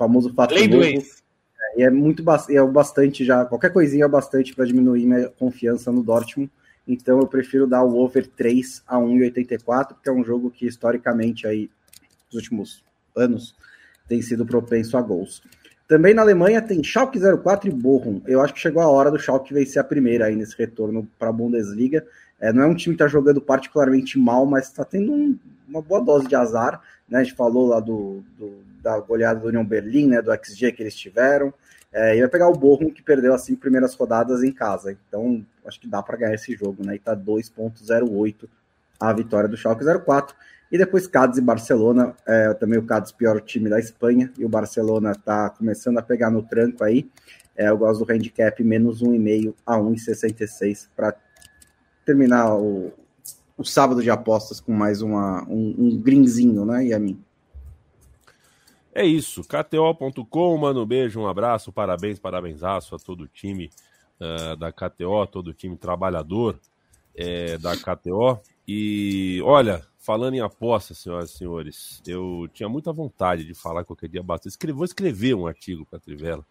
famoso 0.00 0.32
fato 0.32 0.54
Lei 0.54 0.66
novo. 0.66 0.82
É, 0.82 1.80
e 1.80 1.82
é 1.82 1.90
muito 1.90 2.24
é 2.48 2.66
bastante 2.66 3.22
já, 3.22 3.44
qualquer 3.44 3.70
coisinha 3.70 4.06
é 4.06 4.08
bastante 4.08 4.54
para 4.54 4.64
diminuir 4.64 5.04
minha 5.04 5.28
confiança 5.28 5.92
no 5.92 6.02
Dortmund. 6.02 6.50
Então 6.88 7.20
eu 7.20 7.26
prefiro 7.26 7.66
dar 7.66 7.84
o 7.84 7.98
over 7.98 8.26
3 8.26 8.82
a 8.86 8.96
1,84, 8.96 9.88
porque 9.88 10.08
é 10.08 10.12
um 10.12 10.24
jogo 10.24 10.50
que 10.50 10.66
historicamente 10.66 11.46
aí 11.46 11.70
nos 12.26 12.36
últimos 12.36 12.82
anos 13.14 13.54
tem 14.08 14.22
sido 14.22 14.46
propenso 14.46 14.96
a 14.96 15.02
gols. 15.02 15.42
Também 15.86 16.14
na 16.14 16.22
Alemanha 16.22 16.62
tem 16.62 16.82
Schalke 16.82 17.20
04 17.20 17.68
e 17.68 17.72
Bochum. 17.72 18.22
Eu 18.26 18.40
acho 18.40 18.54
que 18.54 18.60
chegou 18.60 18.80
a 18.80 18.88
hora 18.88 19.10
do 19.10 19.18
Schalke 19.18 19.52
vencer 19.52 19.80
a 19.80 19.84
primeira 19.84 20.26
aí 20.26 20.36
nesse 20.36 20.56
retorno 20.56 21.06
para 21.18 21.28
a 21.28 21.32
Bundesliga. 21.32 22.06
É, 22.40 22.52
não 22.52 22.62
é 22.62 22.66
um 22.66 22.74
time 22.74 22.96
que 22.96 23.02
está 23.02 23.08
jogando 23.08 23.40
particularmente 23.40 24.18
mal, 24.18 24.46
mas 24.46 24.66
está 24.66 24.84
tendo 24.84 25.12
um, 25.12 25.38
uma 25.68 25.82
boa 25.82 26.00
dose 26.00 26.26
de 26.26 26.34
azar. 26.34 26.80
Né? 27.08 27.20
A 27.20 27.22
gente 27.22 27.36
falou 27.36 27.68
lá 27.68 27.80
do, 27.80 28.24
do 28.38 28.70
da 28.82 28.98
goleada 28.98 29.40
do 29.40 29.48
União 29.48 29.64
Berlim, 29.64 30.08
né, 30.08 30.22
do 30.22 30.32
XG 30.32 30.72
que 30.72 30.82
eles 30.82 30.94
tiveram. 30.94 31.52
É, 31.92 32.16
e 32.16 32.20
vai 32.20 32.28
pegar 32.28 32.48
o 32.48 32.56
Bochum, 32.56 32.90
que 32.90 33.02
perdeu 33.02 33.34
as 33.34 33.42
cinco 33.42 33.60
primeiras 33.60 33.94
rodadas 33.94 34.42
em 34.42 34.52
casa. 34.52 34.96
Então, 35.08 35.44
acho 35.66 35.80
que 35.80 35.88
dá 35.88 36.02
para 36.02 36.16
ganhar 36.16 36.34
esse 36.34 36.54
jogo, 36.54 36.86
né? 36.86 36.94
E 36.94 36.98
tá 36.98 37.16
2.08 37.16 38.48
a 38.98 39.12
vitória 39.12 39.48
do 39.48 39.56
Schalke 39.56 39.84
04. 39.84 40.36
E 40.70 40.78
depois 40.78 41.08
Cádiz 41.08 41.38
e 41.38 41.40
Barcelona, 41.40 42.14
é, 42.24 42.54
também 42.54 42.78
o 42.78 42.86
Cádiz 42.86 43.10
pior 43.10 43.40
time 43.40 43.68
da 43.68 43.80
Espanha, 43.80 44.32
e 44.38 44.44
o 44.44 44.48
Barcelona 44.48 45.16
tá 45.16 45.50
começando 45.50 45.98
a 45.98 46.02
pegar 46.02 46.30
no 46.30 46.42
tranco 46.42 46.84
aí. 46.84 47.10
É, 47.56 47.68
eu 47.68 47.76
gosto 47.76 48.04
do 48.04 48.12
handicap 48.12 48.62
menos 48.62 49.02
1,5 49.02 49.52
a 49.66 49.76
1,66 49.76 50.86
para 50.94 51.12
terminar 52.10 52.56
o, 52.56 52.92
o 53.56 53.64
sábado 53.64 54.02
de 54.02 54.10
apostas 54.10 54.60
com 54.60 54.72
mais 54.72 55.00
uma, 55.00 55.44
um, 55.44 55.74
um 55.78 55.96
greenzinho, 55.96 56.64
né, 56.64 56.86
Yamin? 56.86 57.22
É 58.92 59.06
isso, 59.06 59.42
KTO.com, 59.44 60.58
mano, 60.58 60.82
um 60.82 60.86
beijo, 60.86 61.20
um 61.20 61.28
abraço, 61.28 61.72
parabéns, 61.72 62.18
parabenzaço 62.18 62.96
a 62.96 62.98
todo 62.98 63.22
o 63.22 63.28
time 63.28 63.70
uh, 64.20 64.56
da 64.56 64.72
KTO, 64.72 65.24
todo 65.30 65.48
o 65.48 65.54
time 65.54 65.76
trabalhador 65.76 66.58
é, 67.14 67.56
da 67.56 67.76
KTO. 67.76 68.40
E 68.66 69.40
olha, 69.44 69.86
falando 70.00 70.34
em 70.34 70.40
apostas, 70.40 70.98
senhoras 70.98 71.30
e 71.30 71.38
senhores, 71.38 72.02
eu 72.04 72.48
tinha 72.52 72.68
muita 72.68 72.92
vontade 72.92 73.44
de 73.44 73.54
falar 73.54 73.84
qualquer 73.84 74.08
dia 74.08 74.22
bastante. 74.22 74.72
Vou 74.72 74.84
escrever 74.84 75.34
um 75.34 75.46
artigo 75.46 75.86
para 75.86 75.98
a 75.98 76.00
Trivela 76.00 76.44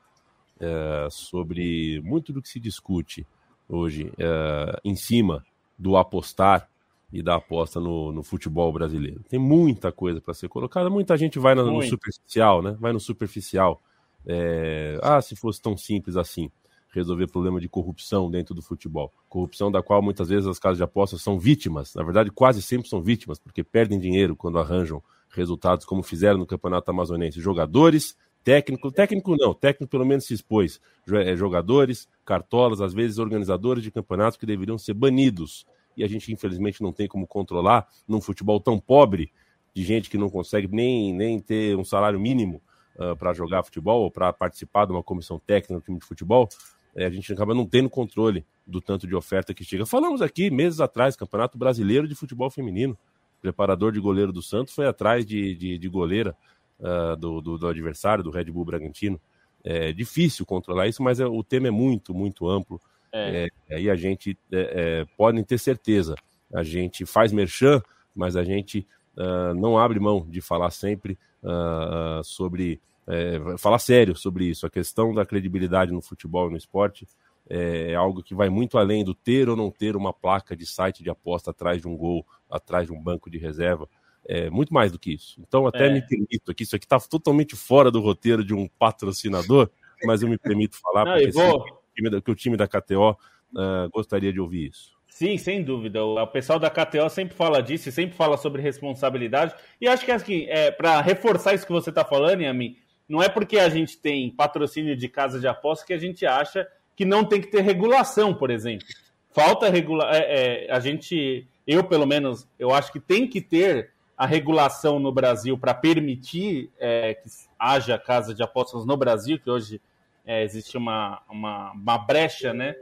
é, 0.57 1.07
sobre 1.11 1.99
muito 2.05 2.31
do 2.31 2.41
que 2.41 2.47
se 2.47 2.59
discute 2.59 3.27
hoje 3.67 4.11
é, 4.17 4.79
em 4.85 4.95
cima 4.95 5.43
do 5.79 5.95
apostar 5.95 6.69
e 7.11 7.23
da 7.23 7.35
aposta 7.35 7.79
no, 7.79 8.11
no 8.11 8.21
futebol 8.21 8.71
brasileiro. 8.71 9.23
Tem 9.27 9.39
muita 9.39 9.91
coisa 9.91 10.21
para 10.21 10.33
ser 10.33 10.49
colocada, 10.49 10.89
muita 10.89 11.17
gente 11.17 11.39
vai 11.39 11.55
no, 11.55 11.65
no 11.65 11.81
superficial, 11.81 12.61
né? 12.61 12.77
Vai 12.79 12.93
no 12.93 12.99
superficial. 12.99 13.81
É... 14.27 14.99
Ah, 15.01 15.21
se 15.21 15.35
fosse 15.35 15.61
tão 15.61 15.75
simples 15.77 16.15
assim 16.17 16.51
resolver 16.91 17.27
problema 17.27 17.59
de 17.59 17.69
corrupção 17.69 18.29
dentro 18.29 18.53
do 18.53 18.61
futebol. 18.61 19.13
Corrupção 19.27 19.71
da 19.71 19.81
qual 19.81 20.01
muitas 20.01 20.29
vezes 20.29 20.47
as 20.47 20.59
casas 20.59 20.77
de 20.77 20.83
apostas 20.83 21.21
são 21.21 21.39
vítimas. 21.39 21.93
Na 21.93 22.03
verdade, 22.03 22.31
quase 22.31 22.61
sempre 22.61 22.89
são 22.89 23.01
vítimas, 23.01 23.39
porque 23.39 23.63
perdem 23.63 23.99
dinheiro 23.99 24.35
quando 24.35 24.59
arranjam 24.59 25.01
resultados 25.29 25.85
como 25.85 26.01
fizeram 26.01 26.39
no 26.39 26.47
Campeonato 26.47 26.89
Amazonense. 26.89 27.39
Jogadores, 27.39 28.17
técnico, 28.43 28.91
técnico 28.91 29.35
não, 29.37 29.53
técnico 29.53 29.89
pelo 29.89 30.05
menos 30.05 30.25
se 30.25 30.33
expôs. 30.33 30.79
É, 31.11 31.35
jogadores, 31.35 32.07
cartolas, 32.25 32.81
às 32.81 32.93
vezes 32.93 33.17
organizadores 33.17 33.83
de 33.83 33.91
campeonatos 33.91 34.37
que 34.37 34.45
deveriam 34.45 34.77
ser 34.77 34.93
banidos. 34.93 35.65
E 35.95 36.03
a 36.03 36.07
gente, 36.07 36.31
infelizmente, 36.31 36.81
não 36.81 36.93
tem 36.93 37.07
como 37.07 37.27
controlar 37.27 37.87
num 38.07 38.21
futebol 38.21 38.59
tão 38.59 38.79
pobre, 38.79 39.31
de 39.73 39.83
gente 39.83 40.09
que 40.09 40.17
não 40.17 40.29
consegue 40.29 40.67
nem, 40.67 41.13
nem 41.13 41.39
ter 41.39 41.75
um 41.77 41.83
salário 41.83 42.19
mínimo 42.19 42.61
uh, 42.95 43.15
para 43.15 43.33
jogar 43.33 43.63
futebol 43.63 44.01
ou 44.01 44.11
para 44.11 44.31
participar 44.33 44.85
de 44.85 44.91
uma 44.91 45.03
comissão 45.03 45.39
técnica 45.39 45.75
do 45.75 45.81
time 45.81 45.99
de 45.99 46.05
futebol. 46.05 46.49
É, 46.95 47.05
a 47.05 47.09
gente 47.09 47.31
acaba 47.31 47.53
não 47.53 47.65
tendo 47.65 47.89
controle 47.89 48.45
do 48.65 48.81
tanto 48.81 49.07
de 49.07 49.15
oferta 49.15 49.53
que 49.53 49.63
chega. 49.63 49.85
Falamos 49.85 50.21
aqui 50.21 50.49
meses 50.49 50.79
atrás, 50.79 51.15
Campeonato 51.15 51.57
Brasileiro 51.57 52.07
de 52.07 52.15
Futebol 52.15 52.49
Feminino. 52.49 52.97
Preparador 53.41 53.91
de 53.91 53.99
goleiro 53.99 54.33
do 54.33 54.41
Santos 54.41 54.73
foi 54.73 54.85
atrás 54.85 55.25
de, 55.25 55.55
de, 55.55 55.77
de 55.77 55.87
goleira 55.89 56.35
uh, 56.79 57.15
do, 57.15 57.41
do, 57.41 57.57
do, 57.57 57.67
adversário, 57.67 58.23
do 58.23 58.31
Red 58.31 58.45
Bull 58.45 58.65
Bragantino. 58.65 59.19
É 59.63 59.91
difícil 59.91 60.45
controlar 60.45 60.87
isso, 60.87 61.03
mas 61.03 61.19
é, 61.19 61.25
o 61.25 61.43
tema 61.43 61.67
é 61.67 61.71
muito, 61.71 62.13
muito 62.13 62.47
amplo. 62.47 62.79
É. 63.11 63.49
É, 63.69 63.75
aí 63.75 63.89
a 63.89 63.95
gente 63.95 64.37
é, 64.51 65.01
é, 65.01 65.05
podem 65.17 65.43
ter 65.43 65.57
certeza. 65.57 66.15
A 66.53 66.63
gente 66.63 67.05
faz 67.05 67.31
merchan, 67.31 67.81
mas 68.15 68.35
a 68.35 68.43
gente 68.43 68.87
uh, 69.17 69.53
não 69.53 69.77
abre 69.77 69.99
mão 69.99 70.25
de 70.27 70.41
falar 70.41 70.71
sempre 70.71 71.17
uh, 71.43 72.23
sobre 72.23 72.79
é, 73.09 73.57
falar 73.57 73.79
sério 73.79 74.15
sobre 74.15 74.45
isso. 74.45 74.65
A 74.65 74.69
questão 74.69 75.13
da 75.13 75.25
credibilidade 75.25 75.91
no 75.91 76.01
futebol 76.01 76.47
e 76.47 76.51
no 76.51 76.57
esporte 76.57 77.07
é, 77.49 77.91
é 77.91 77.95
algo 77.95 78.21
que 78.21 78.35
vai 78.35 78.49
muito 78.49 78.77
além 78.77 79.03
do 79.03 79.15
ter 79.15 79.49
ou 79.49 79.55
não 79.55 79.71
ter 79.71 79.95
uma 79.95 80.13
placa 80.13 80.55
de 80.55 80.65
site 80.65 81.01
de 81.01 81.09
aposta 81.09 81.49
atrás 81.49 81.81
de 81.81 81.87
um 81.87 81.97
gol, 81.97 82.25
atrás 82.49 82.85
de 82.85 82.93
um 82.93 83.01
banco 83.01 83.29
de 83.29 83.39
reserva. 83.39 83.89
É 84.27 84.49
muito 84.49 84.73
mais 84.73 84.91
do 84.91 84.99
que 84.99 85.13
isso. 85.13 85.39
Então, 85.39 85.65
até 85.65 85.87
é. 85.87 85.93
me 85.93 86.01
permito 86.01 86.51
aqui, 86.51 86.63
isso 86.63 86.75
aqui 86.75 86.85
está 86.85 86.99
totalmente 86.99 87.55
fora 87.55 87.89
do 87.89 87.99
roteiro 87.99 88.43
de 88.43 88.53
um 88.53 88.67
patrocinador, 88.67 89.69
mas 90.03 90.21
eu 90.21 90.29
me 90.29 90.37
permito 90.37 90.77
falar 90.79 91.05
não, 91.05 91.13
porque 91.13 91.31
vou... 91.31 91.65
sim, 91.95 92.21
que 92.21 92.31
o 92.31 92.35
time 92.35 92.55
da 92.55 92.67
KTO 92.67 93.11
uh, 93.11 93.17
ah, 93.57 93.89
gostaria 93.91 94.31
de 94.31 94.39
ouvir 94.39 94.69
isso. 94.69 94.97
Sim, 95.07 95.37
sem 95.37 95.63
dúvida. 95.63 96.03
O 96.05 96.27
pessoal 96.27 96.59
da 96.59 96.69
KTO 96.69 97.09
sempre 97.09 97.35
fala 97.35 97.61
disso, 97.61 97.91
sempre 97.91 98.15
fala 98.15 98.37
sobre 98.37 98.61
responsabilidade. 98.61 99.53
E 99.81 99.87
acho 99.87 100.05
que 100.05 100.11
assim, 100.11 100.45
é, 100.47 100.71
para 100.71 101.01
reforçar 101.01 101.53
isso 101.53 101.65
que 101.65 101.73
você 101.73 101.89
está 101.89 102.05
falando, 102.05 102.41
Yami, 102.41 102.77
não 103.07 103.21
é 103.21 103.27
porque 103.27 103.57
a 103.57 103.67
gente 103.67 103.97
tem 103.97 104.29
patrocínio 104.29 104.95
de 104.95 105.09
casa 105.09 105.39
de 105.39 105.47
aposta 105.47 105.85
que 105.85 105.93
a 105.93 105.97
gente 105.97 106.25
acha 106.25 106.67
que 106.95 107.03
não 107.03 107.25
tem 107.25 107.41
que 107.41 107.47
ter 107.47 107.61
regulação, 107.61 108.33
por 108.33 108.51
exemplo. 108.51 108.87
Falta 109.31 109.69
regular. 109.69 110.13
É, 110.13 110.67
é, 110.67 110.71
a 110.71 110.79
gente, 110.79 111.47
eu 111.65 111.83
pelo 111.83 112.05
menos, 112.05 112.47
eu 112.57 112.71
acho 112.71 112.91
que 112.91 112.99
tem 112.99 113.27
que 113.27 113.41
ter 113.41 113.91
a 114.19 114.25
regulação 114.25 114.99
no 114.99 115.11
Brasil 115.11 115.57
para 115.57 115.73
permitir 115.73 116.69
é, 116.77 117.15
que 117.15 117.29
haja 117.57 117.97
casa 117.97 118.35
de 118.35 118.43
apostas 118.43 118.85
no 118.85 118.95
Brasil, 118.95 119.39
que 119.39 119.49
hoje 119.49 119.81
é, 120.25 120.43
existe 120.43 120.77
uma, 120.77 121.21
uma, 121.27 121.71
uma, 121.71 121.97
brecha, 121.97 122.53
né? 122.53 122.75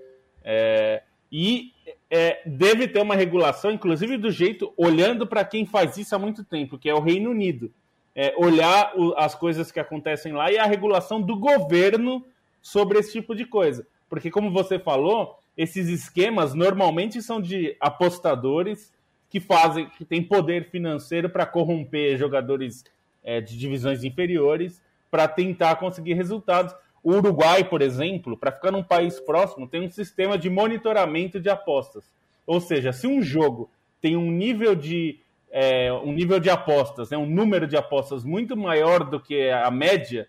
É, 0.44 1.04
e 1.32 1.72
é, 2.10 2.42
deve 2.46 2.88
ter 2.88 3.00
uma 3.00 3.16
regulação, 3.16 3.72
inclusive 3.72 4.18
do 4.18 4.32
jeito, 4.32 4.74
olhando 4.76 5.28
para 5.28 5.46
quem 5.46 5.66
faz 5.66 5.96
isso 5.98 6.16
há 6.16 6.20
muito 6.20 6.44
tempo, 6.44 6.78
que 6.78 6.90
é 6.90 6.94
o 6.94 7.00
Reino 7.00 7.30
Unido 7.30 7.72
é, 8.18 8.34
olhar 8.36 8.94
o, 8.98 9.14
as 9.16 9.36
coisas 9.36 9.72
que 9.72 9.80
acontecem 9.80 10.34
lá 10.34 10.52
e 10.52 10.58
a 10.58 10.66
regulação 10.66 11.22
do 11.22 11.38
governo 11.38 12.26
sobre 12.60 12.98
esse 12.98 13.12
tipo 13.12 13.36
de 13.36 13.46
coisa. 13.46 13.86
Porque, 14.10 14.32
como 14.32 14.50
você 14.50 14.80
falou, 14.80 15.38
esses 15.56 15.88
esquemas 15.88 16.56
normalmente 16.56 17.22
são 17.22 17.40
de 17.40 17.78
apostadores 17.80 18.92
que 19.30 19.40
fazem, 19.40 19.90
que 19.90 20.06
têm 20.06 20.24
poder 20.24 20.70
financeiro 20.70 21.30
para 21.30 21.46
corromper 21.46 22.18
jogadores 22.18 22.84
é, 23.24 23.42
de 23.42 23.58
divisões 23.58 24.04
inferiores 24.04 24.82
para 25.12 25.28
tentar 25.28 25.76
conseguir 25.76 26.14
resultados. 26.14 26.74
O 27.04 27.14
Uruguai, 27.14 27.64
por 27.64 27.82
exemplo, 27.82 28.38
para 28.38 28.52
ficar 28.52 28.72
num 28.72 28.84
país 28.84 29.20
próximo, 29.20 29.68
tem 29.68 29.82
um 29.82 29.90
sistema 29.90 30.38
de 30.38 30.50
monitoramento 30.50 31.40
de 31.40 31.50
apostas. 31.50 32.12
Ou 32.46 32.60
seja, 32.62 32.92
se 32.94 33.08
um 33.08 33.22
jogo 33.22 33.70
tem 34.02 34.16
um 34.16 34.32
nível 34.32 34.76
de 34.76 35.20
é, 35.50 35.92
um 35.92 36.12
nível 36.12 36.40
de 36.40 36.50
apostas, 36.50 37.10
né, 37.10 37.18
um 37.18 37.26
número 37.26 37.68
de 37.68 37.78
apostas 37.78 38.24
muito 38.24 38.56
maior 38.56 39.04
do 39.04 39.20
que 39.20 39.50
a 39.50 39.72
média, 39.72 40.28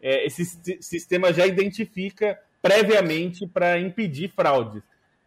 é, 0.00 0.26
esse 0.26 0.44
sistema 0.80 1.32
já 1.32 1.46
identifica 1.46 2.38
previamente 2.60 3.46
para 3.46 3.78
impedir 3.78 4.28
fraudes. 4.28 4.82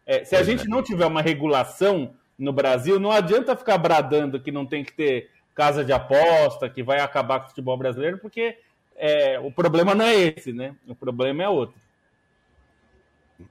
É, 0.06 0.24
se 0.24 0.36
a 0.36 0.42
gente 0.42 0.68
não 0.68 0.82
tiver 0.82 1.06
uma 1.06 1.22
regulação 1.22 2.14
no 2.38 2.52
Brasil, 2.52 2.98
não 2.98 3.10
adianta 3.10 3.56
ficar 3.56 3.78
bradando 3.78 4.40
que 4.40 4.50
não 4.50 4.66
tem 4.66 4.84
que 4.84 4.92
ter 4.92 5.30
casa 5.54 5.84
de 5.84 5.92
aposta, 5.92 6.68
que 6.68 6.82
vai 6.82 7.00
acabar 7.00 7.40
com 7.40 7.46
o 7.46 7.48
futebol 7.50 7.76
brasileiro, 7.76 8.18
porque 8.18 8.56
é, 8.96 9.38
o 9.38 9.50
problema 9.50 9.94
não 9.94 10.04
é 10.04 10.14
esse, 10.14 10.52
né? 10.52 10.74
O 10.86 10.94
problema 10.94 11.42
é 11.42 11.48
outro. 11.48 11.76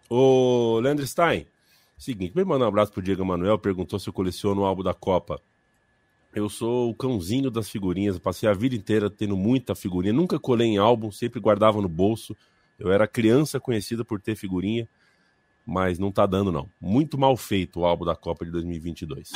O 0.10 0.80
Leandro 0.80 1.06
Stein, 1.06 1.46
seguinte, 1.98 2.36
me 2.36 2.44
mandar 2.44 2.66
um 2.66 2.70
abraço 2.70 2.92
pro 2.92 3.02
Diego 3.02 3.26
Manuel, 3.26 3.60
perguntou 3.60 4.00
se 4.00 4.08
eu 4.08 4.14
coleciono 4.14 4.62
o 4.62 4.66
álbum 4.66 4.84
da 4.84 4.94
Copa. 4.94 5.42
Eu 6.34 6.48
sou 6.48 6.90
o 6.90 6.96
cãozinho 6.96 7.52
das 7.52 7.70
figurinhas, 7.70 8.18
passei 8.18 8.48
a 8.48 8.54
vida 8.54 8.74
inteira 8.74 9.10
tendo 9.10 9.36
muita 9.36 9.76
figurinha, 9.76 10.14
nunca 10.14 10.40
colei 10.40 10.68
em 10.68 10.78
álbum, 10.78 11.12
sempre 11.12 11.42
guardava 11.42 11.82
no 11.82 11.90
bolso. 11.90 12.36
Eu 12.80 12.92
era 12.92 13.06
criança 13.06 13.60
conhecida 13.60 14.06
por 14.06 14.22
ter 14.22 14.36
figurinha, 14.36 14.88
mas 15.66 16.00
não 16.00 16.12
tá 16.12 16.26
dando 16.26 16.52
não. 16.52 16.70
Muito 16.80 17.18
mal 17.18 17.36
feito 17.38 17.80
o 17.80 17.86
álbum 17.86 18.06
da 18.06 18.16
Copa 18.16 18.46
de 18.46 18.52
2022. 18.52 19.30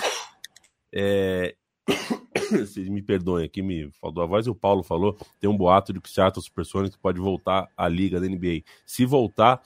É... 0.93 1.55
Vocês 2.51 2.88
me 2.89 3.01
perdoem 3.01 3.45
aqui, 3.45 3.61
me 3.61 3.91
faltou 3.99 4.23
a 4.23 4.26
voz 4.26 4.45
e 4.45 4.49
o 4.49 4.55
Paulo 4.55 4.84
falou, 4.84 5.17
tem 5.39 5.49
um 5.49 5.57
boato 5.57 5.93
de 5.93 5.99
que 5.99 6.09
o 6.09 6.11
Seattle 6.11 6.43
Supersonics 6.43 6.97
pode 6.97 7.19
voltar 7.19 7.67
à 7.76 7.88
liga 7.88 8.19
da 8.19 8.28
NBA. 8.28 8.61
Se 8.86 9.05
voltar, 9.05 9.61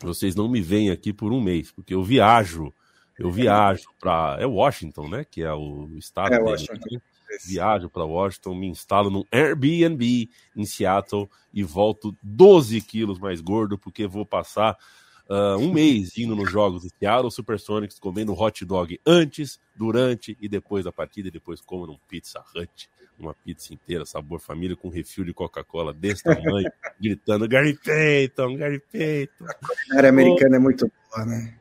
vocês 0.00 0.34
não 0.34 0.48
me 0.48 0.60
veem 0.60 0.90
aqui 0.90 1.12
por 1.12 1.32
um 1.32 1.40
mês, 1.40 1.70
porque 1.70 1.94
eu 1.94 2.02
viajo 2.02 2.74
eu 3.18 3.30
viajo 3.30 3.88
para. 4.00 4.36
É 4.40 4.46
Washington, 4.46 5.08
né? 5.08 5.24
Que 5.24 5.42
é 5.42 5.52
o 5.52 5.90
estado. 5.96 6.34
É 6.34 6.38
dele, 6.38 6.50
Washington. 6.50 6.88
Né? 6.90 7.00
Viajo 7.46 7.88
para 7.88 8.04
Washington, 8.04 8.54
me 8.54 8.66
instalo 8.66 9.10
num 9.10 9.24
Airbnb 9.32 10.28
em 10.54 10.64
Seattle 10.66 11.30
e 11.52 11.62
volto 11.62 12.14
12 12.22 12.80
quilos 12.82 13.18
mais 13.18 13.40
gordo, 13.40 13.78
porque 13.78 14.06
vou 14.06 14.26
passar 14.26 14.76
uh, 15.32 15.56
um 15.56 15.72
mês 15.72 16.16
indo 16.18 16.36
nos 16.36 16.50
jogos 16.50 16.82
de 16.82 16.90
Seattle 16.90 17.30
Supersonics, 17.30 17.98
comendo 17.98 18.34
hot 18.34 18.64
dog 18.66 19.00
antes, 19.06 19.58
durante 19.74 20.36
e 20.38 20.48
depois 20.48 20.84
da 20.84 20.92
partida, 20.92 21.28
e 21.28 21.30
depois 21.30 21.60
como 21.60 21.86
num 21.86 21.96
Pizza 22.06 22.44
Hut, 22.54 22.90
uma 23.18 23.34
pizza 23.34 23.72
inteira, 23.72 24.04
sabor 24.04 24.40
família, 24.40 24.76
com 24.76 24.88
refil 24.88 25.24
de 25.24 25.32
Coca-Cola 25.32 25.94
desse 25.94 26.22
tamanho, 26.22 26.70
gritando 27.00 27.48
Gary 27.48 27.78
Payton, 27.82 28.56
Gary 28.56 28.82
Payton. 28.92 29.44
A 29.46 29.54
culinária 29.54 30.10
americana 30.10 30.56
é 30.56 30.58
muito 30.58 30.90
boa, 31.10 31.24
né? 31.24 31.54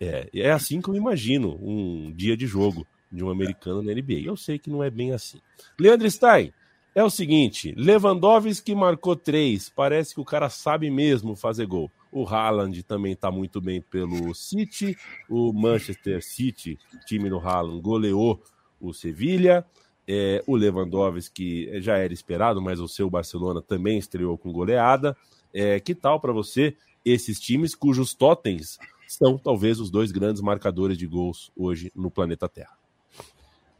É, 0.00 0.28
é 0.34 0.50
assim 0.50 0.82
que 0.82 0.88
eu 0.88 0.94
imagino 0.94 1.58
um 1.62 2.12
dia 2.12 2.36
de 2.36 2.46
jogo 2.46 2.86
de 3.10 3.24
um 3.24 3.30
americano 3.30 3.80
na 3.80 3.92
NBA. 3.92 4.20
Eu 4.24 4.36
sei 4.36 4.58
que 4.58 4.68
não 4.68 4.82
é 4.82 4.90
bem 4.90 5.12
assim. 5.12 5.40
Leandro 5.78 6.10
Stein, 6.10 6.52
é 6.94 7.02
o 7.02 7.10
seguinte: 7.10 7.74
Lewandowski 7.76 8.74
marcou 8.74 9.16
três. 9.16 9.68
Parece 9.68 10.14
que 10.14 10.20
o 10.20 10.24
cara 10.24 10.48
sabe 10.48 10.90
mesmo 10.90 11.34
fazer 11.34 11.66
gol. 11.66 11.90
O 12.14 12.24
Haaland 12.24 12.80
também 12.84 13.12
está 13.12 13.28
muito 13.28 13.60
bem 13.60 13.82
pelo 13.82 14.32
City. 14.34 14.96
O 15.28 15.52
Manchester 15.52 16.22
City, 16.24 16.78
time 17.06 17.28
do 17.28 17.40
Haaland, 17.40 17.80
goleou 17.80 18.40
o 18.80 18.94
Sevilha. 18.94 19.66
É, 20.06 20.40
o 20.46 20.54
Lewandowski 20.54 21.80
já 21.80 21.96
era 21.96 22.12
esperado, 22.12 22.62
mas 22.62 22.78
o 22.78 22.86
seu 22.86 23.10
Barcelona 23.10 23.60
também 23.60 23.98
estreou 23.98 24.38
com 24.38 24.52
goleada. 24.52 25.16
É, 25.52 25.80
que 25.80 25.92
tal 25.92 26.20
para 26.20 26.32
você 26.32 26.76
esses 27.04 27.40
times 27.40 27.74
cujos 27.74 28.14
totens 28.14 28.78
são 29.08 29.36
talvez 29.36 29.80
os 29.80 29.90
dois 29.90 30.12
grandes 30.12 30.40
marcadores 30.40 30.96
de 30.96 31.08
gols 31.08 31.50
hoje 31.56 31.90
no 31.96 32.12
planeta 32.12 32.48
Terra. 32.48 32.83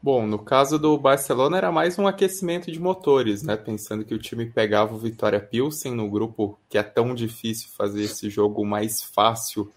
Bom, 0.01 0.27
no 0.27 0.37
caso 0.37 0.77
do 0.77 0.97
Barcelona 0.99 1.57
era 1.57 1.71
mais 1.71 1.97
um 1.97 2.05
aquecimento 2.05 2.71
de 2.71 2.79
motores, 2.79 3.41
né? 3.41 3.57
Pensando 3.57 4.05
que 4.05 4.13
o 4.13 4.19
time 4.19 4.45
pegava 4.45 4.93
o 4.93 4.99
Vitória 4.99 5.39
Pilsen 5.39 5.95
no 5.95 6.07
grupo 6.09 6.59
que 6.69 6.77
é 6.77 6.83
tão 6.83 7.15
difícil 7.15 7.69
fazer 7.75 8.03
esse 8.03 8.29
jogo 8.29 8.63
mais 8.63 9.01
fácil 9.01 9.71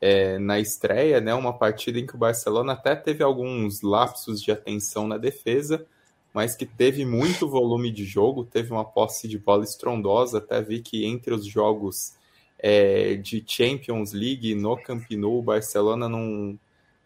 é, 0.00 0.38
na 0.38 0.60
estreia, 0.60 1.20
né? 1.20 1.34
Uma 1.34 1.52
partida 1.52 1.98
em 1.98 2.06
que 2.06 2.14
o 2.14 2.18
Barcelona 2.18 2.74
até 2.74 2.94
teve 2.94 3.24
alguns 3.24 3.82
lapsos 3.82 4.40
de 4.40 4.52
atenção 4.52 5.08
na 5.08 5.18
defesa, 5.18 5.84
mas 6.32 6.54
que 6.54 6.64
teve 6.64 7.04
muito 7.04 7.48
volume 7.48 7.90
de 7.90 8.04
jogo, 8.04 8.44
teve 8.44 8.72
uma 8.72 8.84
posse 8.84 9.26
de 9.26 9.38
bola 9.38 9.64
estrondosa. 9.64 10.38
Até 10.38 10.62
vi 10.62 10.80
que 10.80 11.04
entre 11.04 11.34
os 11.34 11.44
jogos 11.44 12.16
é, 12.58 13.16
de 13.16 13.44
Champions 13.46 14.12
League 14.12 14.54
no 14.54 14.76
Camp 14.76 15.10
Nou, 15.10 15.40
o 15.40 15.42
Barcelona 15.42 16.08
não, 16.08 16.58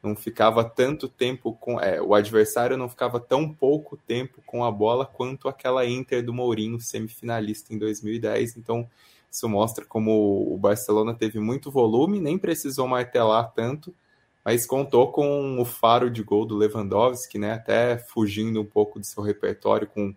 não 0.02 0.14
ficava 0.14 0.64
tanto 0.64 1.08
tempo 1.08 1.52
com. 1.54 1.80
É, 1.80 2.00
o 2.00 2.14
adversário 2.14 2.76
não 2.76 2.88
ficava 2.88 3.18
tão 3.18 3.52
pouco 3.52 3.96
tempo 3.96 4.42
com 4.46 4.64
a 4.64 4.70
bola 4.70 5.04
quanto 5.04 5.48
aquela 5.48 5.84
Inter 5.86 6.24
do 6.24 6.32
Mourinho, 6.32 6.80
semifinalista 6.80 7.74
em 7.74 7.78
2010. 7.78 8.56
Então, 8.56 8.88
isso 9.30 9.48
mostra 9.48 9.84
como 9.84 10.52
o 10.52 10.56
Barcelona 10.56 11.14
teve 11.14 11.40
muito 11.40 11.70
volume, 11.70 12.20
nem 12.20 12.38
precisou 12.38 12.86
martelar 12.86 13.52
tanto, 13.52 13.94
mas 14.44 14.64
contou 14.64 15.10
com 15.10 15.60
o 15.60 15.64
faro 15.64 16.10
de 16.10 16.22
gol 16.22 16.46
do 16.46 16.56
Lewandowski, 16.56 17.38
né? 17.38 17.52
Até 17.52 17.98
fugindo 17.98 18.60
um 18.60 18.64
pouco 18.64 18.98
do 18.98 19.04
seu 19.04 19.22
repertório, 19.22 19.86
com 19.86 20.14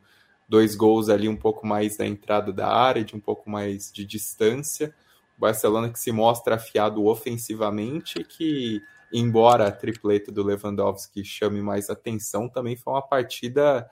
dois 0.47 0.75
gols 0.75 1.09
ali 1.09 1.27
um 1.27 1.35
pouco 1.35 1.65
mais 1.65 1.97
da 1.97 2.05
entrada 2.05 2.53
da 2.53 2.67
área, 2.67 3.03
de 3.03 3.15
um 3.15 3.19
pouco 3.19 3.49
mais 3.49 3.91
de 3.91 4.05
distância. 4.05 4.93
O 5.37 5.41
Barcelona 5.41 5.89
que 5.89 5.99
se 5.99 6.11
mostra 6.11 6.55
afiado 6.55 7.05
ofensivamente, 7.05 8.23
que 8.23 8.81
embora 9.13 9.67
a 9.67 9.71
tripleta 9.71 10.31
do 10.31 10.43
Lewandowski 10.43 11.23
chame 11.23 11.61
mais 11.61 11.89
atenção, 11.89 12.49
também 12.49 12.75
foi 12.75 12.93
uma 12.93 13.01
partida 13.01 13.89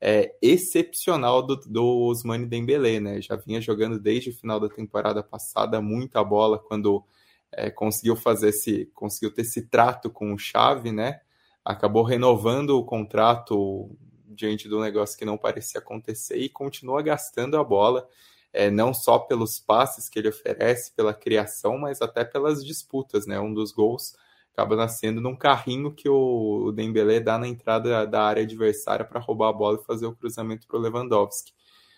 é, 0.00 0.34
excepcional 0.40 1.42
do, 1.42 1.56
do 1.56 1.84
Ousmane 1.84 2.46
Dembélé, 2.46 3.00
né? 3.00 3.20
Já 3.20 3.36
vinha 3.36 3.60
jogando 3.60 3.98
desde 3.98 4.30
o 4.30 4.34
final 4.34 4.58
da 4.58 4.68
temporada 4.68 5.22
passada 5.22 5.80
muita 5.80 6.24
bola 6.24 6.58
quando 6.58 7.04
é, 7.52 7.70
conseguiu 7.70 8.16
fazer 8.16 8.48
esse, 8.48 8.86
conseguiu 8.94 9.32
ter 9.32 9.42
esse 9.42 9.62
trato 9.62 10.08
com 10.08 10.32
o 10.32 10.38
Xavi, 10.38 10.90
né? 10.90 11.20
Acabou 11.64 12.02
renovando 12.02 12.70
o 12.70 12.84
contrato 12.84 13.90
diante 14.26 14.68
do 14.68 14.80
negócio 14.80 15.18
que 15.18 15.24
não 15.24 15.36
parecia 15.36 15.80
acontecer 15.80 16.38
e 16.38 16.48
continua 16.48 17.02
gastando 17.02 17.58
a 17.58 17.64
bola, 17.64 18.08
é, 18.52 18.70
não 18.70 18.94
só 18.94 19.18
pelos 19.18 19.58
passes 19.60 20.08
que 20.08 20.18
ele 20.18 20.28
oferece, 20.28 20.92
pela 20.92 21.12
criação, 21.12 21.76
mas 21.76 22.00
até 22.00 22.24
pelas 22.24 22.64
disputas, 22.64 23.26
né? 23.26 23.38
Um 23.38 23.52
dos 23.52 23.70
gols 23.70 24.14
acaba 24.60 24.76
nascendo 24.76 25.22
num 25.22 25.34
carrinho 25.34 25.90
que 25.90 26.06
o, 26.06 26.70
Dembélé 26.72 27.18
dá 27.18 27.38
na 27.38 27.48
entrada 27.48 28.06
da 28.06 28.22
área 28.22 28.42
adversária 28.42 29.06
para 29.06 29.18
roubar 29.18 29.48
a 29.48 29.52
bola 29.54 29.78
e 29.80 29.86
fazer 29.86 30.04
o 30.04 30.14
cruzamento 30.14 30.66
para 30.66 30.76
o 30.76 30.80
Lewandowski. 30.80 31.52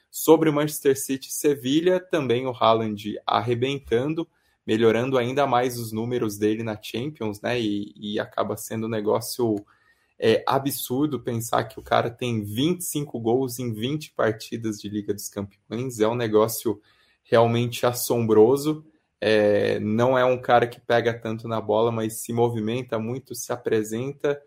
Sobre 0.08 0.48
Manchester 0.52 0.96
City 0.96 1.28
e 1.28 1.32
Sevilha, 1.32 1.98
também 1.98 2.46
o 2.46 2.52
Haaland 2.52 3.18
arrebentando, 3.26 4.28
melhorando 4.64 5.18
ainda 5.18 5.44
mais 5.44 5.76
os 5.76 5.90
números 5.90 6.38
dele 6.38 6.62
na 6.62 6.80
Champions, 6.80 7.40
né? 7.40 7.60
E, 7.60 7.92
e 7.96 8.20
acaba 8.20 8.56
sendo 8.56 8.86
um 8.86 8.90
negócio 8.90 9.56
é, 10.16 10.44
absurdo 10.46 11.18
pensar 11.18 11.64
que 11.64 11.80
o 11.80 11.82
cara 11.82 12.10
tem 12.10 12.44
25 12.44 13.18
gols 13.18 13.58
em 13.58 13.72
20 13.72 14.12
partidas 14.12 14.78
de 14.78 14.88
Liga 14.88 15.12
dos 15.12 15.28
Campeões. 15.28 15.98
É 15.98 16.06
um 16.06 16.14
negócio 16.14 16.80
realmente 17.24 17.84
assombroso. 17.84 18.84
É, 19.24 19.78
não 19.78 20.18
é 20.18 20.24
um 20.24 20.36
cara 20.36 20.66
que 20.66 20.80
pega 20.80 21.14
tanto 21.16 21.46
na 21.46 21.60
bola, 21.60 21.92
mas 21.92 22.14
se 22.24 22.32
movimenta 22.32 22.98
muito, 22.98 23.36
se 23.36 23.52
apresenta, 23.52 24.42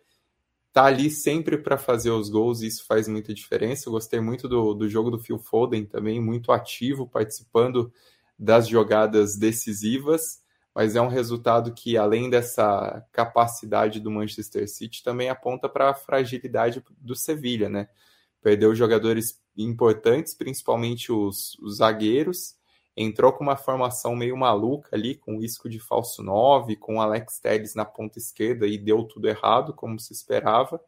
tá 0.73 0.83
ali 0.83 1.09
sempre 1.09 1.57
para 1.57 1.77
fazer 1.77 2.11
os 2.11 2.29
gols 2.29 2.61
e 2.61 2.67
isso 2.67 2.85
faz 2.85 3.07
muita 3.07 3.33
diferença. 3.33 3.87
Eu 3.87 3.93
gostei 3.93 4.19
muito 4.19 4.49
do, 4.49 4.73
do 4.73 4.89
jogo 4.89 5.09
do 5.09 5.17
Phil 5.17 5.39
Foden 5.39 5.85
também, 5.85 6.19
muito 6.19 6.51
ativo, 6.51 7.07
participando 7.07 7.89
das 8.37 8.67
jogadas 8.67 9.37
decisivas, 9.37 10.41
mas 10.75 10.97
é 10.97 11.01
um 11.01 11.07
resultado 11.07 11.73
que, 11.73 11.95
além 11.95 12.29
dessa 12.29 13.01
capacidade 13.13 14.01
do 14.01 14.11
Manchester 14.11 14.67
City, 14.69 15.01
também 15.01 15.29
aponta 15.29 15.69
para 15.69 15.91
a 15.91 15.95
fragilidade 15.95 16.83
do 16.99 17.15
Sevilha, 17.15 17.69
né? 17.69 17.87
Perdeu 18.41 18.75
jogadores 18.75 19.41
importantes, 19.55 20.33
principalmente 20.33 21.13
os, 21.13 21.57
os 21.59 21.77
zagueiros, 21.77 22.55
entrou 22.95 23.33
com 23.33 23.43
uma 23.43 23.57
formação 23.57 24.15
meio 24.15 24.37
maluca 24.37 24.95
ali, 24.95 25.15
com 25.15 25.39
risco 25.39 25.69
de 25.69 25.79
falso 25.79 26.23
9, 26.23 26.75
com 26.77 27.01
Alex 27.01 27.39
Telles 27.39 27.75
na 27.75 27.85
ponta 27.85 28.17
esquerda 28.17 28.67
e 28.67 28.77
deu 28.77 29.03
tudo 29.03 29.27
errado, 29.27 29.73
como 29.73 29.99
se 29.99 30.13
esperava. 30.13 30.79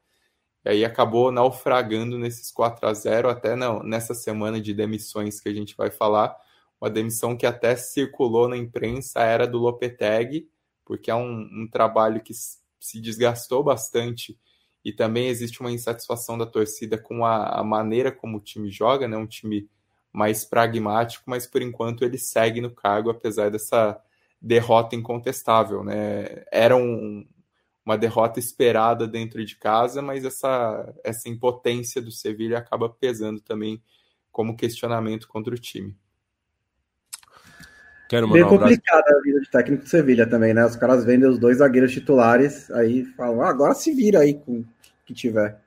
E 0.66 0.70
aí 0.70 0.86
acabou 0.86 1.32
naufragando 1.32 2.18
nesses 2.18 2.52
4 2.52 2.88
a 2.88 2.94
0 2.94 3.30
até 3.30 3.56
não, 3.56 3.84
nessa 3.84 4.14
semana 4.14 4.60
de 4.62 4.74
demissões 4.74 5.40
que 5.40 5.50
a 5.50 5.54
gente 5.54 5.76
vai 5.76 5.92
falar 5.92 6.36
uma 6.80 6.90
demissão 6.90 7.36
que 7.36 7.46
até 7.46 7.76
circulou 7.76 8.48
na 8.48 8.56
imprensa 8.56 9.22
era 9.22 9.48
do 9.48 9.58
Lopetegui, 9.58 10.50
porque 10.86 11.10
é 11.10 11.16
um, 11.16 11.42
um 11.42 11.68
trabalho 11.70 12.22
que 12.22 12.34
se 12.34 13.02
desgastou 13.02 13.64
bastante 13.64 14.40
e 14.86 14.94
também 14.94 15.28
existe 15.28 15.60
uma 15.60 15.72
insatisfação 15.72 16.38
da 16.38 16.46
torcida 16.46 16.98
com 16.98 17.26
a, 17.26 17.60
a, 17.60 17.64
maneira 17.64 18.12
como 18.12 18.38
o 18.38 18.42
time 18.42 18.70
joga, 18.70 19.08
né? 19.08 19.18
Um 19.18 19.28
time 19.28 19.70
mais 20.18 20.44
pragmático, 20.44 21.24
mas 21.28 21.46
por 21.46 21.62
enquanto 21.62 22.04
ele 22.04 22.18
segue 22.18 22.60
no 22.60 22.72
cargo, 22.72 23.12
apesar 23.12 23.52
dessa 23.52 24.02
derrota 24.42 24.96
incontestável, 24.96 25.84
né? 25.84 26.44
Era 26.52 26.76
um, 26.76 27.24
uma 27.86 27.96
derrota 27.96 28.40
esperada 28.40 29.08
dentro 29.08 29.46
de 29.46 29.56
casa, 29.56 30.02
mas 30.02 30.26
essa, 30.26 30.92
essa 31.04 31.30
impotência 31.30 32.02
do 32.02 32.10
Sevilha 32.10 32.58
acaba 32.58 32.90
pesando 32.90 33.40
também 33.40 33.80
como 34.32 34.58
questionamento 34.58 35.28
contra 35.28 35.54
o 35.54 35.58
time. 35.58 35.96
Quero 38.10 38.28
Bem 38.32 38.44
complicada 38.44 39.16
a 39.16 39.22
vida 39.22 39.40
de 39.40 39.52
técnico 39.52 39.84
do 39.84 39.90
Sevilha 39.90 40.28
também, 40.28 40.52
né? 40.52 40.66
Os 40.66 40.76
caras 40.76 41.06
vendem 41.06 41.30
os 41.30 41.38
dois 41.38 41.60
zagueiros 41.60 41.92
titulares, 41.92 42.72
aí 42.72 43.06
falam, 43.06 43.44
ah, 43.44 43.50
agora 43.50 43.76
se 43.76 43.94
vira 43.94 44.22
aí 44.22 44.34
com 44.34 44.62
o 44.62 44.66
que 45.06 45.14
tiver. 45.14 45.62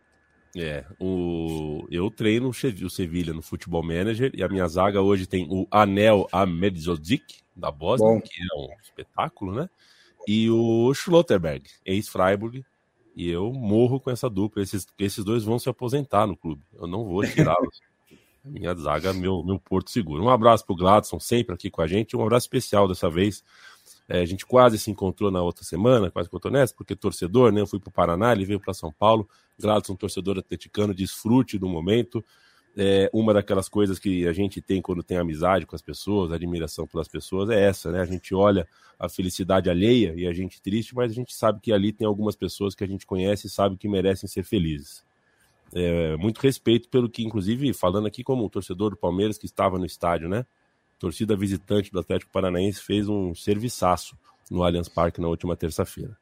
É, 0.56 0.84
o... 0.98 1.86
eu 1.90 2.10
treino 2.10 2.48
o 2.48 2.90
Sevilha 2.90 3.32
no 3.32 3.42
Futebol 3.42 3.82
Manager 3.82 4.32
e 4.34 4.42
a 4.42 4.48
minha 4.48 4.66
zaga 4.66 5.00
hoje 5.00 5.26
tem 5.26 5.46
o 5.48 5.66
Anel 5.70 6.26
Amedzodzic, 6.32 7.40
da 7.54 7.70
Bosnia, 7.70 8.14
Bom. 8.14 8.20
que 8.20 8.40
é 8.40 8.56
um 8.58 8.68
espetáculo, 8.82 9.52
né? 9.52 9.70
E 10.26 10.50
o 10.50 10.92
Schlotterberg, 10.92 11.68
ex-Freiburg, 11.84 12.64
e 13.14 13.28
eu 13.28 13.52
morro 13.52 14.00
com 14.00 14.10
essa 14.10 14.30
dupla. 14.30 14.62
Esses, 14.62 14.86
esses 14.98 15.24
dois 15.24 15.44
vão 15.44 15.58
se 15.58 15.68
aposentar 15.68 16.26
no 16.26 16.36
clube. 16.36 16.62
Eu 16.74 16.86
não 16.86 17.04
vou 17.04 17.24
tirá-los. 17.24 17.80
Minha 18.44 18.74
zaga, 18.74 19.12
meu, 19.12 19.44
meu 19.44 19.58
porto 19.58 19.90
seguro. 19.90 20.24
Um 20.24 20.30
abraço 20.30 20.64
pro 20.64 20.74
Gladson, 20.74 21.20
sempre 21.20 21.54
aqui 21.54 21.70
com 21.70 21.82
a 21.82 21.86
gente. 21.86 22.16
Um 22.16 22.22
abraço 22.22 22.46
especial 22.46 22.88
dessa 22.88 23.10
vez. 23.10 23.44
É, 24.08 24.20
a 24.20 24.24
gente 24.24 24.46
quase 24.46 24.78
se 24.78 24.90
encontrou 24.90 25.30
na 25.30 25.42
outra 25.42 25.62
semana, 25.62 26.10
quase 26.10 26.28
encontrou 26.28 26.52
nessa, 26.52 26.74
porque 26.74 26.96
torcedor, 26.96 27.52
né? 27.52 27.60
Eu 27.60 27.66
fui 27.66 27.78
pro 27.78 27.90
Paraná, 27.90 28.32
ele 28.32 28.46
veio 28.46 28.58
para 28.58 28.72
São 28.72 28.90
Paulo. 28.90 29.28
Gladson, 29.60 29.94
torcedor 29.94 30.38
atleticano, 30.38 30.94
desfrute 30.94 31.58
do 31.58 31.68
momento. 31.68 32.24
É, 32.76 33.10
uma 33.12 33.34
daquelas 33.34 33.68
coisas 33.68 33.98
que 33.98 34.26
a 34.26 34.32
gente 34.32 34.60
tem 34.60 34.80
quando 34.80 35.02
tem 35.02 35.18
amizade 35.18 35.66
com 35.66 35.74
as 35.74 35.82
pessoas, 35.82 36.30
admiração 36.30 36.86
pelas 36.86 37.08
pessoas, 37.08 37.50
é 37.50 37.60
essa, 37.60 37.90
né? 37.90 38.00
A 38.00 38.04
gente 38.04 38.32
olha 38.34 38.66
a 38.98 39.08
felicidade 39.08 39.68
alheia 39.68 40.14
e 40.16 40.26
a 40.26 40.32
gente 40.32 40.62
triste, 40.62 40.94
mas 40.94 41.10
a 41.10 41.14
gente 41.14 41.34
sabe 41.34 41.60
que 41.60 41.72
ali 41.72 41.92
tem 41.92 42.06
algumas 42.06 42.36
pessoas 42.36 42.74
que 42.74 42.84
a 42.84 42.86
gente 42.86 43.06
conhece 43.06 43.48
e 43.48 43.50
sabe 43.50 43.76
que 43.76 43.88
merecem 43.88 44.28
ser 44.28 44.44
felizes 44.44 45.04
é, 45.72 46.16
muito 46.16 46.38
respeito 46.38 46.88
pelo 46.88 47.08
que, 47.08 47.22
inclusive, 47.22 47.72
falando 47.72 48.06
aqui 48.06 48.24
como 48.24 48.48
torcedor 48.48 48.90
do 48.90 48.96
Palmeiras 48.96 49.38
que 49.38 49.46
estava 49.46 49.78
no 49.78 49.86
estádio, 49.86 50.28
né? 50.28 50.44
torcida 50.98 51.34
visitante 51.34 51.90
do 51.90 51.98
Atlético 51.98 52.30
Paranaense 52.30 52.82
fez 52.82 53.08
um 53.08 53.34
serviçaço 53.34 54.18
no 54.50 54.62
Allianz 54.62 54.88
Parque 54.88 55.20
na 55.20 55.28
última 55.28 55.56
terça-feira. 55.56 56.19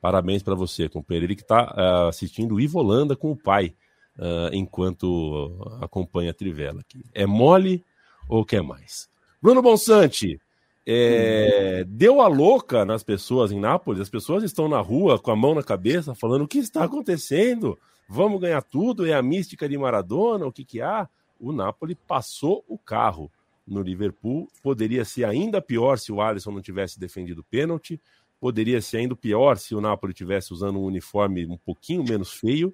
Parabéns 0.00 0.42
para 0.42 0.54
você, 0.54 0.88
companheiro. 0.88 1.26
Ele 1.26 1.36
que 1.36 1.42
está 1.42 1.64
uh, 1.64 2.06
é, 2.06 2.08
assistindo 2.08 2.60
Ivolanda 2.60 3.14
com 3.14 3.30
o 3.30 3.36
pai 3.36 3.74
uh, 4.18 4.54
enquanto 4.54 5.78
acompanha 5.80 6.30
a 6.30 6.34
Trivela 6.34 6.80
aqui. 6.80 7.02
É 7.12 7.26
mole 7.26 7.84
ou 8.28 8.44
quer 8.44 8.62
mais? 8.62 9.08
Bruno 9.42 9.60
Bonsante, 9.60 10.40
é, 10.86 11.84
deu 11.86 12.20
a 12.20 12.28
louca 12.28 12.84
nas 12.84 13.02
pessoas 13.02 13.52
em 13.52 13.60
Nápoles. 13.60 14.00
As 14.00 14.08
pessoas 14.08 14.42
estão 14.42 14.68
na 14.68 14.80
rua 14.80 15.18
com 15.18 15.30
a 15.30 15.36
mão 15.36 15.54
na 15.54 15.62
cabeça, 15.62 16.14
falando 16.14 16.42
o 16.42 16.48
que 16.48 16.58
está 16.58 16.84
acontecendo 16.84 17.78
vamos 18.10 18.40
ganhar 18.40 18.60
tudo, 18.60 19.06
é 19.06 19.14
a 19.14 19.22
mística 19.22 19.68
de 19.68 19.78
Maradona, 19.78 20.44
o 20.44 20.52
que 20.52 20.64
que 20.64 20.80
há? 20.80 21.08
O 21.38 21.52
Napoli 21.52 21.94
passou 21.94 22.64
o 22.66 22.76
carro 22.76 23.30
no 23.64 23.82
Liverpool, 23.82 24.48
poderia 24.64 25.04
ser 25.04 25.24
ainda 25.24 25.62
pior 25.62 25.96
se 25.96 26.10
o 26.10 26.20
Alisson 26.20 26.50
não 26.50 26.60
tivesse 26.60 26.98
defendido 26.98 27.38
o 27.38 27.44
pênalti, 27.44 28.00
poderia 28.40 28.80
ser 28.80 28.98
ainda 28.98 29.14
pior 29.14 29.58
se 29.58 29.74
o 29.74 29.80
Napoli 29.80 30.14
tivesse 30.14 30.52
usando 30.52 30.78
um 30.78 30.84
uniforme 30.84 31.46
um 31.46 31.58
pouquinho 31.58 32.02
menos 32.02 32.32
feio, 32.32 32.72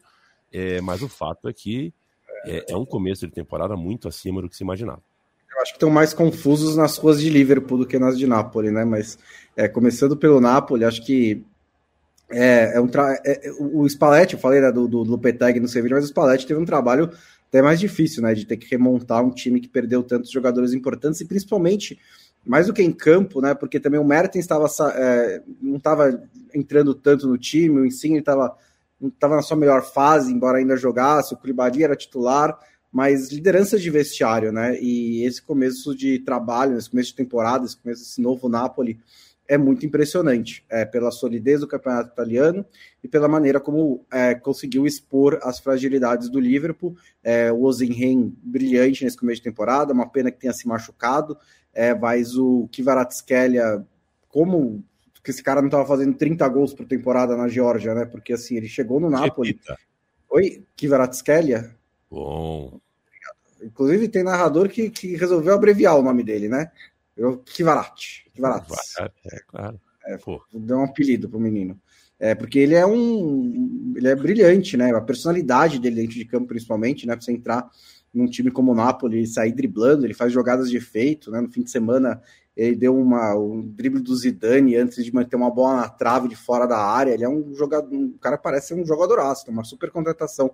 é, 0.52 0.80
mas 0.80 1.02
o 1.02 1.08
fato 1.08 1.48
é 1.48 1.52
que 1.52 1.92
é, 2.46 2.72
é 2.72 2.76
um 2.76 2.86
começo 2.86 3.26
de 3.26 3.32
temporada 3.32 3.76
muito 3.76 4.06
acima 4.06 4.40
do 4.40 4.48
que 4.48 4.56
se 4.56 4.62
imaginava. 4.62 5.02
Acho 5.60 5.72
que 5.72 5.76
estão 5.76 5.90
mais 5.90 6.12
confusos 6.12 6.76
nas 6.76 6.96
ruas 6.98 7.20
de 7.20 7.30
Liverpool 7.30 7.78
do 7.78 7.86
que 7.86 7.98
nas 7.98 8.16
de 8.18 8.26
Nápoles, 8.26 8.72
né? 8.72 8.84
Mas 8.84 9.18
é, 9.56 9.66
começando 9.66 10.16
pelo 10.16 10.38
Napoli, 10.38 10.84
acho 10.84 11.04
que 11.04 11.42
é, 12.30 12.76
é 12.76 12.80
um 12.80 12.86
tra... 12.86 13.20
É, 13.24 13.48
é 13.48 13.52
o 13.58 13.86
Spalletti, 13.88 14.34
eu 14.34 14.40
falei 14.40 14.60
né, 14.60 14.70
do, 14.70 14.86
do 14.86 15.02
Lopetegui 15.02 15.58
no 15.58 15.66
Sevilla, 15.66 15.96
mas 15.96 16.04
o 16.04 16.08
Spalletti 16.08 16.46
teve 16.46 16.60
um 16.60 16.64
trabalho 16.64 17.10
até 17.48 17.62
mais 17.62 17.80
difícil, 17.80 18.22
né? 18.22 18.34
De 18.34 18.44
ter 18.44 18.58
que 18.58 18.68
remontar 18.70 19.24
um 19.24 19.30
time 19.30 19.58
que 19.58 19.68
perdeu 19.68 20.02
tantos 20.02 20.30
jogadores 20.30 20.74
importantes 20.74 21.20
e 21.20 21.24
principalmente 21.24 21.98
mais 22.46 22.66
do 22.66 22.72
que 22.72 22.82
em 22.82 22.92
campo, 22.92 23.40
né? 23.40 23.54
Porque 23.54 23.80
também 23.80 24.00
o 24.00 24.04
Mertens 24.04 24.44
estava 24.44 24.66
é, 24.94 25.42
não 25.60 25.76
estava 25.76 26.22
entrando 26.54 26.94
tanto 26.94 27.26
no 27.26 27.36
time, 27.36 27.80
o 27.80 27.86
Insigne 27.86 28.18
estava 28.18 28.56
estava 29.02 29.36
na 29.36 29.42
sua 29.42 29.56
melhor 29.56 29.82
fase, 29.82 30.32
embora 30.32 30.58
ainda 30.58 30.76
jogasse, 30.76 31.34
o 31.34 31.36
Koulibaly 31.36 31.84
era 31.84 31.94
titular, 31.94 32.58
mas 32.90 33.30
liderança 33.30 33.78
de 33.78 33.90
vestiário, 33.90 34.52
né? 34.52 34.78
E 34.80 35.22
esse 35.24 35.42
começo 35.42 35.94
de 35.94 36.18
trabalho, 36.20 36.78
esse 36.78 36.88
começo 36.88 37.10
de 37.10 37.16
temporada, 37.16 37.66
esse 37.66 37.76
começo 37.76 38.02
desse 38.02 38.22
novo 38.22 38.48
Napoli, 38.48 38.98
é 39.48 39.56
muito 39.56 39.86
impressionante, 39.86 40.64
é, 40.68 40.84
pela 40.84 41.10
solidez 41.10 41.60
do 41.60 41.68
campeonato 41.68 42.10
italiano 42.10 42.64
e 43.02 43.08
pela 43.08 43.28
maneira 43.28 43.60
como 43.60 44.04
é, 44.12 44.34
conseguiu 44.34 44.86
expor 44.86 45.38
as 45.42 45.58
fragilidades 45.58 46.28
do 46.28 46.40
Liverpool. 46.40 46.96
É, 47.22 47.52
o 47.52 47.62
Ozenhen 47.62 48.34
brilhante 48.42 49.04
nesse 49.04 49.16
começo 49.16 49.40
de 49.40 49.48
temporada, 49.48 49.92
uma 49.92 50.08
pena 50.08 50.30
que 50.30 50.38
tenha 50.38 50.52
se 50.52 50.66
machucado, 50.66 51.36
é, 51.76 51.94
mas 51.94 52.34
o 52.36 52.68
Kvaratskhelia, 52.72 53.86
como 54.28 54.82
que 55.22 55.30
esse 55.30 55.42
cara 55.42 55.60
não 55.60 55.68
estava 55.68 55.84
fazendo 55.84 56.16
30 56.16 56.48
gols 56.48 56.72
por 56.72 56.86
temporada 56.86 57.36
na 57.36 57.48
Geórgia, 57.48 57.94
né? 57.94 58.06
Porque 58.06 58.32
assim, 58.32 58.56
ele 58.56 58.68
chegou 58.68 58.98
no 58.98 59.10
Napoli. 59.10 59.50
Repita. 59.50 59.76
Oi, 60.30 60.64
Kvaratskhelia? 60.76 61.76
Bom. 62.10 62.80
Inclusive 63.62 64.08
tem 64.08 64.22
narrador 64.22 64.68
que, 64.68 64.88
que 64.88 65.16
resolveu 65.16 65.54
abreviar 65.54 65.98
o 65.98 66.02
nome 66.02 66.22
dele, 66.22 66.48
né? 66.48 66.70
Eu, 67.16 67.38
Kivarat. 67.38 68.24
Kivarat. 68.32 68.66
É, 69.00 69.40
claro. 69.46 69.80
É, 70.06 70.18
deu 70.54 70.78
um 70.78 70.84
apelido 70.84 71.28
pro 71.28 71.40
menino. 71.40 71.78
É, 72.18 72.34
porque 72.34 72.58
ele 72.58 72.74
é 72.74 72.86
um. 72.86 73.92
Ele 73.96 74.08
é 74.08 74.14
brilhante, 74.14 74.76
né? 74.76 74.94
A 74.94 75.00
personalidade 75.00 75.78
dele 75.78 76.02
dentro 76.02 76.14
de 76.14 76.24
campo, 76.24 76.46
principalmente, 76.46 77.06
né? 77.06 77.14
Pra 77.14 77.22
você 77.22 77.32
entrar 77.32 77.68
num 78.16 78.26
time 78.26 78.50
como 78.50 78.72
o 78.72 78.74
Napoli 78.74 79.26
sair 79.26 79.52
driblando, 79.52 80.06
ele 80.06 80.14
faz 80.14 80.32
jogadas 80.32 80.70
de 80.70 80.76
efeito, 80.76 81.30
né? 81.30 81.40
No 81.40 81.50
fim 81.50 81.62
de 81.62 81.70
semana 81.70 82.20
ele 82.56 82.74
deu 82.74 82.98
uma, 82.98 83.36
um 83.36 83.60
drible 83.60 84.00
do 84.00 84.16
Zidane 84.16 84.76
antes 84.76 85.04
de 85.04 85.12
manter 85.12 85.36
uma 85.36 85.50
bola 85.50 85.82
na 85.82 85.88
trave 85.90 86.26
de 86.26 86.34
fora 86.34 86.66
da 86.66 86.78
área. 86.78 87.12
Ele 87.12 87.24
é 87.24 87.28
um 87.28 87.54
jogador, 87.54 87.94
um 87.94 88.16
cara 88.16 88.38
parece 88.38 88.68
ser 88.68 88.74
um 88.74 88.86
jogadoraço, 88.86 89.50
uma 89.50 89.62
super 89.62 89.90
contratação 89.90 90.50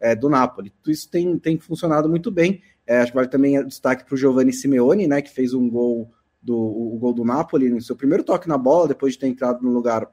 é, 0.00 0.16
do 0.16 0.30
Napoli. 0.30 0.70
Tudo 0.70 0.90
isso 0.90 1.10
tem, 1.10 1.38
tem 1.38 1.58
funcionado 1.58 2.08
muito 2.08 2.30
bem. 2.30 2.62
É, 2.86 3.00
acho 3.00 3.12
que 3.12 3.16
vale 3.16 3.28
também 3.28 3.62
destaque 3.66 4.04
para 4.04 4.14
o 4.14 4.16
Giovanni 4.16 4.54
Simeone, 4.54 5.06
né, 5.06 5.20
que 5.20 5.30
fez 5.30 5.52
um 5.52 5.68
gol 5.68 6.10
do, 6.40 6.56
o 6.56 6.98
gol 6.98 7.12
do 7.12 7.24
Napoli 7.24 7.68
no 7.68 7.80
seu 7.80 7.96
primeiro 7.96 8.24
toque 8.24 8.48
na 8.48 8.56
bola, 8.56 8.88
depois 8.88 9.12
de 9.12 9.18
ter 9.18 9.26
entrado 9.26 9.62
no 9.62 9.70
lugar 9.70 10.10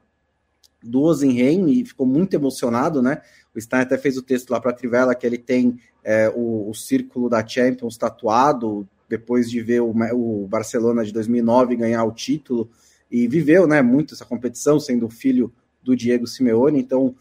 do 0.82 1.02
Ozenhen 1.02 1.70
e 1.70 1.84
ficou 1.84 2.06
muito 2.06 2.34
emocionado, 2.34 3.02
né? 3.02 3.20
O 3.54 3.60
Stein 3.60 3.82
até 3.82 3.98
fez 3.98 4.16
o 4.16 4.22
texto 4.22 4.50
lá 4.50 4.60
para 4.60 4.70
a 4.70 4.74
Trivela 4.74 5.14
que 5.14 5.26
ele 5.26 5.38
tem 5.38 5.78
é, 6.02 6.28
o, 6.34 6.70
o, 6.70 6.74
círculo 6.74 7.28
da 7.28 7.46
Champions 7.46 7.96
tatuado 7.96 8.88
depois 9.08 9.50
de 9.50 9.60
ver 9.60 9.80
o, 9.80 9.92
o, 10.14 10.46
Barcelona 10.48 11.04
de 11.04 11.12
2009 11.12 11.76
ganhar 11.76 12.02
o 12.04 12.12
título 12.12 12.70
e 13.10 13.28
viveu, 13.28 13.66
né, 13.66 13.82
muito 13.82 14.14
essa 14.14 14.24
competição, 14.24 14.80
sendo 14.80 15.08
filho 15.08 15.52
do 15.82 15.94
Diego 15.94 16.26
Simeone. 16.26 16.80
Então, 16.80 17.14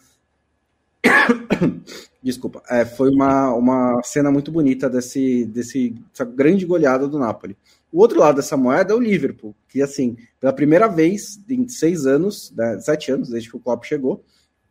Desculpa. 2.21 2.61
É, 2.69 2.85
foi 2.85 3.09
uma, 3.09 3.53
uma 3.53 4.01
cena 4.03 4.31
muito 4.31 4.51
bonita 4.51 4.89
desse, 4.89 5.45
desse, 5.45 5.95
dessa 6.11 6.23
grande 6.23 6.65
goleada 6.65 7.07
do 7.07 7.17
Napoli. 7.17 7.57
O 7.91 7.99
outro 7.99 8.19
lado 8.19 8.37
dessa 8.37 8.55
moeda 8.55 8.93
é 8.93 8.95
o 8.95 8.99
Liverpool, 8.99 9.55
que, 9.67 9.81
assim, 9.81 10.17
pela 10.39 10.53
primeira 10.53 10.87
vez 10.87 11.39
em 11.49 11.67
seis 11.67 12.05
anos, 12.05 12.51
né, 12.55 12.79
sete 12.79 13.11
anos, 13.11 13.29
desde 13.29 13.49
que 13.49 13.57
o 13.57 13.59
Klopp 13.59 13.83
chegou, 13.83 14.23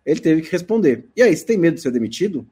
ele 0.05 0.21
teve 0.21 0.43
que 0.43 0.51
responder. 0.51 1.07
E 1.15 1.23
aí, 1.23 1.37
você 1.37 1.45
tem 1.45 1.59
medo 1.59 1.75
de 1.75 1.83
ser 1.83 1.93
demitido? 1.93 2.47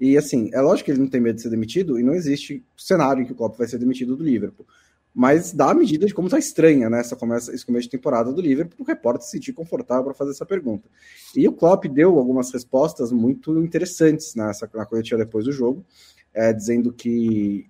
E, 0.00 0.16
assim, 0.16 0.50
é 0.52 0.60
lógico 0.60 0.86
que 0.86 0.90
ele 0.90 1.00
não 1.00 1.08
tem 1.08 1.20
medo 1.20 1.36
de 1.36 1.42
ser 1.42 1.50
demitido, 1.50 1.98
e 1.98 2.02
não 2.02 2.14
existe 2.14 2.64
cenário 2.76 3.22
em 3.22 3.26
que 3.26 3.32
o 3.32 3.36
Klopp 3.36 3.56
vai 3.56 3.68
ser 3.68 3.78
demitido 3.78 4.16
do 4.16 4.24
Liverpool 4.24 4.66
mas 5.14 5.52
dá 5.52 5.70
a 5.70 5.74
medida 5.74 6.06
de 6.06 6.14
como 6.14 6.28
está 6.28 6.38
estranha 6.38 6.88
né, 6.88 7.00
essa 7.00 7.16
começa, 7.16 7.52
esse 7.52 7.66
começo 7.66 7.86
de 7.86 7.90
temporada 7.90 8.32
do 8.32 8.40
Liverpool, 8.40 8.76
para 8.76 8.84
o 8.84 8.96
repórter 8.96 9.24
se 9.24 9.32
sentir 9.32 9.52
confortável 9.52 10.04
para 10.04 10.14
fazer 10.14 10.30
essa 10.30 10.46
pergunta. 10.46 10.88
E 11.34 11.48
o 11.48 11.52
Klopp 11.52 11.86
deu 11.86 12.16
algumas 12.18 12.52
respostas 12.52 13.10
muito 13.10 13.58
interessantes 13.58 14.36
nessa, 14.36 14.70
na 14.72 14.86
coletiva 14.86 15.18
depois 15.18 15.44
do 15.44 15.50
jogo, 15.50 15.84
é, 16.32 16.52
dizendo 16.52 16.92
que 16.92 17.66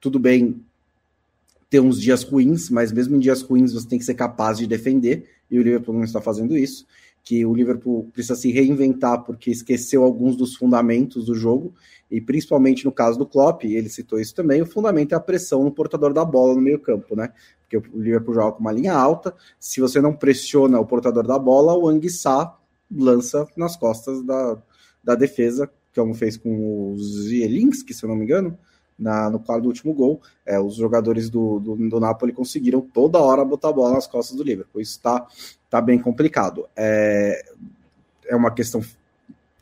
tudo 0.00 0.20
bem 0.20 0.64
ter 1.72 1.80
uns 1.80 1.98
dias 1.98 2.22
ruins, 2.22 2.68
mas 2.68 2.92
mesmo 2.92 3.16
em 3.16 3.18
dias 3.18 3.40
ruins 3.40 3.72
você 3.72 3.88
tem 3.88 3.98
que 3.98 4.04
ser 4.04 4.12
capaz 4.12 4.58
de 4.58 4.66
defender, 4.66 5.24
e 5.50 5.58
o 5.58 5.62
Liverpool 5.62 5.94
não 5.94 6.04
está 6.04 6.20
fazendo 6.20 6.54
isso, 6.54 6.86
que 7.24 7.46
o 7.46 7.54
Liverpool 7.54 8.10
precisa 8.12 8.36
se 8.36 8.52
reinventar 8.52 9.24
porque 9.24 9.50
esqueceu 9.50 10.02
alguns 10.02 10.36
dos 10.36 10.54
fundamentos 10.54 11.24
do 11.24 11.34
jogo, 11.34 11.72
e 12.10 12.20
principalmente 12.20 12.84
no 12.84 12.92
caso 12.92 13.18
do 13.18 13.24
Klopp, 13.24 13.64
ele 13.64 13.88
citou 13.88 14.20
isso 14.20 14.34
também, 14.34 14.60
o 14.60 14.66
fundamento 14.66 15.14
é 15.14 15.16
a 15.16 15.20
pressão 15.20 15.64
no 15.64 15.72
portador 15.72 16.12
da 16.12 16.26
bola 16.26 16.54
no 16.54 16.60
meio 16.60 16.78
campo, 16.78 17.16
né? 17.16 17.32
Porque 17.62 17.78
o 17.78 18.02
Liverpool 18.02 18.34
joga 18.34 18.52
com 18.52 18.60
uma 18.60 18.72
linha 18.72 18.92
alta, 18.92 19.34
se 19.58 19.80
você 19.80 19.98
não 19.98 20.12
pressiona 20.12 20.78
o 20.78 20.84
portador 20.84 21.26
da 21.26 21.38
bola, 21.38 21.74
o 21.74 21.88
Anguissá 21.88 22.54
lança 22.94 23.48
nas 23.56 23.78
costas 23.78 24.22
da, 24.22 24.62
da 25.02 25.14
defesa, 25.14 25.70
como 25.94 26.12
fez 26.12 26.36
com 26.36 26.92
os 26.92 27.28
Zielinski, 27.28 27.94
se 27.94 28.04
eu 28.04 28.10
não 28.10 28.16
me 28.16 28.24
engano, 28.24 28.58
na, 29.02 29.28
no 29.28 29.38
quadro 29.38 29.64
do 29.64 29.68
último 29.68 29.92
gol. 29.92 30.20
É, 30.46 30.58
os 30.58 30.76
jogadores 30.76 31.28
do, 31.28 31.58
do, 31.58 31.76
do, 31.88 32.00
Napoli 32.00 32.32
conseguiram 32.32 32.80
toda 32.80 33.18
hora 33.18 33.44
botar 33.44 33.68
a 33.68 33.72
bola 33.72 33.94
nas 33.94 34.06
costas 34.06 34.36
do 34.36 34.42
Liverpool. 34.42 34.80
Isso 34.80 34.96
está 34.96 35.26
tá 35.68 35.80
bem 35.80 35.98
complicado. 35.98 36.66
É, 36.76 37.44
é 38.26 38.36
uma 38.36 38.50
questão 38.50 38.82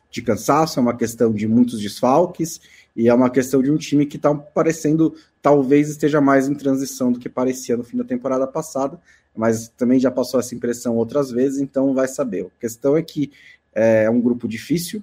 de 0.09 0.21
cansaço, 0.21 0.79
é 0.79 0.81
uma 0.81 0.95
questão 0.95 1.33
de 1.33 1.47
muitos 1.47 1.79
desfalques 1.79 2.61
e 2.95 3.07
é 3.07 3.13
uma 3.13 3.29
questão 3.29 3.61
de 3.63 3.71
um 3.71 3.77
time 3.77 4.05
que 4.05 4.17
está 4.17 4.35
parecendo, 4.35 5.15
talvez 5.41 5.89
esteja 5.89 6.19
mais 6.19 6.47
em 6.47 6.53
transição 6.53 7.11
do 7.11 7.19
que 7.19 7.29
parecia 7.29 7.77
no 7.77 7.83
fim 7.83 7.97
da 7.97 8.03
temporada 8.03 8.45
passada, 8.45 8.99
mas 9.35 9.69
também 9.69 9.99
já 9.99 10.11
passou 10.11 10.39
essa 10.39 10.53
impressão 10.53 10.97
outras 10.97 11.31
vezes, 11.31 11.61
então 11.61 11.93
vai 11.93 12.07
saber. 12.07 12.45
A 12.45 12.59
questão 12.59 12.97
é 12.97 13.01
que 13.01 13.31
é, 13.73 14.03
é 14.03 14.09
um 14.09 14.19
grupo 14.19 14.47
difícil, 14.47 15.01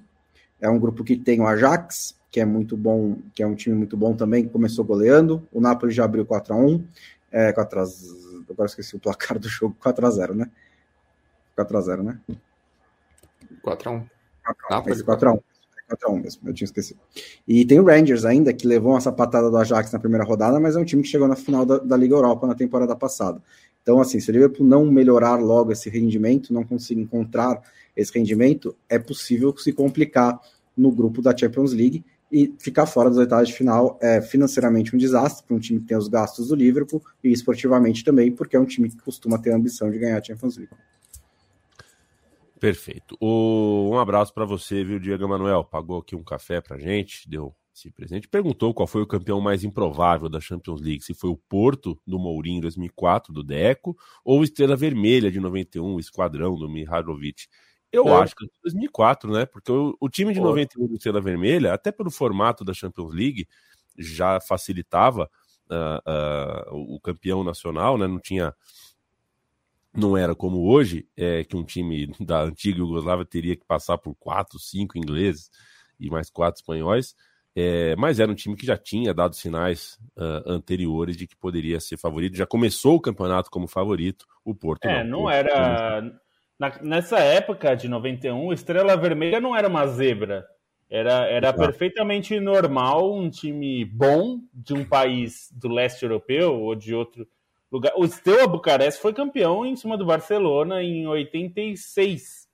é 0.61 0.69
um 0.69 0.77
grupo 0.77 1.03
que 1.03 1.17
tem 1.17 1.41
o 1.41 1.47
Ajax, 1.47 2.15
que 2.31 2.39
é 2.39 2.45
muito 2.45 2.77
bom, 2.77 3.17
que 3.33 3.41
é 3.41 3.47
um 3.47 3.55
time 3.55 3.75
muito 3.75 3.97
bom 3.97 4.15
também, 4.15 4.43
que 4.43 4.49
começou 4.49 4.85
goleando, 4.85 5.47
o 5.51 5.59
Napoli 5.59 5.91
já 5.91 6.05
abriu 6.05 6.25
4 6.25 6.53
a 6.53 6.57
1 6.57 6.85
é, 7.31 7.51
4 7.53 7.79
a, 7.79 7.83
agora 8.49 8.67
esqueci 8.67 8.95
o 8.95 8.99
placar 8.99 9.37
do 9.37 9.47
jogo, 9.47 9.75
4 9.79 10.05
a 10.05 10.09
0 10.09 10.35
né? 10.35 10.49
4 11.55 11.77
a 11.77 11.81
0 11.81 12.03
né? 12.03 12.19
4 13.61 13.89
a 13.89 13.93
1 13.93 14.05
Napoli. 14.69 15.03
4x1. 15.03 15.39
4x1 15.89 16.21
mesmo, 16.21 16.47
eu 16.47 16.53
tinha 16.53 16.65
esquecido. 16.65 16.99
E 17.47 17.65
tem 17.65 17.79
o 17.79 17.85
Rangers 17.85 18.23
ainda, 18.23 18.53
que 18.53 18.67
levou 18.67 18.95
essa 18.95 19.11
patada 19.11 19.49
do 19.49 19.57
Ajax 19.57 19.91
na 19.91 19.99
primeira 19.99 20.23
rodada, 20.23 20.59
mas 20.59 20.75
é 20.75 20.79
um 20.79 20.85
time 20.85 21.01
que 21.01 21.09
chegou 21.09 21.27
na 21.27 21.35
final 21.35 21.65
da, 21.65 21.77
da 21.79 21.97
Liga 21.97 22.13
Europa 22.13 22.45
na 22.45 22.53
temporada 22.53 22.95
passada. 22.95 23.41
Então, 23.81 23.99
assim, 23.99 24.19
se 24.19 24.29
o 24.29 24.33
Liverpool 24.33 24.65
não 24.65 24.85
melhorar 24.85 25.37
logo 25.37 25.71
esse 25.71 25.89
rendimento, 25.89 26.53
não 26.53 26.63
conseguir 26.63 27.01
encontrar 27.01 27.61
esse 27.95 28.13
rendimento, 28.13 28.75
é 28.87 28.99
possível 28.99 29.55
se 29.57 29.73
complicar 29.73 30.39
no 30.77 30.91
grupo 30.91 31.21
da 31.21 31.35
Champions 31.35 31.73
League 31.73 32.05
e 32.31 32.53
ficar 32.59 32.85
fora 32.85 33.09
das 33.09 33.17
oitavas 33.17 33.47
de 33.47 33.53
final 33.53 33.97
é 34.01 34.21
financeiramente 34.21 34.95
um 34.95 34.99
desastre 34.99 35.45
para 35.45 35.55
um 35.55 35.59
time 35.59 35.79
que 35.79 35.87
tem 35.87 35.97
os 35.97 36.07
gastos 36.07 36.49
do 36.49 36.55
Liverpool 36.55 37.03
e 37.23 37.31
esportivamente 37.31 38.03
também, 38.03 38.31
porque 38.31 38.55
é 38.55 38.59
um 38.59 38.65
time 38.65 38.89
que 38.89 38.97
costuma 38.97 39.37
ter 39.37 39.51
a 39.51 39.55
ambição 39.55 39.89
de 39.89 39.97
ganhar 39.97 40.19
a 40.19 40.23
Champions 40.23 40.57
League. 40.57 40.73
Perfeito. 42.59 43.17
O, 43.19 43.89
um 43.91 43.97
abraço 43.97 44.33
para 44.33 44.45
você, 44.45 44.83
viu, 44.83 44.99
Diego 44.99 45.27
Manuel? 45.27 45.63
Pagou 45.63 45.99
aqui 45.99 46.15
um 46.15 46.23
café 46.23 46.59
pra 46.59 46.77
gente, 46.77 47.27
deu 47.27 47.55
esse 47.73 47.89
presente. 47.89 48.27
Perguntou 48.27 48.73
qual 48.73 48.85
foi 48.85 49.01
o 49.01 49.07
campeão 49.07 49.39
mais 49.39 49.63
improvável 49.63 50.27
da 50.27 50.41
Champions 50.41 50.81
League, 50.81 51.03
se 51.03 51.13
foi 51.13 51.29
o 51.29 51.37
Porto, 51.37 51.97
do 52.05 52.19
Mourinho, 52.19 52.57
em 52.57 52.61
2004, 52.61 53.33
do 53.33 53.43
Deco, 53.43 53.97
ou 54.23 54.43
Estrela 54.43 54.75
Vermelha, 54.75 55.31
de 55.31 55.39
91, 55.39 55.95
o 55.95 55.99
Esquadrão, 55.99 56.57
do 56.57 56.69
Mihailovic. 56.69 57.47
Eu 57.91 58.07
é. 58.07 58.21
acho 58.21 58.35
que 58.35 58.45
é 58.45 58.49
2004, 58.63 59.31
né? 59.31 59.45
Porque 59.45 59.71
o, 59.71 59.95
o 59.99 60.09
time 60.09 60.33
de 60.33 60.39
Pô. 60.39 60.47
91 60.47 60.87
do 60.87 60.93
Estrela 60.95 61.21
Vermelha, 61.21 61.73
até 61.73 61.91
pelo 61.91 62.11
formato 62.11 62.63
da 62.63 62.73
Champions 62.73 63.13
League, 63.13 63.47
já 63.97 64.39
facilitava 64.39 65.29
uh, 65.69 66.75
uh, 66.75 66.95
o 66.95 66.99
campeão 66.99 67.43
nacional, 67.43 67.97
né? 67.97 68.07
Não 68.07 68.19
tinha 68.19 68.53
não 69.93 70.15
era 70.15 70.35
como 70.35 70.69
hoje, 70.69 71.07
é 71.17 71.43
que 71.43 71.55
um 71.55 71.63
time 71.63 72.07
da 72.19 72.43
antiga 72.43 72.79
Yugoslávia 72.79 73.25
teria 73.25 73.55
que 73.55 73.65
passar 73.65 73.97
por 73.97 74.15
quatro, 74.15 74.59
cinco 74.59 74.97
ingleses 74.97 75.49
e 75.99 76.09
mais 76.09 76.29
quatro 76.29 76.59
espanhóis, 76.59 77.15
é, 77.55 77.95
mas 77.95 78.19
era 78.19 78.31
um 78.31 78.35
time 78.35 78.55
que 78.55 78.65
já 78.65 78.77
tinha 78.77 79.13
dado 79.13 79.35
sinais 79.35 79.99
uh, 80.15 80.49
anteriores 80.49 81.17
de 81.17 81.27
que 81.27 81.35
poderia 81.35 81.79
ser 81.79 81.97
favorito. 81.97 82.37
Já 82.37 82.45
começou 82.45 82.95
o 82.95 83.01
campeonato 83.01 83.49
como 83.49 83.67
favorito, 83.67 84.25
o 84.45 84.55
Porto 84.55 84.85
é, 84.85 85.03
não. 85.03 85.23
não 85.23 85.29
era. 85.29 86.03
Na, 86.59 86.77
nessa 86.81 87.19
época 87.19 87.73
de 87.73 87.87
91, 87.87 88.51
Estrela 88.51 88.97
Vermelha 88.97 89.39
não 89.39 89.55
era 89.55 89.67
uma 89.67 89.87
zebra. 89.87 90.45
Era, 90.89 91.25
era 91.27 91.53
perfeitamente 91.53 92.37
normal 92.39 93.13
um 93.13 93.29
time 93.29 93.85
bom 93.85 94.41
de 94.53 94.73
um 94.73 94.83
país 94.83 95.49
do 95.53 95.69
leste 95.69 96.03
europeu 96.03 96.53
ou 96.53 96.75
de 96.75 96.93
outro 96.93 97.25
lugar. 97.71 97.93
O 97.95 98.05
Steaua 98.07 98.47
Bucareste 98.47 98.99
foi 98.99 99.13
campeão 99.13 99.65
em 99.65 99.75
cima 99.75 99.95
do 99.95 100.05
Barcelona 100.05 100.83
em 100.83 101.07
86. 101.07 102.49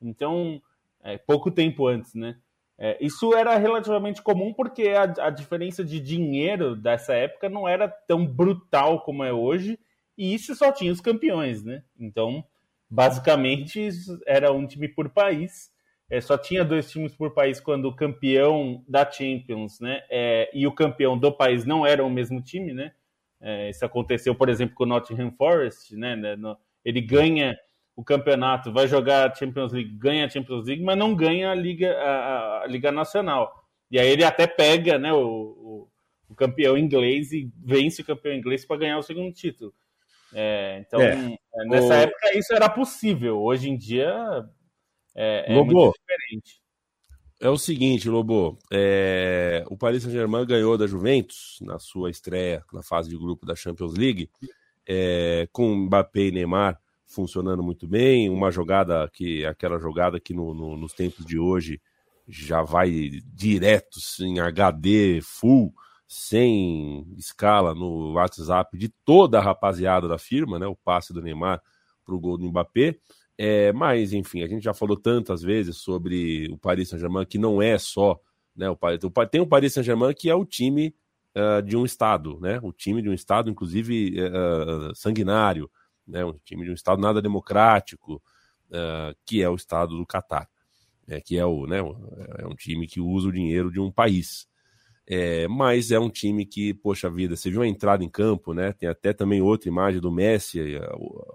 Então, 0.00 0.62
é, 1.02 1.18
pouco 1.18 1.50
tempo 1.50 1.86
antes, 1.86 2.14
né? 2.14 2.36
É, 2.78 2.96
isso 3.00 3.34
era 3.34 3.56
relativamente 3.56 4.22
comum 4.22 4.54
porque 4.54 4.88
a, 4.88 5.02
a, 5.26 5.30
diferença 5.30 5.84
de 5.84 6.00
dinheiro 6.00 6.74
dessa 6.74 7.12
época 7.12 7.48
não 7.48 7.68
era 7.68 7.86
tão 7.88 8.24
brutal 8.24 9.02
como 9.02 9.22
é 9.22 9.32
hoje, 9.32 9.78
e 10.16 10.32
isso 10.32 10.54
só 10.54 10.72
tinha 10.72 10.90
os 10.92 11.00
campeões, 11.00 11.62
né? 11.62 11.82
Então, 11.98 12.42
basicamente, 12.90 13.88
era 14.26 14.52
um 14.52 14.66
time 14.66 14.88
por 14.88 15.08
país. 15.10 15.70
É, 16.10 16.20
só 16.20 16.36
tinha 16.36 16.64
dois 16.64 16.90
times 16.90 17.14
por 17.14 17.32
país 17.32 17.60
quando 17.60 17.84
o 17.86 17.94
campeão 17.94 18.84
da 18.88 19.08
Champions 19.08 19.78
né, 19.78 20.02
é, 20.10 20.50
e 20.52 20.66
o 20.66 20.72
campeão 20.72 21.16
do 21.16 21.30
país 21.30 21.64
não 21.64 21.86
eram 21.86 22.08
o 22.08 22.10
mesmo 22.10 22.42
time, 22.42 22.72
né? 22.72 22.92
É, 23.40 23.70
isso 23.70 23.84
aconteceu, 23.84 24.34
por 24.34 24.48
exemplo, 24.48 24.74
com 24.74 24.84
o 24.84 24.86
Nottingham 24.86 25.30
Forest, 25.30 25.96
né, 25.96 26.14
né, 26.16 26.36
no, 26.36 26.58
Ele 26.84 27.00
ganha 27.00 27.56
o 27.96 28.04
campeonato, 28.04 28.72
vai 28.72 28.86
jogar 28.86 29.30
a 29.30 29.34
Champions 29.34 29.72
League, 29.72 29.96
ganha 29.96 30.26
a 30.26 30.28
Champions 30.28 30.66
League, 30.66 30.82
mas 30.82 30.98
não 30.98 31.14
ganha 31.14 31.50
a 31.50 31.54
Liga, 31.54 31.92
a, 31.92 32.62
a 32.62 32.66
Liga 32.66 32.90
Nacional. 32.92 33.64
E 33.90 33.98
aí 33.98 34.08
ele 34.08 34.24
até 34.24 34.46
pega 34.46 34.98
né, 34.98 35.12
o, 35.12 35.18
o, 35.18 35.88
o 36.28 36.34
campeão 36.34 36.76
inglês 36.76 37.32
e 37.32 37.50
vence 37.64 38.02
o 38.02 38.04
campeão 38.04 38.34
inglês 38.34 38.64
para 38.64 38.78
ganhar 38.78 38.98
o 38.98 39.02
segundo 39.02 39.32
título. 39.32 39.72
É, 40.32 40.78
então, 40.80 41.00
é. 41.00 41.36
é 41.54 41.64
nessa 41.66 41.88
o... 41.88 41.92
época 41.92 42.38
isso 42.38 42.54
era 42.54 42.68
possível. 42.68 43.38
Hoje 43.40 43.68
em 43.68 43.76
dia 43.76 44.12
é, 45.14 45.52
é 45.52 45.54
muito 45.54 45.92
diferente. 45.98 46.60
É 47.40 47.48
o 47.48 47.56
seguinte, 47.56 48.08
Lobo. 48.08 48.58
É... 48.72 49.64
O 49.68 49.76
Paris 49.76 50.02
Saint-Germain 50.02 50.46
ganhou 50.46 50.76
da 50.76 50.86
Juventus 50.86 51.58
na 51.62 51.78
sua 51.78 52.10
estreia 52.10 52.62
na 52.72 52.82
fase 52.82 53.08
de 53.08 53.16
grupo 53.16 53.46
da 53.46 53.54
Champions 53.54 53.94
League, 53.94 54.30
com 55.52 55.74
Mbappé 55.74 56.20
e 56.20 56.30
Neymar 56.32 56.78
funcionando 57.10 57.62
muito 57.62 57.86
bem. 57.86 58.30
Uma 58.30 58.50
jogada 58.50 59.08
que, 59.12 59.44
aquela 59.44 59.78
jogada 59.78 60.20
que 60.20 60.32
no, 60.32 60.54
no, 60.54 60.76
nos 60.76 60.92
tempos 60.92 61.26
de 61.26 61.38
hoje 61.38 61.80
já 62.26 62.62
vai 62.62 63.10
direto 63.34 63.98
em 64.20 64.38
HD 64.38 65.20
full, 65.22 65.74
sem 66.12 67.06
escala 67.16 67.72
no 67.72 68.14
WhatsApp 68.14 68.76
de 68.76 68.88
toda 69.04 69.38
a 69.38 69.40
rapaziada 69.40 70.08
da 70.08 70.18
firma, 70.18 70.58
né? 70.58 70.66
O 70.66 70.74
passe 70.74 71.12
do 71.12 71.22
Neymar 71.22 71.62
para 72.04 72.14
o 72.16 72.18
gol 72.18 72.36
do 72.36 72.48
Mbappé. 72.48 72.98
É, 73.38 73.72
mas, 73.72 74.12
enfim, 74.12 74.42
a 74.42 74.48
gente 74.48 74.64
já 74.64 74.74
falou 74.74 74.96
tantas 74.96 75.40
vezes 75.40 75.76
sobre 75.76 76.48
o 76.50 76.58
Paris 76.58 76.88
Saint-Germain 76.88 77.24
que 77.24 77.38
não 77.38 77.62
é 77.62 77.78
só. 77.78 78.20
Né, 78.56 78.68
o, 78.68 78.76
tem 79.30 79.40
o 79.40 79.46
Paris 79.46 79.72
Saint-Germain 79.72 80.12
que 80.12 80.28
é 80.28 80.34
o 80.34 80.44
time 80.44 80.92
uh, 81.36 81.62
de 81.62 81.76
um 81.76 81.84
Estado, 81.84 82.40
né? 82.40 82.58
O 82.60 82.72
time 82.72 83.00
de 83.00 83.08
um 83.08 83.14
Estado, 83.14 83.48
inclusive, 83.48 84.16
uh, 84.20 84.92
sanguinário, 84.96 85.70
né? 86.04 86.24
Um 86.24 86.34
time 86.44 86.64
de 86.64 86.72
um 86.72 86.74
Estado 86.74 87.00
nada 87.00 87.22
democrático, 87.22 88.20
uh, 88.70 89.16
que 89.24 89.40
é 89.40 89.48
o 89.48 89.54
Estado 89.54 89.96
do 89.96 90.04
Catar, 90.04 90.48
né, 91.06 91.20
que 91.20 91.38
é, 91.38 91.46
o, 91.46 91.66
né, 91.66 91.78
é 92.38 92.46
um 92.46 92.56
time 92.56 92.88
que 92.88 93.00
usa 93.00 93.28
o 93.28 93.32
dinheiro 93.32 93.70
de 93.70 93.78
um 93.78 93.92
país. 93.92 94.49
É, 95.12 95.48
mas 95.48 95.90
é 95.90 95.98
um 95.98 96.08
time 96.08 96.46
que, 96.46 96.72
poxa 96.72 97.10
vida, 97.10 97.34
você 97.34 97.50
viu 97.50 97.62
a 97.62 97.66
entrada 97.66 98.04
em 98.04 98.08
campo, 98.08 98.54
né? 98.54 98.72
Tem 98.72 98.88
até 98.88 99.12
também 99.12 99.42
outra 99.42 99.68
imagem 99.68 100.00
do 100.00 100.12
Messi 100.12 100.60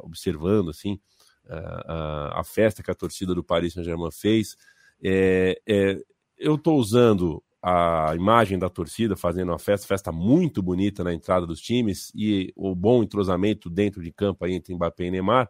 observando, 0.02 0.70
assim, 0.70 0.98
a, 1.46 2.40
a, 2.40 2.44
festa 2.46 2.82
que 2.82 2.90
a 2.90 2.96
torcida 2.96 3.36
do 3.36 3.44
Paris 3.44 3.74
Saint-Germain 3.74 4.12
fez. 4.12 4.56
É, 5.04 5.60
é, 5.68 6.00
eu 6.38 6.56
estou 6.56 6.78
usando 6.78 7.44
a 7.62 8.14
imagem 8.16 8.58
da 8.58 8.70
torcida 8.70 9.18
fazendo 9.18 9.50
uma 9.50 9.60
festa, 9.60 9.86
festa 9.86 10.10
muito 10.10 10.64
bonita 10.64 11.04
na 11.04 11.14
entrada 11.14 11.46
dos 11.46 11.60
times 11.60 12.14
e 12.16 12.54
o 12.56 12.74
bom 12.74 13.04
entrosamento 13.04 13.70
dentro 13.70 14.02
de 14.02 14.12
campo 14.12 14.46
aí 14.46 14.54
entre 14.54 14.74
Mbappé 14.74 15.04
e 15.04 15.12
Neymar, 15.12 15.50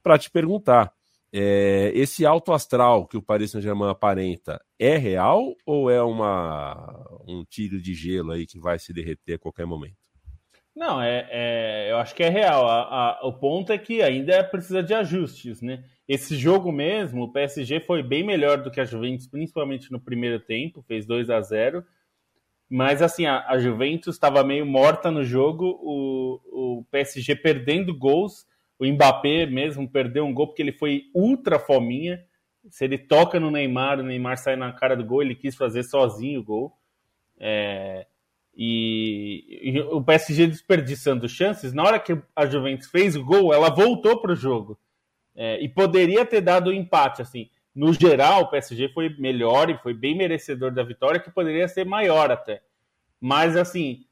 para 0.00 0.16
te 0.16 0.30
perguntar, 0.30 0.92
é, 1.36 1.90
esse 1.96 2.24
alto 2.24 2.52
astral 2.52 3.08
que 3.08 3.16
o 3.16 3.22
Paris 3.22 3.50
Saint-Germain 3.50 3.90
aparenta 3.90 4.64
é 4.78 4.96
real 4.96 5.56
ou 5.66 5.90
é 5.90 6.00
uma, 6.00 7.04
um 7.26 7.44
tiro 7.44 7.82
de 7.82 7.92
gelo 7.92 8.30
aí 8.30 8.46
que 8.46 8.56
vai 8.56 8.78
se 8.78 8.92
derreter 8.92 9.34
a 9.34 9.38
qualquer 9.38 9.66
momento? 9.66 9.96
Não, 10.76 11.02
é, 11.02 11.28
é, 11.30 11.90
eu 11.90 11.96
acho 11.96 12.14
que 12.14 12.22
é 12.22 12.28
real. 12.28 12.68
A, 12.68 12.82
a, 12.82 13.26
o 13.26 13.32
ponto 13.32 13.72
é 13.72 13.78
que 13.78 14.00
ainda 14.00 14.44
precisa 14.44 14.80
de 14.80 14.94
ajustes, 14.94 15.60
né? 15.60 15.82
Esse 16.06 16.36
jogo 16.36 16.70
mesmo, 16.70 17.24
o 17.24 17.32
PSG 17.32 17.80
foi 17.80 18.00
bem 18.00 18.24
melhor 18.24 18.62
do 18.62 18.70
que 18.70 18.80
a 18.80 18.84
Juventus, 18.84 19.26
principalmente 19.26 19.90
no 19.90 20.00
primeiro 20.00 20.38
tempo, 20.38 20.84
fez 20.86 21.04
2 21.04 21.30
a 21.30 21.40
0 21.40 21.84
Mas 22.70 23.02
assim, 23.02 23.26
a, 23.26 23.44
a 23.48 23.58
Juventus 23.58 24.14
estava 24.14 24.44
meio 24.44 24.64
morta 24.64 25.10
no 25.10 25.24
jogo, 25.24 25.80
o, 25.82 26.78
o 26.78 26.84
PSG 26.92 27.34
perdendo 27.34 27.96
gols, 27.96 28.46
o 28.78 28.86
Mbappé 28.86 29.46
mesmo 29.46 29.88
perdeu 29.88 30.24
um 30.24 30.34
gol 30.34 30.48
porque 30.48 30.62
ele 30.62 30.72
foi 30.72 31.04
ultra 31.14 31.58
fominha. 31.58 32.24
Se 32.70 32.84
ele 32.84 32.98
toca 32.98 33.38
no 33.38 33.50
Neymar, 33.50 34.00
o 34.00 34.02
Neymar 34.02 34.38
sai 34.38 34.56
na 34.56 34.72
cara 34.72 34.96
do 34.96 35.04
gol, 35.04 35.22
ele 35.22 35.34
quis 35.34 35.54
fazer 35.54 35.82
sozinho 35.84 36.40
o 36.40 36.44
gol. 36.44 36.78
É, 37.38 38.06
e, 38.56 39.70
e, 39.74 39.80
o 39.80 40.02
PSG 40.02 40.46
desperdiçando 40.46 41.28
chances, 41.28 41.72
na 41.72 41.82
hora 41.82 41.98
que 41.98 42.16
a 42.34 42.46
Juventus 42.46 42.88
fez 42.88 43.16
o 43.16 43.24
gol, 43.24 43.52
ela 43.52 43.68
voltou 43.68 44.20
para 44.20 44.32
o 44.32 44.36
jogo. 44.36 44.78
É, 45.34 45.60
e 45.62 45.68
poderia 45.68 46.24
ter 46.24 46.40
dado 46.40 46.68
o 46.68 46.70
um 46.70 46.74
empate, 46.74 47.20
assim. 47.20 47.50
No 47.74 47.92
geral, 47.92 48.42
o 48.42 48.50
PSG 48.50 48.88
foi 48.90 49.08
melhor 49.18 49.68
e 49.68 49.78
foi 49.78 49.92
bem 49.92 50.16
merecedor 50.16 50.72
da 50.72 50.84
vitória, 50.84 51.20
que 51.20 51.30
poderia 51.30 51.66
ser 51.66 51.84
maior 51.84 52.30
até. 52.30 52.62
Mas, 53.20 53.56
assim, 53.56 54.04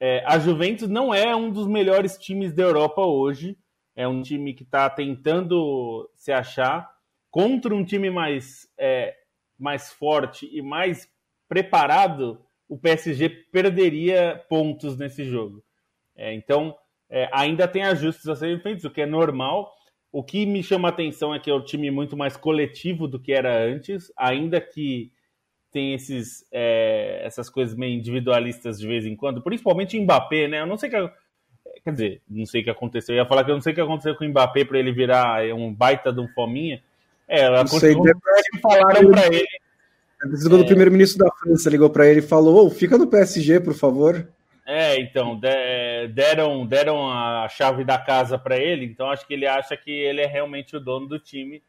é, 0.00 0.24
a 0.26 0.38
Juventus 0.38 0.88
não 0.88 1.12
é 1.12 1.36
um 1.36 1.50
dos 1.50 1.66
melhores 1.66 2.16
times 2.16 2.54
da 2.54 2.62
Europa 2.62 3.02
hoje. 3.02 3.56
É 3.96 4.06
um 4.06 4.22
time 4.22 4.54
que 4.54 4.62
está 4.62 4.88
tentando 4.90 6.08
se 6.14 6.30
achar 6.30 6.94
contra 7.30 7.74
um 7.74 7.84
time 7.84 8.10
mais, 8.10 8.70
é, 8.78 9.16
mais 9.58 9.90
forte 9.92 10.48
e 10.52 10.62
mais 10.62 11.10
preparado 11.48 12.40
o 12.68 12.76
PSG 12.76 13.28
perderia 13.28 14.44
pontos 14.48 14.96
nesse 14.98 15.24
jogo. 15.24 15.64
É, 16.14 16.32
então, 16.34 16.76
é, 17.08 17.28
ainda 17.32 17.68
tem 17.68 17.84
ajustes 17.84 18.26
a 18.28 18.36
serem 18.36 18.60
feitos, 18.60 18.84
o 18.84 18.90
que 18.90 19.02
é 19.02 19.06
normal. 19.06 19.72
O 20.12 20.22
que 20.22 20.46
me 20.46 20.62
chama 20.62 20.88
a 20.88 20.90
atenção 20.90 21.34
é 21.34 21.38
que 21.38 21.50
é 21.50 21.54
um 21.54 21.64
time 21.64 21.90
muito 21.90 22.16
mais 22.16 22.36
coletivo 22.36 23.06
do 23.06 23.20
que 23.20 23.32
era 23.32 23.64
antes, 23.64 24.12
ainda 24.16 24.60
que 24.60 25.12
tem 25.70 25.92
esses, 25.92 26.44
é, 26.50 27.20
essas 27.22 27.50
coisas 27.50 27.76
meio 27.76 27.98
individualistas 27.98 28.78
de 28.78 28.86
vez 28.86 29.04
em 29.04 29.14
quando, 29.14 29.42
principalmente 29.42 30.00
Mbappé, 30.00 30.48
né? 30.48 30.60
Eu 30.60 30.66
não 30.66 30.76
sei 30.76 30.88
que. 30.88 30.96
Quer 31.86 31.92
dizer, 31.92 32.22
não 32.28 32.44
sei 32.44 32.62
o 32.62 32.64
que 32.64 32.70
aconteceu. 32.70 33.14
Eu 33.14 33.22
ia 33.22 33.28
falar 33.28 33.44
que 33.44 33.50
eu 33.52 33.54
não 33.54 33.62
sei 33.62 33.70
o 33.72 33.74
que 33.76 33.80
aconteceu 33.80 34.16
com 34.16 34.24
o 34.24 34.28
Mbappé 34.28 34.64
para 34.64 34.76
ele 34.76 34.90
virar 34.90 35.44
um 35.54 35.72
baita 35.72 36.12
de 36.12 36.18
um 36.18 36.26
fominha. 36.26 36.82
É, 37.28 37.46
aconteceu 37.46 38.02
que 38.02 38.60
falaram 38.60 39.10
para 39.12 39.26
ele 39.26 39.46
quando 40.18 40.58
é... 40.58 40.62
o 40.62 40.66
primeiro-ministro 40.66 41.24
da 41.24 41.30
França 41.30 41.70
ligou 41.70 41.88
para 41.88 42.08
ele 42.08 42.18
e 42.18 42.22
falou: 42.22 42.66
oh, 42.66 42.70
fica 42.70 42.98
no 42.98 43.06
PSG, 43.06 43.60
por 43.60 43.74
favor. 43.74 44.28
É, 44.66 44.98
então, 44.98 45.38
deram, 46.12 46.66
deram 46.66 47.08
a 47.08 47.48
chave 47.48 47.84
da 47.84 47.98
casa 47.98 48.36
para 48.36 48.56
ele, 48.56 48.84
então 48.84 49.08
acho 49.08 49.24
que 49.24 49.34
ele 49.34 49.46
acha 49.46 49.76
que 49.76 49.92
ele 49.92 50.20
é 50.20 50.26
realmente 50.26 50.76
o 50.76 50.80
dono 50.80 51.06
do 51.06 51.20
time. 51.20 51.62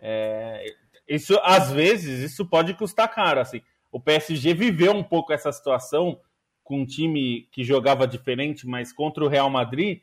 É, 0.00 0.64
isso, 1.08 1.38
às 1.44 1.70
vezes, 1.70 2.18
isso 2.32 2.44
pode 2.44 2.74
custar 2.74 3.06
caro. 3.06 3.38
Assim. 3.38 3.62
O 3.92 4.00
PSG 4.00 4.52
viveu 4.52 4.92
um 4.92 5.04
pouco 5.04 5.32
essa 5.32 5.52
situação 5.52 6.18
com 6.70 6.82
um 6.82 6.86
time 6.86 7.48
que 7.50 7.64
jogava 7.64 8.06
diferente, 8.06 8.64
mas 8.64 8.92
contra 8.92 9.24
o 9.24 9.28
Real 9.28 9.50
Madrid, 9.50 10.02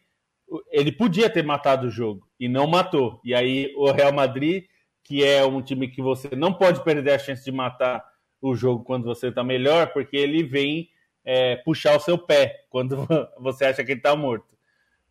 ele 0.70 0.92
podia 0.92 1.30
ter 1.30 1.42
matado 1.42 1.88
o 1.88 1.90
jogo 1.90 2.28
e 2.38 2.50
não 2.50 2.68
matou. 2.68 3.22
E 3.24 3.34
aí 3.34 3.74
o 3.78 3.90
Real 3.90 4.12
Madrid 4.12 4.66
que 5.08 5.24
é 5.24 5.46
um 5.46 5.62
time 5.62 5.88
que 5.88 6.02
você 6.02 6.36
não 6.36 6.54
pode 6.54 6.84
perder 6.84 7.14
a 7.14 7.20
chance 7.20 7.42
de 7.46 7.52
matar 7.52 8.04
o 8.42 8.54
jogo 8.54 8.84
quando 8.84 9.06
você 9.06 9.28
está 9.28 9.42
melhor, 9.42 9.94
porque 9.94 10.18
ele 10.18 10.44
vem 10.44 10.90
é, 11.24 11.56
puxar 11.56 11.96
o 11.96 12.00
seu 12.02 12.18
pé 12.18 12.66
quando 12.70 13.08
você 13.40 13.64
acha 13.64 13.86
que 13.86 13.94
ele 13.94 14.00
está 14.02 14.14
morto. 14.18 14.58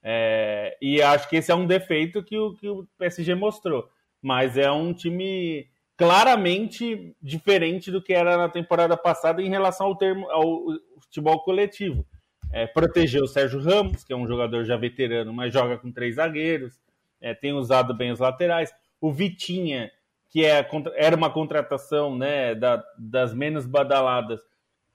É, 0.02 0.76
e 0.82 1.00
acho 1.00 1.26
que 1.30 1.36
esse 1.36 1.50
é 1.50 1.54
um 1.54 1.66
defeito 1.66 2.22
que 2.22 2.36
o, 2.36 2.52
que 2.52 2.68
o 2.68 2.86
PSG 2.98 3.34
mostrou. 3.34 3.88
Mas 4.20 4.58
é 4.58 4.70
um 4.70 4.92
time 4.92 5.66
claramente 5.96 7.14
diferente 7.22 7.90
do 7.90 8.02
que 8.02 8.12
era 8.12 8.36
na 8.36 8.48
temporada 8.48 8.96
passada 8.96 9.40
em 9.42 9.48
relação 9.48 9.86
ao, 9.86 9.96
termo, 9.96 10.30
ao 10.30 10.66
futebol 11.00 11.40
coletivo. 11.40 12.06
É, 12.52 12.66
protegeu 12.66 13.24
o 13.24 13.28
Sérgio 13.28 13.60
Ramos, 13.60 14.04
que 14.04 14.12
é 14.12 14.16
um 14.16 14.26
jogador 14.26 14.64
já 14.64 14.76
veterano, 14.76 15.32
mas 15.32 15.52
joga 15.52 15.78
com 15.78 15.90
três 15.90 16.16
zagueiros, 16.16 16.78
é, 17.20 17.34
tem 17.34 17.52
usado 17.52 17.94
bem 17.94 18.12
os 18.12 18.20
laterais 18.20 18.72
o 19.00 19.12
Vitinha, 19.12 19.90
que 20.30 20.44
é, 20.44 20.66
era 20.94 21.16
uma 21.16 21.30
contratação 21.30 22.16
né, 22.16 22.54
da, 22.54 22.82
das 22.98 23.34
menos 23.34 23.66
badaladas, 23.66 24.40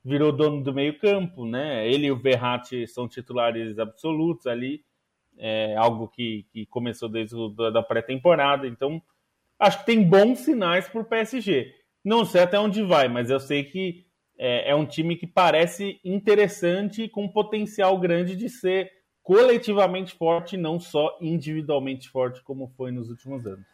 virou 0.04 0.32
dono 0.32 0.64
do 0.64 0.74
meio-campo, 0.74 1.46
né? 1.46 1.88
Ele 1.88 2.08
e 2.08 2.12
o 2.12 2.18
Verratti 2.18 2.88
são 2.88 3.08
titulares 3.08 3.78
absolutos 3.78 4.48
ali, 4.48 4.84
é 5.38 5.76
algo 5.76 6.08
que, 6.08 6.46
que 6.52 6.66
começou 6.66 7.08
desde 7.08 7.36
a 7.36 7.70
da 7.70 7.84
pré-temporada. 7.84 8.68
Então, 8.68 9.02
acho 9.62 9.80
que 9.80 9.86
tem 9.86 10.04
bons 10.04 10.40
sinais 10.40 10.90
para 10.90 11.02
o 11.02 11.06
PSG. 11.06 11.74
Não 12.04 12.26
sei 12.26 12.42
até 12.42 12.60
onde 12.60 12.82
vai, 12.82 13.08
mas 13.08 13.30
eu 13.30 13.40
sei 13.40 13.64
que 13.64 14.04
é, 14.38 14.72
é 14.72 14.76
um 14.76 14.88
time 14.88 15.16
que 15.16 15.28
parece 15.28 16.00
interessante 16.04 17.04
e 17.04 17.10
com 17.10 17.30
potencial 17.30 18.00
grande 18.00 18.36
de 18.36 18.50
ser 18.50 18.90
coletivamente 19.22 20.16
forte, 20.16 20.58
não 20.58 20.80
só 20.80 21.16
individualmente 21.22 22.10
forte, 22.10 22.44
como 22.44 22.74
foi 22.76 22.92
nos 22.92 23.10
últimos 23.10 23.46
anos. 23.46 23.66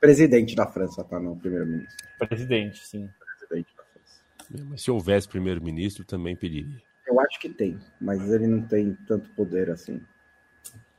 Presidente 0.00 0.56
da 0.56 0.66
França, 0.66 1.04
tá? 1.04 1.20
Não, 1.20 1.36
primeiro-ministro. 1.36 1.96
Presidente, 2.18 2.78
sim. 2.86 3.06
Presidente 3.36 3.76
da 3.76 3.84
França. 3.84 4.22
É, 4.54 4.64
mas 4.64 4.82
se 4.82 4.90
houvesse 4.90 5.28
primeiro-ministro, 5.28 6.06
também 6.06 6.34
pediria. 6.34 6.80
Eu 7.06 7.20
acho 7.20 7.38
que 7.38 7.50
tem, 7.50 7.78
mas 8.00 8.30
ele 8.30 8.46
não 8.46 8.62
tem 8.66 8.96
tanto 9.06 9.28
poder 9.34 9.70
assim. 9.70 10.00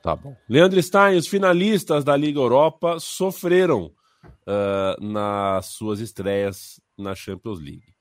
Tá 0.04 0.16
bom. 0.16 0.36
Leandro 0.48 0.82
Stein, 0.82 1.18
os 1.18 1.28
finalistas 1.28 2.04
da 2.04 2.16
Liga 2.16 2.40
Europa 2.40 3.00
sofreram 3.00 3.92
uh, 4.24 5.04
nas 5.04 5.68
suas 5.68 6.00
estreias 6.00 6.80
na 6.98 7.16
Champions 7.16 7.60
League. 7.60 7.94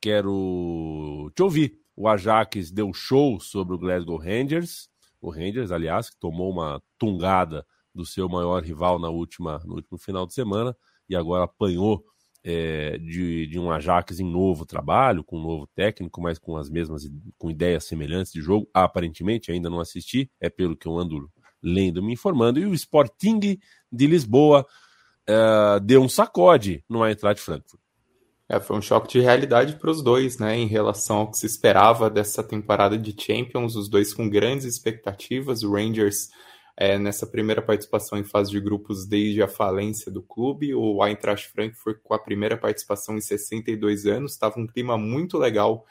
Quero 0.00 1.30
te 1.34 1.42
ouvir. 1.42 1.78
O 1.96 2.08
Ajax 2.08 2.70
deu 2.70 2.92
show 2.92 3.40
sobre 3.40 3.74
o 3.74 3.78
Glasgow 3.78 4.18
Rangers. 4.18 4.88
O 5.20 5.30
Rangers, 5.30 5.70
aliás, 5.70 6.10
que 6.10 6.18
tomou 6.18 6.50
uma 6.50 6.82
tungada 6.98 7.66
do 7.94 8.04
seu 8.04 8.28
maior 8.28 8.62
rival 8.62 8.98
na 8.98 9.08
última, 9.08 9.60
no 9.64 9.74
último 9.74 9.98
final 9.98 10.26
de 10.26 10.34
semana 10.34 10.76
e 11.08 11.16
agora 11.16 11.44
apanhou 11.44 12.04
é, 12.44 12.98
de, 12.98 13.46
de 13.46 13.58
um 13.58 13.70
Ajax 13.70 14.20
em 14.20 14.30
novo 14.30 14.64
trabalho, 14.64 15.24
com 15.24 15.38
um 15.38 15.42
novo 15.42 15.66
técnico, 15.74 16.20
mas 16.20 16.38
com 16.38 16.56
as 16.56 16.68
mesmas, 16.70 17.08
com 17.38 17.50
ideias 17.50 17.84
semelhantes 17.84 18.32
de 18.32 18.40
jogo. 18.40 18.68
Aparentemente, 18.72 19.50
ainda 19.50 19.70
não 19.70 19.80
assisti, 19.80 20.30
é 20.40 20.48
pelo 20.48 20.76
que 20.76 20.86
eu 20.86 20.96
ando 20.96 21.28
lendo, 21.62 22.02
me 22.02 22.12
informando. 22.12 22.60
E 22.60 22.66
o 22.66 22.74
Sporting 22.74 23.58
de 23.90 24.06
Lisboa 24.06 24.64
é, 25.26 25.80
deu 25.80 26.02
um 26.02 26.08
sacode 26.08 26.84
no 26.88 27.04
Eintracht 27.04 27.42
Frankfurt. 27.42 27.80
É, 28.48 28.60
foi 28.60 28.76
um 28.76 28.82
choque 28.82 29.08
de 29.08 29.20
realidade 29.20 29.74
para 29.76 29.90
os 29.90 30.02
dois, 30.02 30.38
né? 30.38 30.56
Em 30.56 30.66
relação 30.66 31.18
ao 31.18 31.30
que 31.30 31.38
se 31.38 31.46
esperava 31.46 32.08
dessa 32.08 32.44
temporada 32.44 32.96
de 32.96 33.14
Champions, 33.20 33.74
os 33.74 33.88
dois 33.88 34.14
com 34.14 34.30
grandes 34.30 34.64
expectativas. 34.64 35.64
O 35.64 35.72
Rangers 35.72 36.30
é, 36.76 36.98
nessa 36.98 37.26
primeira 37.26 37.62
participação 37.62 38.18
em 38.18 38.24
fase 38.24 38.50
de 38.50 38.60
grupos 38.60 39.06
desde 39.06 39.42
a 39.42 39.48
falência 39.48 40.12
do 40.12 40.22
clube. 40.22 40.74
O 40.74 41.04
Eintracht 41.04 41.48
Frankfurt 41.48 41.98
com 42.04 42.14
a 42.14 42.18
primeira 42.18 42.56
participação 42.56 43.16
em 43.16 43.20
62 43.20 44.06
anos, 44.06 44.32
estava 44.32 44.60
um 44.60 44.66
clima 44.66 44.96
muito 44.96 45.38
legal 45.38 45.84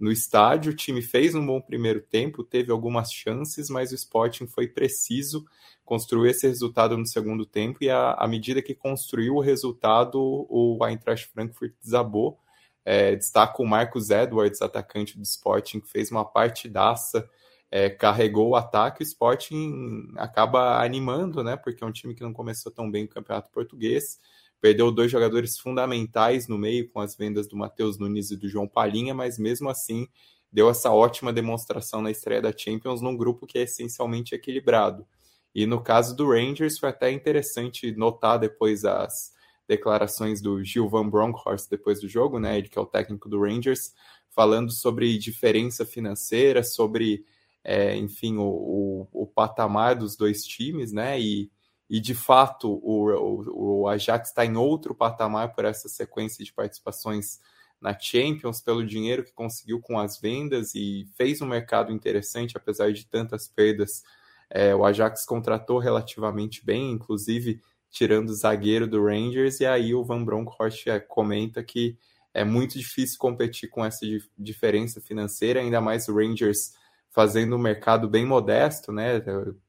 no 0.00 0.10
estádio. 0.10 0.72
O 0.72 0.76
time 0.76 1.02
fez 1.02 1.34
um 1.34 1.46
bom 1.46 1.60
primeiro 1.60 2.00
tempo, 2.00 2.42
teve 2.42 2.72
algumas 2.72 3.12
chances, 3.12 3.68
mas 3.68 3.92
o 3.92 3.94
Sporting 3.94 4.46
foi 4.46 4.66
preciso 4.66 5.44
construiu 5.90 6.24
esse 6.24 6.46
resultado 6.46 6.96
no 6.96 7.04
segundo 7.04 7.44
tempo 7.44 7.78
e 7.80 7.90
à 7.90 8.24
medida 8.28 8.62
que 8.62 8.76
construiu 8.76 9.34
o 9.34 9.40
resultado, 9.40 10.20
o 10.48 10.78
Eintracht 10.86 11.26
Frankfurt 11.26 11.72
desabou. 11.82 12.38
É, 12.84 13.16
destaca 13.16 13.60
o 13.60 13.66
Marcos 13.66 14.08
Edwards, 14.08 14.62
atacante 14.62 15.16
do 15.16 15.24
Sporting, 15.24 15.80
que 15.80 15.88
fez 15.88 16.08
uma 16.12 16.24
partidaça, 16.24 17.28
é, 17.68 17.90
carregou 17.90 18.50
o 18.50 18.54
ataque. 18.54 19.02
O 19.02 19.04
Sporting 19.04 20.12
acaba 20.16 20.80
animando, 20.80 21.42
né? 21.42 21.56
Porque 21.56 21.82
é 21.82 21.86
um 21.86 21.92
time 21.92 22.14
que 22.14 22.22
não 22.22 22.32
começou 22.32 22.70
tão 22.70 22.88
bem 22.88 23.02
no 23.02 23.08
Campeonato 23.08 23.50
Português. 23.50 24.20
Perdeu 24.60 24.92
dois 24.92 25.10
jogadores 25.10 25.58
fundamentais 25.58 26.46
no 26.46 26.58
meio, 26.58 26.88
com 26.90 27.00
as 27.00 27.16
vendas 27.16 27.48
do 27.48 27.56
Matheus 27.56 27.98
Nunes 27.98 28.30
e 28.30 28.36
do 28.36 28.48
João 28.48 28.68
Palhinha, 28.68 29.14
mas 29.14 29.38
mesmo 29.38 29.68
assim 29.68 30.06
deu 30.52 30.68
essa 30.68 30.90
ótima 30.90 31.32
demonstração 31.32 32.02
na 32.02 32.10
estreia 32.10 32.42
da 32.42 32.56
Champions 32.56 33.00
num 33.00 33.16
grupo 33.16 33.46
que 33.46 33.58
é 33.58 33.62
essencialmente 33.62 34.34
equilibrado. 34.34 35.06
E 35.54 35.66
no 35.66 35.80
caso 35.80 36.14
do 36.14 36.30
Rangers, 36.30 36.78
foi 36.78 36.88
até 36.88 37.10
interessante 37.10 37.92
notar 37.92 38.38
depois 38.38 38.84
as 38.84 39.32
declarações 39.66 40.40
do 40.40 40.62
Gil 40.64 40.88
Van 40.88 41.08
Bronckhorst 41.08 41.68
depois 41.70 42.00
do 42.00 42.08
jogo, 42.08 42.38
né, 42.38 42.58
ele 42.58 42.68
que 42.68 42.78
é 42.78 42.82
o 42.82 42.86
técnico 42.86 43.28
do 43.28 43.40
Rangers, 43.40 43.94
falando 44.28 44.72
sobre 44.72 45.16
diferença 45.16 45.84
financeira, 45.84 46.62
sobre, 46.62 47.24
é, 47.62 47.96
enfim, 47.96 48.36
o, 48.36 48.42
o, 48.42 49.08
o, 49.12 49.26
patamar 49.26 49.94
dos 49.94 50.16
dois 50.16 50.44
times, 50.44 50.92
né, 50.92 51.20
e, 51.20 51.50
e 51.90 51.98
de 51.98 52.14
fato 52.14 52.80
o, 52.84 53.10
o, 53.10 53.80
o 53.80 53.88
Ajax 53.88 54.28
está 54.28 54.46
em 54.46 54.56
outro 54.56 54.94
patamar 54.94 55.52
por 55.52 55.64
essa 55.64 55.88
sequência 55.88 56.44
de 56.44 56.52
participações 56.52 57.40
na 57.80 57.98
Champions, 57.98 58.60
pelo 58.60 58.86
dinheiro 58.86 59.24
que 59.24 59.32
conseguiu 59.32 59.80
com 59.80 59.98
as 59.98 60.20
vendas 60.20 60.74
e 60.76 61.08
fez 61.16 61.42
um 61.42 61.46
mercado 61.46 61.90
interessante, 61.90 62.56
apesar 62.56 62.92
de 62.92 63.06
tantas 63.06 63.48
perdas. 63.48 64.04
É, 64.48 64.74
o 64.74 64.84
Ajax 64.84 65.24
contratou 65.24 65.78
relativamente 65.78 66.64
bem, 66.64 66.92
inclusive 66.92 67.60
tirando 67.90 68.28
o 68.28 68.34
zagueiro 68.34 68.86
do 68.86 69.04
Rangers, 69.04 69.58
e 69.58 69.66
aí 69.66 69.92
o 69.92 70.04
Van 70.04 70.22
Bronckhorst 70.22 70.86
é, 70.86 71.00
comenta 71.00 71.62
que 71.64 71.98
é 72.32 72.44
muito 72.44 72.78
difícil 72.78 73.18
competir 73.18 73.68
com 73.68 73.84
essa 73.84 74.06
diferença 74.38 75.00
financeira, 75.00 75.58
ainda 75.58 75.80
mais 75.80 76.06
o 76.06 76.14
Rangers 76.14 76.74
fazendo 77.10 77.56
um 77.56 77.58
mercado 77.58 78.08
bem 78.08 78.24
modesto, 78.24 78.92
né? 78.92 79.22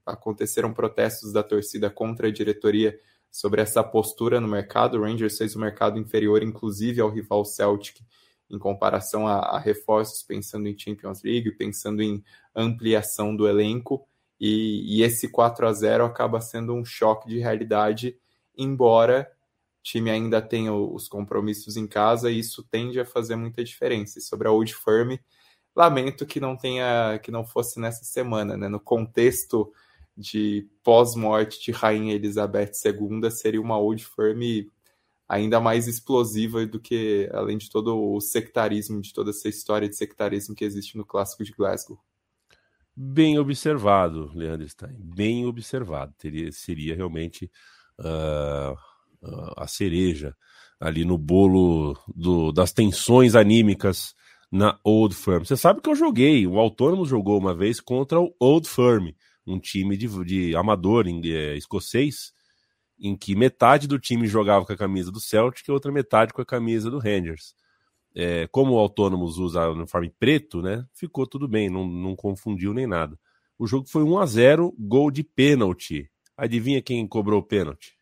Aconteceram 0.05 0.73
protestos 0.73 1.33
da 1.33 1.43
torcida 1.43 1.89
contra 1.89 2.27
a 2.27 2.31
diretoria 2.31 2.97
sobre 3.31 3.61
essa 3.61 3.83
postura 3.83 4.39
no 4.39 4.47
mercado. 4.47 4.97
O 4.97 5.01
Rangers 5.01 5.37
fez 5.37 5.55
o 5.55 5.57
um 5.57 5.61
mercado 5.61 5.97
inferior, 5.97 6.43
inclusive, 6.43 7.01
ao 7.01 7.09
rival 7.09 7.43
Celtic, 7.43 8.01
em 8.49 8.59
comparação 8.59 9.27
a, 9.27 9.39
a 9.39 9.59
reforços, 9.59 10.21
pensando 10.21 10.67
em 10.67 10.77
Champions 10.77 11.23
League, 11.23 11.51
pensando 11.51 12.01
em 12.03 12.23
ampliação 12.55 13.35
do 13.35 13.47
elenco. 13.47 14.05
E, 14.39 14.97
e 14.97 15.03
esse 15.03 15.29
4 15.29 15.67
a 15.67 15.73
0 15.73 16.05
acaba 16.05 16.41
sendo 16.41 16.73
um 16.73 16.83
choque 16.83 17.27
de 17.27 17.39
realidade, 17.39 18.17
embora 18.55 19.31
o 19.79 19.83
time 19.83 20.11
ainda 20.11 20.41
tenha 20.41 20.73
os 20.73 21.07
compromissos 21.07 21.75
em 21.75 21.87
casa, 21.87 22.29
e 22.29 22.39
isso 22.39 22.63
tende 22.69 22.99
a 22.99 23.05
fazer 23.05 23.35
muita 23.35 23.63
diferença. 23.63 24.19
E 24.19 24.21
sobre 24.21 24.47
a 24.47 24.51
Old 24.51 24.75
Firm, 24.75 25.17
lamento 25.75 26.25
que 26.25 26.39
não 26.39 26.55
tenha, 26.55 27.19
que 27.19 27.31
não 27.31 27.45
fosse 27.45 27.79
nessa 27.79 28.03
semana, 28.03 28.57
né? 28.57 28.67
No 28.67 28.79
contexto 28.79 29.71
de 30.15 30.67
pós-morte 30.83 31.61
de 31.61 31.71
Rainha 31.71 32.13
Elizabeth 32.13 32.71
II, 32.85 33.31
seria 33.31 33.61
uma 33.61 33.77
Old 33.77 34.05
Firm 34.05 34.69
ainda 35.27 35.61
mais 35.61 35.87
explosiva 35.87 36.65
do 36.65 36.77
que, 36.77 37.29
além 37.31 37.57
de 37.57 37.69
todo 37.69 37.97
o 37.97 38.19
sectarismo, 38.19 39.01
de 39.01 39.13
toda 39.13 39.29
essa 39.29 39.47
história 39.47 39.87
de 39.87 39.95
sectarismo 39.95 40.53
que 40.53 40.65
existe 40.65 40.97
no 40.97 41.05
clássico 41.05 41.43
de 41.43 41.53
Glasgow. 41.53 41.97
Bem 42.93 43.39
observado, 43.39 44.29
Leandro 44.35 44.67
Stein. 44.67 44.97
Bem 44.99 45.45
observado. 45.45 46.13
Teria, 46.17 46.51
seria 46.51 46.93
realmente 46.93 47.49
uh, 47.97 48.73
uh, 49.25 49.53
a 49.55 49.67
cereja 49.67 50.35
ali 50.77 51.05
no 51.05 51.17
bolo 51.17 51.97
do, 52.13 52.51
das 52.51 52.73
tensões 52.73 53.33
anímicas 53.33 54.13
na 54.51 54.79
Old 54.83 55.15
Firm. 55.15 55.43
Você 55.43 55.55
sabe 55.55 55.81
que 55.81 55.89
eu 55.89 55.95
joguei, 55.95 56.45
o 56.45 56.59
Autônomo 56.59 57.05
jogou 57.05 57.37
uma 57.37 57.55
vez 57.55 57.79
contra 57.79 58.19
o 58.19 58.35
Old 58.39 58.67
Firm, 58.67 59.11
um 59.47 59.59
time 59.59 59.95
de, 59.95 60.07
de 60.25 60.55
amador 60.55 61.07
em, 61.07 61.21
é, 61.31 61.55
escocês, 61.55 62.33
em 62.99 63.15
que 63.15 63.35
metade 63.35 63.87
do 63.87 63.97
time 63.97 64.27
jogava 64.27 64.65
com 64.65 64.73
a 64.73 64.77
camisa 64.77 65.11
do 65.11 65.19
Celtic 65.19 65.67
e 65.67 65.71
outra 65.71 65.91
metade 65.91 66.33
com 66.33 66.41
a 66.41 66.45
camisa 66.45 66.91
do 66.91 66.99
Rangers 66.99 67.55
é, 68.15 68.47
como 68.47 68.73
o 68.73 68.77
Autônomos 68.77 69.37
usa 69.37 69.69
o 69.69 69.73
uniforme 69.73 70.09
preto, 70.09 70.61
né? 70.61 70.85
Ficou 70.93 71.25
tudo 71.25 71.47
bem, 71.47 71.69
não, 71.69 71.87
não 71.87 72.15
confundiu 72.15 72.73
nem 72.73 72.85
nada. 72.85 73.17
O 73.57 73.65
jogo 73.65 73.87
foi 73.87 74.03
1 74.03 74.17
a 74.19 74.25
0 74.25 74.75
gol 74.77 75.11
de 75.11 75.23
pênalti. 75.23 76.09
Adivinha 76.35 76.81
quem 76.81 77.07
cobrou 77.07 77.39
o 77.39 77.43
pênalti? 77.43 77.95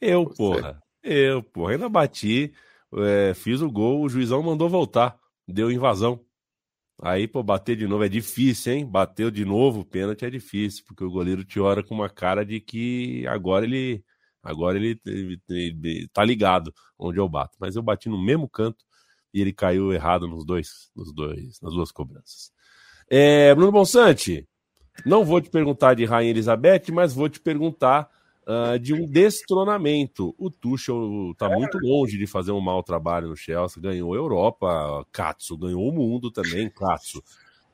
Eu, 0.00 0.26
porra. 0.26 0.82
Eu, 1.02 1.42
porra. 1.42 1.72
Ainda 1.72 1.88
bati, 1.88 2.52
é, 2.98 3.34
fiz 3.34 3.60
o 3.60 3.70
gol, 3.70 4.02
o 4.02 4.08
juizão 4.08 4.42
mandou 4.42 4.68
voltar. 4.68 5.18
Deu 5.46 5.70
invasão. 5.70 6.20
Aí, 7.02 7.26
pô, 7.26 7.42
bater 7.42 7.76
de 7.76 7.86
novo 7.86 8.04
é 8.04 8.08
difícil, 8.08 8.72
hein? 8.72 8.86
Bateu 8.86 9.30
de 9.30 9.44
novo, 9.44 9.84
pênalti 9.84 10.24
é 10.24 10.30
difícil, 10.30 10.84
porque 10.86 11.04
o 11.04 11.10
goleiro 11.10 11.44
te 11.44 11.58
olha 11.60 11.82
com 11.82 11.94
uma 11.94 12.08
cara 12.08 12.44
de 12.44 12.60
que 12.60 13.26
agora 13.26 13.64
ele 13.64 14.04
Agora 14.44 14.76
ele, 14.76 15.00
ele, 15.06 15.40
ele, 15.48 16.08
tá 16.12 16.22
ligado 16.22 16.72
onde 16.98 17.18
eu 17.18 17.26
bato. 17.26 17.56
Mas 17.58 17.74
eu 17.74 17.82
bati 17.82 18.10
no 18.10 18.22
mesmo 18.22 18.46
canto 18.46 18.84
e 19.32 19.40
ele 19.40 19.52
caiu 19.52 19.90
errado 19.92 20.28
nos 20.28 20.44
dois, 20.44 20.90
nos 20.94 21.12
dois, 21.14 21.58
nas 21.62 21.72
duas 21.72 21.90
cobranças. 21.90 22.52
É, 23.08 23.54
Bruno 23.54 23.72
Bonsante, 23.72 24.46
não 25.04 25.24
vou 25.24 25.40
te 25.40 25.48
perguntar 25.48 25.94
de 25.94 26.04
Rainha 26.04 26.30
Elizabeth, 26.30 26.92
mas 26.92 27.14
vou 27.14 27.28
te 27.28 27.40
perguntar 27.40 28.08
uh, 28.46 28.78
de 28.78 28.94
um 28.94 29.06
destronamento. 29.06 30.34
O 30.38 30.50
Tuchel 30.50 31.34
tá 31.36 31.48
muito 31.48 31.78
longe 31.78 32.18
de 32.18 32.26
fazer 32.26 32.52
um 32.52 32.60
mau 32.60 32.82
trabalho 32.82 33.28
no 33.28 33.36
Chelsea, 33.36 33.82
ganhou 33.82 34.14
a 34.14 34.16
Europa, 34.16 35.06
Katsu 35.12 35.56
ganhou 35.56 35.88
o 35.88 35.92
mundo 35.92 36.30
também, 36.30 36.70
Katsu. 36.70 37.22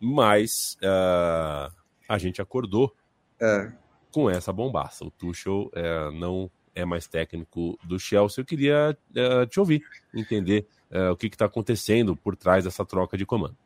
Mas 0.00 0.76
uh, 0.82 1.72
a 2.08 2.18
gente 2.18 2.40
acordou 2.40 2.94
é. 3.40 3.70
com 4.10 4.28
essa 4.30 4.52
bombaça. 4.52 5.04
O 5.04 5.10
Tuchel 5.10 5.70
uh, 5.74 6.12
não 6.12 6.50
é 6.74 6.84
mais 6.84 7.06
técnico 7.06 7.78
do 7.84 7.98
Chelsea. 7.98 8.40
Eu 8.40 8.46
queria 8.46 8.96
uh, 9.10 9.46
te 9.46 9.60
ouvir, 9.60 9.82
entender 10.14 10.66
uh, 10.90 11.12
o 11.12 11.16
que 11.16 11.26
está 11.26 11.44
acontecendo 11.44 12.16
por 12.16 12.36
trás 12.36 12.64
dessa 12.64 12.84
troca 12.84 13.16
de 13.16 13.26
comando. 13.26 13.56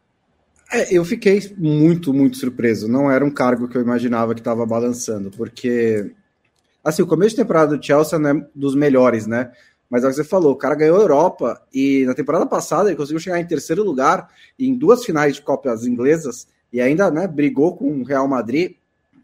É, 0.72 0.96
eu 0.96 1.04
fiquei 1.04 1.54
muito, 1.56 2.12
muito 2.12 2.36
surpreso. 2.36 2.88
Não 2.88 3.10
era 3.10 3.24
um 3.24 3.30
cargo 3.30 3.68
que 3.68 3.76
eu 3.76 3.82
imaginava 3.82 4.34
que 4.34 4.40
estava 4.40 4.66
balançando, 4.66 5.30
porque 5.30 6.12
assim, 6.84 7.02
o 7.02 7.06
começo 7.06 7.30
de 7.30 7.42
temporada 7.42 7.76
do 7.76 7.84
Chelsea 7.84 8.18
não 8.18 8.30
é 8.30 8.46
dos 8.54 8.74
melhores, 8.74 9.26
né? 9.26 9.50
Mas 9.88 10.04
é 10.04 10.06
o 10.06 10.10
que 10.10 10.16
você 10.16 10.24
falou, 10.24 10.52
o 10.52 10.56
cara 10.56 10.74
ganhou 10.74 10.96
a 10.96 11.00
Europa 11.00 11.62
e 11.72 12.04
na 12.06 12.14
temporada 12.14 12.46
passada 12.46 12.88
ele 12.88 12.96
conseguiu 12.96 13.20
chegar 13.20 13.40
em 13.40 13.46
terceiro 13.46 13.82
lugar 13.82 14.28
em 14.58 14.74
duas 14.74 15.04
finais 15.04 15.36
de 15.36 15.42
Copas 15.42 15.86
inglesas 15.86 16.48
e 16.72 16.80
ainda 16.80 17.10
né, 17.10 17.26
brigou 17.26 17.76
com 17.76 18.00
o 18.00 18.04
Real 18.04 18.26
Madrid 18.26 18.76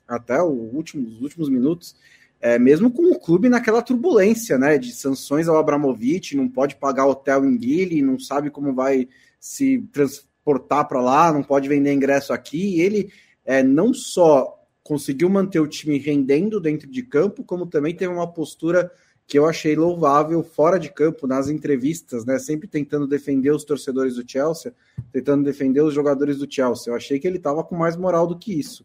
até 0.07 0.41
último, 0.43 1.07
os 1.09 1.21
últimos 1.23 1.49
minutos 1.49 1.97
é, 2.41 2.59
mesmo 2.59 2.91
com 2.91 3.03
o 3.11 3.19
clube 3.19 3.49
naquela 3.49 3.83
turbulência, 3.83 4.57
né, 4.57 4.79
de 4.79 4.93
sanções 4.93 5.47
ao 5.47 5.59
Abramovich, 5.59 6.37
não 6.37 6.49
pode 6.49 6.77
pagar 6.77 7.07
hotel 7.07 7.45
em 7.45 7.57
Guile, 7.57 8.01
não 8.01 8.19
sabe 8.19 8.51
como 8.51 8.73
vai 8.73 9.09
se 9.39 9.87
transportar 9.93 10.89
para 10.89 11.01
lá, 11.01 11.33
não 11.33 11.43
pode 11.43 11.69
vender 11.69 11.93
ingresso 11.93 12.33
aqui, 12.33 12.77
e 12.77 12.81
ele 12.81 13.13
é, 13.45 13.63
não 13.63 13.93
só 13.93 14.59
conseguiu 14.91 15.31
manter 15.31 15.61
o 15.61 15.69
time 15.69 15.99
rendendo 15.99 16.59
dentro 16.59 16.91
de 16.91 17.01
campo, 17.05 17.45
como 17.45 17.65
também 17.65 17.95
teve 17.95 18.13
uma 18.13 18.27
postura 18.27 18.91
que 19.25 19.39
eu 19.39 19.47
achei 19.47 19.77
louvável 19.77 20.43
fora 20.43 20.81
de 20.81 20.93
campo, 20.93 21.29
nas 21.29 21.49
entrevistas, 21.49 22.25
né, 22.25 22.41
sempre 22.41 22.67
tentando 22.67 23.07
defender 23.07 23.53
os 23.53 23.63
torcedores 23.63 24.17
do 24.17 24.29
Chelsea, 24.29 24.75
tentando 25.13 25.45
defender 25.45 25.81
os 25.81 25.95
jogadores 25.95 26.39
do 26.39 26.53
Chelsea, 26.53 26.91
eu 26.91 26.97
achei 26.97 27.21
que 27.21 27.29
ele 27.29 27.37
estava 27.37 27.63
com 27.63 27.77
mais 27.77 27.95
moral 27.95 28.27
do 28.27 28.37
que 28.37 28.53
isso. 28.53 28.85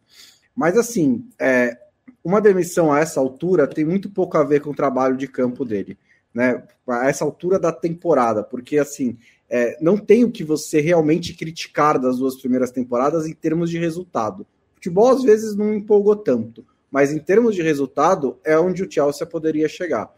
Mas 0.56 0.78
assim, 0.78 1.28
é, 1.40 1.76
uma 2.24 2.40
demissão 2.40 2.94
a 2.94 3.00
essa 3.00 3.20
altura 3.20 3.66
tem 3.66 3.84
muito 3.84 4.08
pouco 4.08 4.38
a 4.38 4.44
ver 4.44 4.62
com 4.62 4.70
o 4.70 4.76
trabalho 4.76 5.18
de 5.18 5.28
campo 5.28 5.66
dele, 5.66 5.98
né? 6.32 6.62
A 6.88 7.10
essa 7.10 7.26
altura 7.26 7.58
da 7.58 7.72
temporada, 7.72 8.44
porque 8.44 8.78
assim 8.78 9.18
é, 9.50 9.76
não 9.82 9.98
tem 9.98 10.24
o 10.24 10.32
que 10.32 10.44
você 10.44 10.82
realmente 10.82 11.34
criticar 11.34 12.00
das 12.00 12.20
duas 12.20 12.36
primeiras 12.36 12.70
temporadas 12.70 13.26
em 13.26 13.34
termos 13.34 13.72
de 13.72 13.80
resultado. 13.80 14.46
Futebol 14.86 15.10
às 15.10 15.24
vezes 15.24 15.56
não 15.56 15.74
empolgou 15.74 16.16
tanto, 16.16 16.64
mas 16.92 17.12
em 17.12 17.18
termos 17.18 17.56
de 17.56 17.64
resultado 17.64 18.38
é 18.44 18.56
onde 18.60 18.84
o 18.84 18.92
Chelsea 18.92 19.26
poderia 19.26 19.68
chegar. 19.68 20.14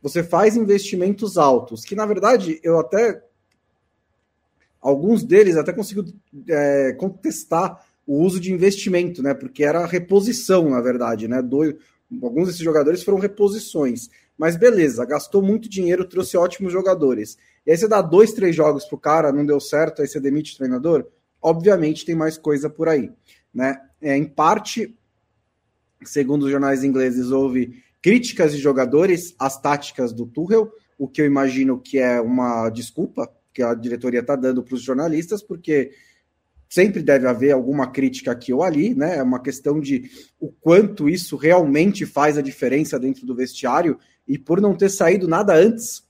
Você 0.00 0.22
faz 0.22 0.56
investimentos 0.56 1.36
altos, 1.36 1.84
que 1.84 1.96
na 1.96 2.06
verdade 2.06 2.60
eu 2.62 2.78
até 2.78 3.20
alguns 4.80 5.24
deles 5.24 5.56
até 5.56 5.72
consigo 5.72 6.04
é, 6.48 6.92
contestar 6.92 7.84
o 8.06 8.22
uso 8.22 8.38
de 8.38 8.52
investimento, 8.52 9.24
né? 9.24 9.34
Porque 9.34 9.64
era 9.64 9.84
reposição, 9.84 10.70
na 10.70 10.80
verdade, 10.80 11.26
né? 11.26 11.42
Do, 11.42 11.76
alguns 12.22 12.46
desses 12.46 12.62
jogadores 12.62 13.02
foram 13.02 13.18
reposições. 13.18 14.08
Mas 14.38 14.56
beleza, 14.56 15.04
gastou 15.04 15.42
muito 15.42 15.68
dinheiro, 15.68 16.04
trouxe 16.04 16.36
ótimos 16.36 16.72
jogadores. 16.72 17.36
E 17.66 17.72
aí 17.72 17.76
você 17.76 17.88
dá 17.88 18.00
dois, 18.00 18.32
três 18.32 18.54
jogos 18.54 18.84
pro 18.84 18.98
cara, 18.98 19.32
não 19.32 19.44
deu 19.44 19.58
certo, 19.58 20.00
aí 20.00 20.06
você 20.06 20.20
demite 20.20 20.54
o 20.54 20.58
treinador. 20.58 21.08
Obviamente 21.42 22.04
tem 22.04 22.14
mais 22.14 22.38
coisa 22.38 22.70
por 22.70 22.88
aí, 22.88 23.10
né? 23.52 23.80
É, 24.00 24.16
em 24.16 24.24
parte, 24.24 24.94
segundo 26.04 26.44
os 26.44 26.50
jornais 26.50 26.84
ingleses, 26.84 27.30
houve 27.30 27.82
críticas 28.02 28.52
de 28.52 28.58
jogadores 28.58 29.34
às 29.38 29.60
táticas 29.60 30.12
do 30.12 30.26
Tuchel, 30.26 30.72
o 30.98 31.08
que 31.08 31.20
eu 31.20 31.26
imagino 31.26 31.78
que 31.78 31.98
é 31.98 32.20
uma 32.20 32.70
desculpa 32.70 33.30
que 33.52 33.62
a 33.62 33.74
diretoria 33.74 34.20
está 34.20 34.36
dando 34.36 34.62
para 34.62 34.74
os 34.74 34.82
jornalistas, 34.82 35.42
porque 35.42 35.90
sempre 36.68 37.02
deve 37.02 37.26
haver 37.26 37.52
alguma 37.52 37.90
crítica 37.90 38.32
aqui 38.32 38.52
ou 38.52 38.62
ali, 38.62 38.94
né? 38.94 39.16
É 39.16 39.22
uma 39.22 39.40
questão 39.40 39.80
de 39.80 40.10
o 40.38 40.48
quanto 40.48 41.08
isso 41.08 41.36
realmente 41.36 42.04
faz 42.04 42.36
a 42.36 42.42
diferença 42.42 42.98
dentro 42.98 43.24
do 43.26 43.34
vestiário 43.34 43.98
e 44.26 44.38
por 44.38 44.60
não 44.60 44.74
ter 44.74 44.90
saído 44.90 45.28
nada 45.28 45.54
antes 45.54 46.04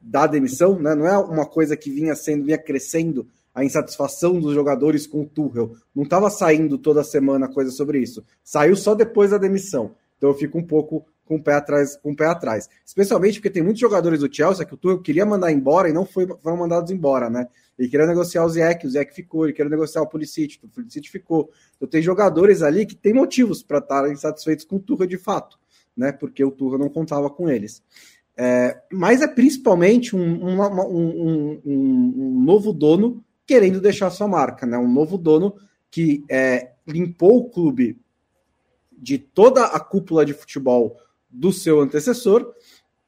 da 0.00 0.26
demissão, 0.26 0.78
né? 0.78 0.94
Não 0.94 1.06
é 1.06 1.16
uma 1.18 1.46
coisa 1.46 1.76
que 1.76 1.90
vinha 1.90 2.14
sendo, 2.14 2.44
vinha 2.44 2.58
crescendo 2.58 3.28
a 3.58 3.64
insatisfação 3.64 4.38
dos 4.38 4.54
jogadores 4.54 5.04
com 5.04 5.22
o 5.22 5.26
Tuchel. 5.26 5.74
Não 5.92 6.04
estava 6.04 6.30
saindo 6.30 6.78
toda 6.78 7.02
semana 7.02 7.48
coisa 7.48 7.72
sobre 7.72 7.98
isso. 7.98 8.24
Saiu 8.44 8.76
só 8.76 8.94
depois 8.94 9.32
da 9.32 9.38
demissão. 9.38 9.96
Então 10.16 10.30
eu 10.30 10.34
fico 10.34 10.56
um 10.58 10.62
pouco 10.62 11.04
com 11.24 11.36
o 11.36 11.42
pé 11.42 11.54
atrás, 11.54 11.96
com 11.96 12.12
o 12.12 12.16
pé 12.16 12.26
atrás. 12.26 12.68
Especialmente 12.86 13.34
porque 13.34 13.50
tem 13.50 13.62
muitos 13.62 13.80
jogadores 13.80 14.20
do 14.20 14.32
Chelsea 14.32 14.64
que 14.64 14.74
o 14.74 14.76
Tuchel 14.76 15.02
queria 15.02 15.26
mandar 15.26 15.50
embora 15.50 15.88
e 15.88 15.92
não 15.92 16.06
foi, 16.06 16.24
foram 16.40 16.56
mandados 16.56 16.92
embora, 16.92 17.28
né? 17.28 17.48
Ele 17.76 17.88
queria 17.88 18.06
negociar 18.06 18.44
o 18.44 18.48
Zeke, 18.48 18.86
o 18.86 18.90
Zeke 18.90 19.12
ficou, 19.12 19.44
ele 19.44 19.52
queria 19.52 19.70
negociar 19.70 20.02
o 20.02 20.06
Pulisic, 20.06 20.60
o 20.62 20.68
Pulisic 20.68 21.10
ficou. 21.10 21.50
Então 21.76 21.88
tem 21.88 22.00
jogadores 22.00 22.62
ali 22.62 22.86
que 22.86 22.94
tem 22.94 23.12
motivos 23.12 23.60
para 23.60 23.78
estarem 23.78 24.14
satisfeitos 24.14 24.64
com 24.64 24.76
o 24.76 24.80
Tuchel 24.80 25.08
de 25.08 25.18
fato, 25.18 25.58
né? 25.96 26.12
Porque 26.12 26.44
o 26.44 26.52
Tuchel 26.52 26.78
não 26.78 26.88
contava 26.88 27.28
com 27.28 27.48
eles. 27.48 27.82
É, 28.40 28.80
mas 28.92 29.20
é 29.20 29.26
principalmente 29.26 30.14
um, 30.14 30.20
um, 30.20 30.62
um, 30.62 31.60
um, 31.66 32.40
novo 32.44 32.72
dono 32.72 33.24
querendo 33.48 33.80
deixar 33.80 34.10
sua 34.10 34.28
marca, 34.28 34.66
né? 34.66 34.76
Um 34.76 34.92
novo 34.92 35.16
dono 35.16 35.54
que 35.90 36.22
é, 36.30 36.72
limpou 36.86 37.38
o 37.38 37.48
clube 37.48 37.98
de 38.92 39.16
toda 39.16 39.64
a 39.64 39.80
cúpula 39.80 40.26
de 40.26 40.34
futebol 40.34 40.98
do 41.30 41.50
seu 41.50 41.80
antecessor, 41.80 42.52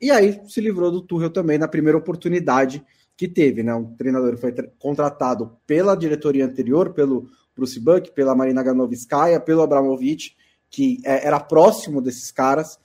e 0.00 0.10
aí 0.10 0.40
se 0.48 0.62
livrou 0.62 0.90
do 0.90 1.02
Tuchel 1.02 1.28
também 1.28 1.58
na 1.58 1.68
primeira 1.68 1.98
oportunidade 1.98 2.82
que 3.18 3.28
teve, 3.28 3.62
né? 3.62 3.74
Um 3.74 3.94
treinador 3.96 4.38
foi 4.38 4.54
contratado 4.78 5.58
pela 5.66 5.94
diretoria 5.94 6.46
anterior, 6.46 6.94
pelo 6.94 7.28
Bruce 7.54 7.78
Buck, 7.78 8.10
pela 8.12 8.34
Marina 8.34 8.62
Ganovskaya, 8.62 9.38
pelo 9.38 9.60
Abramovich, 9.60 10.34
que 10.70 11.02
é, 11.04 11.26
era 11.26 11.38
próximo 11.38 12.00
desses 12.00 12.32
caras 12.32 12.78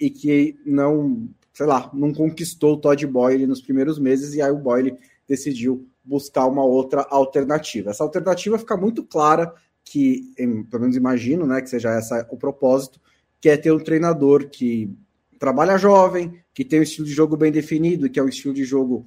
e 0.00 0.08
que 0.08 0.58
não, 0.64 1.28
sei 1.52 1.66
lá, 1.66 1.90
não 1.92 2.14
conquistou 2.14 2.74
o 2.74 2.76
Todd 2.78 3.06
Boyle 3.06 3.46
nos 3.46 3.60
primeiros 3.60 3.98
meses, 3.98 4.32
e 4.32 4.40
aí 4.40 4.50
o 4.50 4.58
Boyle 4.58 4.96
decidiu 5.28 5.86
buscar 6.06 6.46
uma 6.46 6.64
outra 6.64 7.06
alternativa. 7.10 7.90
Essa 7.90 8.04
alternativa 8.04 8.58
fica 8.58 8.76
muito 8.76 9.04
clara 9.04 9.52
que, 9.84 10.32
pelo 10.70 10.82
menos 10.82 10.96
imagino, 10.96 11.46
né, 11.46 11.60
que 11.60 11.68
seja 11.68 11.90
essa 11.90 12.26
o 12.30 12.36
propósito, 12.36 13.00
que 13.40 13.48
é 13.48 13.56
ter 13.56 13.72
um 13.72 13.78
treinador 13.78 14.48
que 14.48 14.90
trabalha 15.38 15.76
jovem, 15.76 16.40
que 16.54 16.64
tem 16.64 16.80
um 16.80 16.82
estilo 16.82 17.06
de 17.06 17.12
jogo 17.12 17.36
bem 17.36 17.52
definido, 17.52 18.08
que 18.08 18.18
é 18.18 18.22
um 18.22 18.28
estilo 18.28 18.54
de 18.54 18.64
jogo 18.64 19.06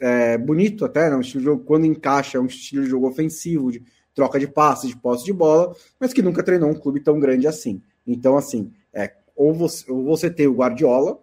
é, 0.00 0.38
bonito 0.38 0.84
até, 0.84 1.10
né? 1.10 1.16
um 1.16 1.20
estilo 1.20 1.40
de 1.40 1.46
jogo 1.46 1.64
quando 1.64 1.84
encaixa, 1.84 2.38
é 2.38 2.40
um 2.40 2.46
estilo 2.46 2.84
de 2.84 2.90
jogo 2.90 3.08
ofensivo, 3.08 3.70
de 3.70 3.82
troca 4.14 4.38
de 4.38 4.48
passes, 4.48 4.90
de 4.90 4.96
posse 4.96 5.24
de 5.24 5.32
bola, 5.32 5.74
mas 5.98 6.12
que 6.12 6.22
nunca 6.22 6.42
treinou 6.42 6.70
um 6.70 6.74
clube 6.74 7.00
tão 7.00 7.20
grande 7.20 7.46
assim. 7.46 7.82
Então, 8.06 8.36
assim, 8.36 8.72
é, 8.92 9.14
ou 9.36 9.52
você, 9.52 9.90
ou 9.90 10.04
você 10.04 10.30
tem 10.30 10.46
o 10.46 10.54
Guardiola, 10.54 11.20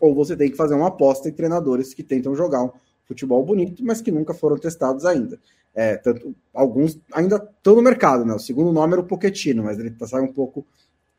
ou 0.00 0.14
você 0.14 0.36
tem 0.36 0.50
que 0.50 0.56
fazer 0.56 0.74
uma 0.74 0.88
aposta 0.88 1.28
em 1.28 1.32
treinadores 1.32 1.92
que 1.94 2.02
tentam 2.02 2.34
jogar 2.34 2.62
um 2.62 2.70
futebol 3.06 3.44
bonito, 3.44 3.84
mas 3.84 4.00
que 4.00 4.10
nunca 4.10 4.34
foram 4.34 4.58
testados 4.58 5.04
ainda. 5.04 5.38
É, 5.74 5.96
tanto, 5.96 6.34
alguns 6.54 6.98
ainda 7.12 7.36
estão 7.36 7.76
no 7.76 7.82
mercado, 7.82 8.24
né? 8.24 8.34
O 8.34 8.38
segundo 8.38 8.72
nome 8.72 8.94
era 8.94 9.02
o 9.02 9.06
Pochettino, 9.06 9.62
mas 9.62 9.78
ele 9.78 9.88
está 9.88 10.06
saindo 10.06 10.30
um 10.30 10.32
pouco 10.32 10.66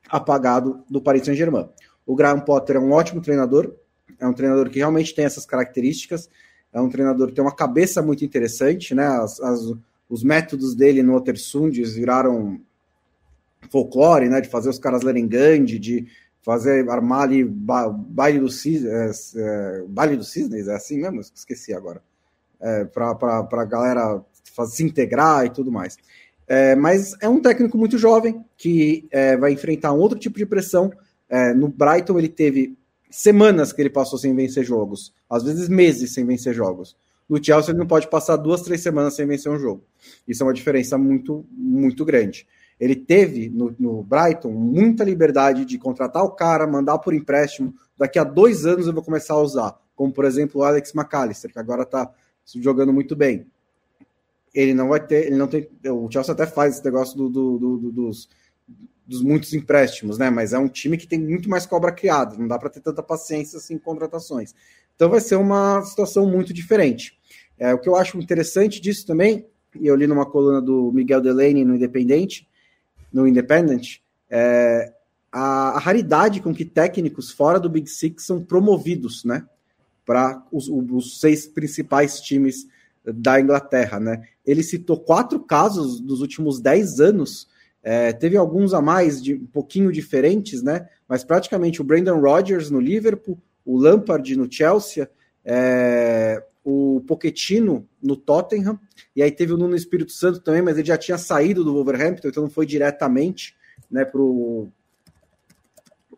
apagado 0.09 0.83
do 0.89 1.01
Paris 1.01 1.25
Saint-Germain. 1.25 1.69
O 2.05 2.15
Graham 2.15 2.39
Potter 2.39 2.77
é 2.77 2.79
um 2.79 2.91
ótimo 2.91 3.21
treinador, 3.21 3.73
é 4.19 4.27
um 4.27 4.33
treinador 4.33 4.69
que 4.69 4.79
realmente 4.79 5.13
tem 5.13 5.25
essas 5.25 5.45
características, 5.45 6.29
é 6.73 6.81
um 6.81 6.89
treinador 6.89 7.27
que 7.27 7.33
tem 7.33 7.43
uma 7.43 7.55
cabeça 7.55 8.01
muito 8.01 8.25
interessante, 8.25 8.95
né? 8.95 9.05
As, 9.05 9.39
as, 9.39 9.59
os 10.09 10.23
métodos 10.23 10.75
dele 10.75 11.03
no 11.03 11.15
Otersund 11.15 11.81
viraram 11.83 12.59
folclore, 13.69 14.29
né? 14.29 14.41
De 14.41 14.49
fazer 14.49 14.69
os 14.69 14.79
caras 14.79 15.03
lerem 15.03 15.27
Gandhi, 15.27 15.77
de 15.77 16.07
fazer, 16.47 16.89
armar 16.89 17.23
ali 17.23 17.43
ba, 17.43 17.89
baile, 17.89 18.39
do 18.39 18.49
cisne, 18.49 18.87
é, 18.87 19.11
é, 19.35 19.83
baile 19.85 20.15
dos 20.15 20.31
cisnes, 20.31 20.69
é 20.69 20.75
assim 20.75 20.97
mesmo? 20.97 21.19
Esqueci 21.19 21.73
agora. 21.73 22.01
É, 22.57 22.85
para 22.85 23.11
a 23.51 23.65
galera 23.65 24.23
se 24.69 24.81
integrar 24.81 25.45
e 25.45 25.49
tudo 25.49 25.69
mais. 25.69 25.97
É, 26.47 26.73
mas 26.73 27.17
é 27.19 27.27
um 27.27 27.41
técnico 27.41 27.77
muito 27.77 27.97
jovem 27.97 28.45
que 28.55 29.09
é, 29.11 29.35
vai 29.35 29.51
enfrentar 29.51 29.91
um 29.91 29.99
outro 29.99 30.17
tipo 30.17 30.37
de 30.37 30.45
pressão. 30.45 30.89
É, 31.27 31.53
no 31.53 31.67
Brighton 31.67 32.17
ele 32.17 32.29
teve 32.29 32.77
semanas 33.11 33.73
que 33.73 33.81
ele 33.81 33.89
passou 33.89 34.17
sem 34.17 34.33
vencer 34.33 34.63
jogos, 34.63 35.13
às 35.29 35.43
vezes 35.43 35.67
meses 35.67 36.13
sem 36.13 36.25
vencer 36.25 36.53
jogos. 36.53 36.95
No 37.27 37.43
Chelsea 37.43 37.71
ele 37.71 37.79
não 37.79 37.87
pode 37.87 38.09
passar 38.09 38.37
duas, 38.37 38.61
três 38.61 38.79
semanas 38.79 39.15
sem 39.15 39.27
vencer 39.27 39.51
um 39.51 39.59
jogo. 39.59 39.83
Isso 40.25 40.43
é 40.43 40.45
uma 40.45 40.53
diferença 40.53 40.97
muito, 40.97 41.45
muito 41.51 42.05
grande. 42.05 42.47
Ele 42.80 42.95
teve 42.95 43.49
no, 43.49 43.75
no 43.80 44.03
Brighton 44.03 44.51
muita 44.51 45.03
liberdade 45.03 45.65
de 45.65 45.78
contratar 45.78 46.23
o 46.23 46.32
cara, 46.32 46.67
mandar 46.67 46.99
por 46.99 47.13
empréstimo. 47.13 47.73
Daqui 47.97 48.19
a 48.19 48.23
dois 48.23 48.65
anos 48.65 48.88
eu 48.88 48.93
vou 48.93 49.03
começar 49.03 49.34
a 49.34 49.41
usar, 49.41 49.75
como 49.95 50.11
por 50.11 50.25
exemplo 50.25 50.61
o 50.61 50.63
Alex 50.63 50.93
McAllister, 50.93 51.51
que 51.51 51.59
agora 51.59 51.84
está 51.84 52.11
jogando 52.55 52.93
muito 52.93 53.15
bem 53.15 53.45
ele 54.57 54.73
não 54.73 54.88
vai 54.89 55.05
ter, 55.05 55.28
ele 55.28 55.36
não 55.36 55.47
tem. 55.47 55.69
O 55.86 56.09
Chelsea 56.11 56.34
até 56.34 56.47
faz 56.47 56.75
esse 56.75 56.86
negócio 56.86 57.15
do, 57.15 57.30
do, 57.30 57.57
do, 57.59 57.91
dos, 57.91 58.28
dos 59.05 59.21
muitos 59.21 59.53
empréstimos, 59.53 60.17
né? 60.17 60.32
Mas 60.32 60.51
é 60.51 60.57
um 60.57 60.67
time 60.67 60.97
que 60.97 61.05
tem 61.05 61.19
muito 61.19 61.47
mais 61.47 61.67
cobra 61.67 61.91
criada, 61.91 62.36
não 62.36 62.47
dá 62.47 62.57
para 62.57 62.71
ter 62.71 62.80
tanta 62.80 63.03
paciência 63.03 63.57
assim 63.57 63.75
em 63.75 63.78
contratações. 63.78 64.55
Então 64.95 65.11
vai 65.11 65.21
ser 65.21 65.36
uma 65.36 65.84
situação 65.84 66.28
muito 66.28 66.51
diferente. 66.55 67.15
É, 67.59 67.71
o 67.71 67.78
que 67.78 67.88
eu 67.88 67.95
acho 67.95 68.17
interessante 68.17 68.82
disso 68.82 69.05
também, 69.05 69.45
e 69.80 69.86
eu 69.86 69.95
li 69.95 70.07
numa 70.07 70.25
coluna 70.25 70.59
do 70.59 70.91
Miguel 70.91 71.21
Delaney 71.21 71.63
no 71.63 71.75
Independente, 71.75 72.47
no 73.12 73.28
Independent, 73.28 73.97
é 74.30 74.93
a, 75.32 75.76
a 75.76 75.80
raridade 75.80 76.41
com 76.41 76.53
que 76.53 76.66
técnicos 76.66 77.32
fora 77.32 77.60
do 77.60 77.70
Big 77.70 77.89
Six 77.89 78.26
são 78.26 78.43
promovidos, 78.43 79.24
né? 79.24 79.45
Para 80.05 80.43
os, 80.51 80.68
os 80.70 81.20
seis 81.20 81.45
principais 81.45 82.20
times 82.22 82.68
da 83.05 83.39
Inglaterra, 83.39 83.99
né? 83.99 84.24
Ele 84.45 84.64
citou 84.64 84.99
quatro 84.99 85.39
casos 85.39 85.99
dos 85.99 86.22
últimos 86.22 86.60
dez 86.60 86.99
anos, 86.99 87.47
é, 87.84 88.12
teve 88.12 88.36
alguns 88.36 88.74
a 88.74 88.82
mais, 88.82 89.22
de 89.22 89.36
um 89.36 89.45
pouquinho 89.45 89.91
diferentes, 89.91 90.62
né? 90.62 90.88
Mas 91.08 91.24
praticamente 91.24 91.82
o 91.82 91.86
Brandon 91.86 92.20
Rodgers 92.20 92.70
no 92.70 92.80
Liverpool, 92.80 93.38
o 93.66 93.78
Lampard 93.78 94.36
no 94.36 94.51
Chelsea, 94.51 95.10
é, 95.43 96.43
o 96.70 96.99
Pochettino 97.07 97.88
no 98.03 98.18
Tottenham, 98.18 98.78
e 99.15 99.24
aí 99.24 99.32
teve 99.32 99.53
o 99.53 99.57
Nuno 99.57 99.74
Espírito 99.74 100.11
Santo 100.11 100.41
também, 100.41 100.61
mas 100.61 100.78
ele 100.78 100.86
já 100.86 100.97
tinha 100.97 101.18
saído 101.18 101.63
do 101.63 101.74
Wolverhampton, 101.74 102.28
então 102.28 102.43
não 102.43 102.49
foi 102.49 102.65
diretamente 102.65 103.55
né, 103.89 104.03
pro, 104.03 104.68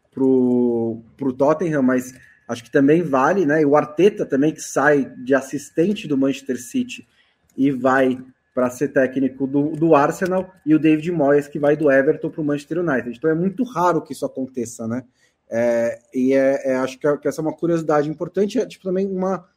pro, 0.10 1.04
pro 1.16 1.34
Tottenham, 1.34 1.84
mas 1.84 2.16
acho 2.48 2.64
que 2.64 2.72
também 2.72 3.04
vale, 3.04 3.46
né? 3.46 3.62
E 3.62 3.66
o 3.66 3.76
Arteta 3.76 4.26
também, 4.26 4.52
que 4.52 4.60
sai 4.60 5.14
de 5.24 5.36
assistente 5.36 6.08
do 6.08 6.18
Manchester 6.18 6.60
City 6.60 7.08
e 7.56 7.70
vai 7.70 8.18
para 8.52 8.72
ser 8.72 8.88
técnico 8.88 9.46
do, 9.46 9.74
do 9.74 9.94
Arsenal, 9.94 10.52
e 10.66 10.74
o 10.74 10.80
David 10.80 11.12
Moyes, 11.12 11.48
que 11.48 11.60
vai 11.60 11.78
do 11.78 11.92
Everton 11.92 12.32
para 12.32 12.42
o 12.42 12.44
Manchester 12.44 12.80
United. 12.80 13.16
Então 13.16 13.30
é 13.30 13.36
muito 13.36 13.64
raro 13.64 14.02
que 14.02 14.14
isso 14.14 14.26
aconteça, 14.26 14.88
né? 14.88 15.04
É, 15.48 16.00
e 16.12 16.34
é, 16.34 16.72
é, 16.72 16.76
acho 16.78 16.98
que, 16.98 17.18
que, 17.18 17.28
essa 17.28 17.40
é 17.40 17.44
uma 17.44 17.56
curiosidade 17.56 18.10
importante, 18.10 18.60
é 18.60 18.66
tipo, 18.66 18.84
também 18.84 19.06
uma, 19.06 19.48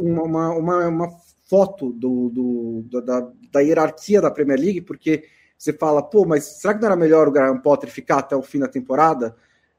uma, 0.00 0.50
uma, 0.50 0.88
uma 0.88 1.08
foto 1.48 1.92
do, 1.92 2.30
do, 2.30 3.00
da, 3.00 3.28
da 3.52 3.60
hierarquia 3.60 4.20
da 4.20 4.30
Premier 4.30 4.58
League, 4.58 4.80
porque 4.82 5.24
você 5.56 5.72
fala, 5.72 6.02
pô, 6.02 6.24
mas 6.24 6.44
será 6.44 6.74
que 6.74 6.80
não 6.80 6.86
era 6.86 6.96
melhor 6.96 7.28
o 7.28 7.32
Graham 7.32 7.58
Potter 7.58 7.90
ficar 7.90 8.18
até 8.18 8.34
o 8.34 8.42
fim 8.42 8.58
da 8.58 8.68
temporada? 8.68 9.36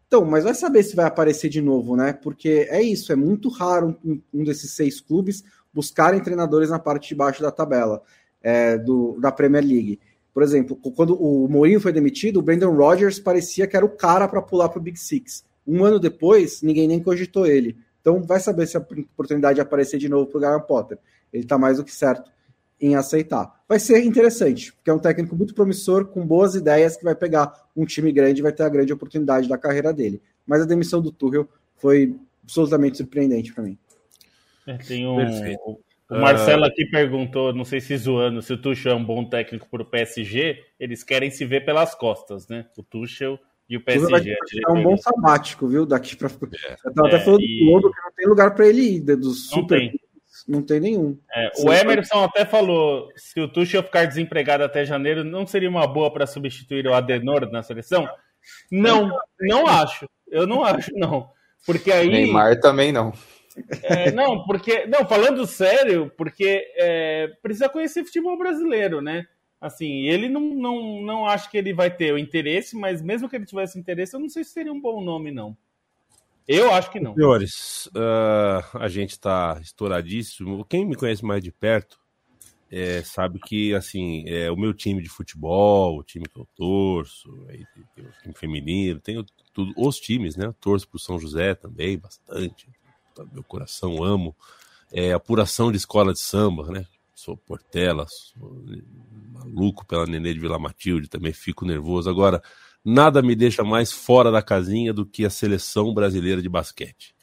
Então, 0.07 0.25
mas 0.25 0.43
vai 0.43 0.53
saber 0.53 0.83
se 0.83 0.95
vai 0.95 1.05
aparecer 1.05 1.49
de 1.49 1.61
novo, 1.61 1.95
né? 1.95 2.11
Porque 2.11 2.67
é 2.69 2.81
isso, 2.81 3.13
é 3.13 3.15
muito 3.15 3.49
raro 3.49 3.97
um, 4.03 4.21
um 4.33 4.43
desses 4.43 4.71
seis 4.71 4.99
clubes 4.99 5.43
buscarem 5.73 6.19
treinadores 6.19 6.69
na 6.69 6.77
parte 6.77 7.07
de 7.07 7.15
baixo 7.15 7.41
da 7.41 7.49
tabela 7.49 8.01
é, 8.43 8.77
do, 8.77 9.17
da 9.19 9.31
Premier 9.31 9.63
League. 9.63 9.99
Por 10.33 10.43
exemplo, 10.43 10.75
quando 10.75 11.15
o 11.15 11.47
Mourinho 11.47 11.79
foi 11.79 11.91
demitido, 11.91 12.37
o 12.37 12.41
Brandon 12.41 12.75
Rodgers 12.75 13.19
parecia 13.19 13.67
que 13.67 13.75
era 13.75 13.85
o 13.85 13.89
cara 13.89 14.27
para 14.27 14.41
pular 14.41 14.69
para 14.69 14.79
o 14.79 14.81
Big 14.81 14.99
Six. 14.99 15.43
Um 15.65 15.83
ano 15.83 15.99
depois, 15.99 16.61
ninguém 16.61 16.87
nem 16.87 17.01
cogitou 17.01 17.45
ele. 17.45 17.77
Então, 18.01 18.21
vai 18.21 18.39
saber 18.39 18.67
se 18.67 18.75
a 18.75 18.79
oportunidade 18.79 19.55
de 19.55 19.61
aparecer 19.61 19.97
de 19.97 20.09
novo 20.09 20.25
para 20.27 20.37
o 20.37 20.41
Graham 20.41 20.61
Potter. 20.61 20.97
Ele 21.31 21.43
está 21.43 21.57
mais 21.57 21.77
do 21.77 21.83
que 21.83 21.93
certo 21.93 22.29
em 22.81 22.95
aceitar. 22.95 23.61
Vai 23.69 23.79
ser 23.79 24.03
interessante, 24.03 24.73
porque 24.73 24.89
é 24.89 24.93
um 24.93 24.99
técnico 24.99 25.35
muito 25.35 25.53
promissor, 25.53 26.07
com 26.07 26.25
boas 26.25 26.55
ideias, 26.55 26.97
que 26.97 27.03
vai 27.03 27.13
pegar 27.13 27.69
um 27.77 27.85
time 27.85 28.11
grande 28.11 28.39
e 28.39 28.43
vai 28.43 28.51
ter 28.51 28.63
a 28.63 28.69
grande 28.69 28.91
oportunidade 28.91 29.47
da 29.47 29.57
carreira 29.57 29.93
dele. 29.93 30.19
Mas 30.47 30.63
a 30.63 30.65
demissão 30.65 30.99
do 30.99 31.11
Tuchel 31.11 31.47
foi 31.75 32.15
absolutamente 32.43 32.97
surpreendente 32.97 33.53
para 33.53 33.63
mim. 33.63 33.77
É, 34.65 34.77
tem 34.77 35.07
um, 35.07 35.23
o, 35.65 35.79
o 36.09 36.19
Marcelo 36.19 36.65
aqui 36.65 36.85
perguntou, 36.87 37.53
não 37.53 37.63
sei 37.63 37.79
se 37.79 37.95
zoando, 37.95 38.41
se 38.41 38.51
o 38.51 38.61
Tuchel 38.61 38.93
é 38.93 38.95
um 38.95 39.05
bom 39.05 39.23
técnico 39.23 39.67
para 39.69 39.83
o 39.83 39.85
PSG, 39.85 40.63
eles 40.79 41.03
querem 41.03 41.29
se 41.29 41.45
ver 41.45 41.63
pelas 41.63 41.93
costas, 41.93 42.47
né? 42.47 42.65
O 42.77 42.83
Tuchel 42.83 43.39
e 43.71 43.77
o 43.77 43.81
PSG. 43.81 44.35
É 44.67 44.71
um 44.71 44.83
bom 44.83 44.97
sabático, 44.97 45.65
viu? 45.65 45.85
Daqui 45.85 46.17
para. 46.17 46.27
É. 46.27 46.75
Eu 46.85 46.93
tava 46.93 47.07
é, 47.07 47.15
até 47.15 47.23
falando 47.23 47.41
e... 47.41 47.63
do 47.63 47.71
Lobo 47.71 47.89
que 47.89 48.01
não 48.01 48.11
tem 48.11 48.27
lugar 48.27 48.53
para 48.53 48.67
ele 48.67 48.81
ir, 48.81 48.99
dos 48.99 49.47
super. 49.47 49.79
Não 49.79 49.89
tem. 49.89 50.01
Não 50.47 50.61
tem 50.61 50.79
nenhum. 50.81 51.17
É, 51.33 51.51
o 51.59 51.71
Emerson 51.71 52.23
até 52.23 52.43
falou: 52.43 53.07
se 53.15 53.39
o 53.39 53.47
Tuchel 53.47 53.83
ficar 53.83 54.05
desempregado 54.05 54.63
até 54.63 54.83
janeiro, 54.83 55.23
não 55.23 55.47
seria 55.47 55.69
uma 55.69 55.87
boa 55.87 56.11
para 56.11 56.27
substituir 56.27 56.85
o 56.85 56.93
Adenor 56.93 57.49
na 57.49 57.63
seleção? 57.63 58.09
Não, 58.69 59.09
não 59.39 59.67
acho. 59.67 60.05
Eu 60.27 60.45
não 60.45 60.65
acho, 60.65 60.91
não. 60.95 61.29
Porque 61.65 61.91
aí. 61.91 62.09
Neymar 62.09 62.59
também 62.59 62.91
não. 62.91 63.13
É, 63.83 64.11
não, 64.11 64.43
porque. 64.43 64.85
Não, 64.85 65.07
falando 65.07 65.45
sério, 65.45 66.11
porque 66.17 66.61
é, 66.75 67.29
precisa 67.41 67.69
conhecer 67.69 68.03
futebol 68.03 68.37
brasileiro, 68.37 69.01
né? 69.01 69.25
Assim, 69.61 70.07
ele 70.07 70.27
não, 70.27 70.41
não, 70.41 71.01
não 71.03 71.25
acho 71.27 71.49
que 71.51 71.55
ele 71.55 71.71
vai 71.71 71.95
ter 71.95 72.11
o 72.11 72.17
interesse, 72.17 72.75
mas 72.75 72.99
mesmo 72.99 73.29
que 73.29 73.35
ele 73.35 73.45
tivesse 73.45 73.77
interesse, 73.77 74.15
eu 74.15 74.19
não 74.19 74.27
sei 74.27 74.43
se 74.43 74.49
seria 74.49 74.73
um 74.73 74.81
bom 74.81 74.99
nome, 75.03 75.29
não. 75.31 75.55
Eu 76.47 76.73
acho 76.73 76.89
que 76.89 76.99
não. 76.99 77.13
Senhores, 77.13 77.85
uh, 77.87 78.77
a 78.79 78.87
gente 78.87 79.11
está 79.11 79.59
estouradíssimo. 79.61 80.65
Quem 80.65 80.83
me 80.83 80.95
conhece 80.95 81.23
mais 81.23 81.43
de 81.43 81.51
perto 81.51 81.99
é, 82.71 83.03
sabe 83.03 83.39
que, 83.39 83.75
assim, 83.75 84.23
é 84.27 84.49
o 84.49 84.57
meu 84.57 84.73
time 84.73 85.03
de 85.03 85.09
futebol, 85.09 85.99
o 85.99 86.03
time 86.03 86.25
que 86.25 86.39
eu 86.39 86.47
torço, 86.55 87.29
aí 87.47 87.63
tem 87.93 88.05
o 88.05 88.11
time 88.23 88.33
feminino, 88.33 88.99
tenho 88.99 89.23
tudo, 89.53 89.73
os 89.77 89.99
times, 89.99 90.35
né? 90.35 90.47
Eu 90.47 90.53
torço 90.53 90.87
pro 90.87 90.97
São 90.97 91.19
José 91.19 91.53
também, 91.53 91.99
bastante. 91.99 92.67
Meu 93.31 93.43
coração 93.43 94.03
amo. 94.03 94.35
É 94.91 95.13
apuração 95.13 95.71
de 95.71 95.77
escola 95.77 96.13
de 96.13 96.19
samba, 96.19 96.71
né? 96.71 96.87
Sou 97.21 97.37
Portela, 97.37 98.07
sou 98.07 98.65
maluco 99.31 99.85
pela 99.85 100.07
Nenê 100.07 100.33
de 100.33 100.39
Vila 100.39 100.57
Matilde, 100.57 101.07
também 101.07 101.31
fico 101.31 101.63
nervoso. 101.63 102.09
Agora, 102.09 102.41
nada 102.83 103.21
me 103.21 103.35
deixa 103.35 103.63
mais 103.63 103.91
fora 103.91 104.31
da 104.31 104.41
casinha 104.41 104.91
do 104.91 105.05
que 105.05 105.23
a 105.23 105.29
seleção 105.29 105.93
brasileira 105.93 106.41
de 106.41 106.49
basquete, 106.49 107.13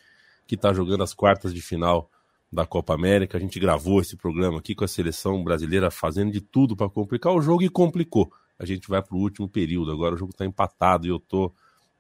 que 0.46 0.54
está 0.54 0.72
jogando 0.72 1.02
as 1.02 1.12
quartas 1.12 1.52
de 1.52 1.60
final 1.60 2.08
da 2.50 2.64
Copa 2.64 2.94
América. 2.94 3.36
A 3.36 3.40
gente 3.40 3.58
gravou 3.58 4.00
esse 4.00 4.16
programa 4.16 4.60
aqui 4.60 4.72
com 4.72 4.84
a 4.84 4.88
seleção 4.88 5.42
brasileira 5.42 5.90
fazendo 5.90 6.30
de 6.30 6.40
tudo 6.40 6.76
para 6.76 6.88
complicar 6.88 7.32
o 7.32 7.42
jogo 7.42 7.64
e 7.64 7.68
complicou. 7.68 8.32
A 8.56 8.64
gente 8.64 8.88
vai 8.88 9.02
para 9.02 9.16
o 9.16 9.20
último 9.20 9.48
período. 9.48 9.90
Agora 9.90 10.14
o 10.14 10.18
jogo 10.18 10.30
está 10.30 10.46
empatado 10.46 11.08
e 11.08 11.10
eu 11.10 11.16
estou 11.16 11.52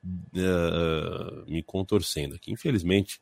uh, 0.04 1.50
me 1.50 1.64
contorcendo 1.64 2.36
aqui. 2.36 2.52
Infelizmente, 2.52 3.20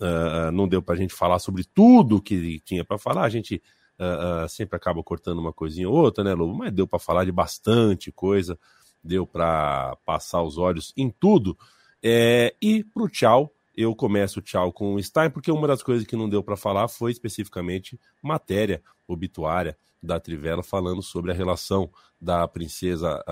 uh, 0.00 0.52
não 0.52 0.68
deu 0.68 0.80
para 0.80 0.94
a 0.94 0.98
gente 0.98 1.12
falar 1.12 1.40
sobre 1.40 1.64
tudo 1.64 2.22
que 2.22 2.60
tinha 2.60 2.84
para 2.84 2.98
falar. 2.98 3.24
A 3.24 3.28
gente 3.28 3.60
uh, 4.02 4.48
sempre 4.48 4.76
acaba 4.76 5.02
cortando 5.02 5.38
uma 5.38 5.52
coisinha 5.52 5.88
ou 5.88 5.94
outra, 5.94 6.24
né, 6.24 6.34
Lobo? 6.34 6.54
Mas 6.54 6.72
deu 6.72 6.86
para 6.86 6.98
falar 6.98 7.24
de 7.24 7.32
bastante 7.32 8.10
coisa 8.10 8.58
deu 9.02 9.26
para 9.26 9.96
passar 10.04 10.42
os 10.42 10.58
olhos 10.58 10.92
em 10.96 11.10
tudo. 11.10 11.58
É, 12.02 12.54
e 12.62 12.84
para 12.84 13.02
o 13.02 13.08
tchau, 13.08 13.52
eu 13.76 13.94
começo 13.94 14.38
o 14.38 14.42
tchau 14.42 14.72
com 14.72 14.94
o 14.94 15.02
Stein, 15.02 15.30
porque 15.30 15.50
uma 15.50 15.66
das 15.66 15.82
coisas 15.82 16.06
que 16.06 16.16
não 16.16 16.28
deu 16.28 16.42
para 16.42 16.56
falar 16.56 16.88
foi 16.88 17.10
especificamente 17.10 17.98
matéria 18.22 18.82
obituária 19.08 19.76
da 20.02 20.20
Trivela 20.20 20.62
falando 20.62 21.02
sobre 21.02 21.30
a 21.30 21.34
relação 21.34 21.90
da 22.20 22.46
princesa 22.46 23.22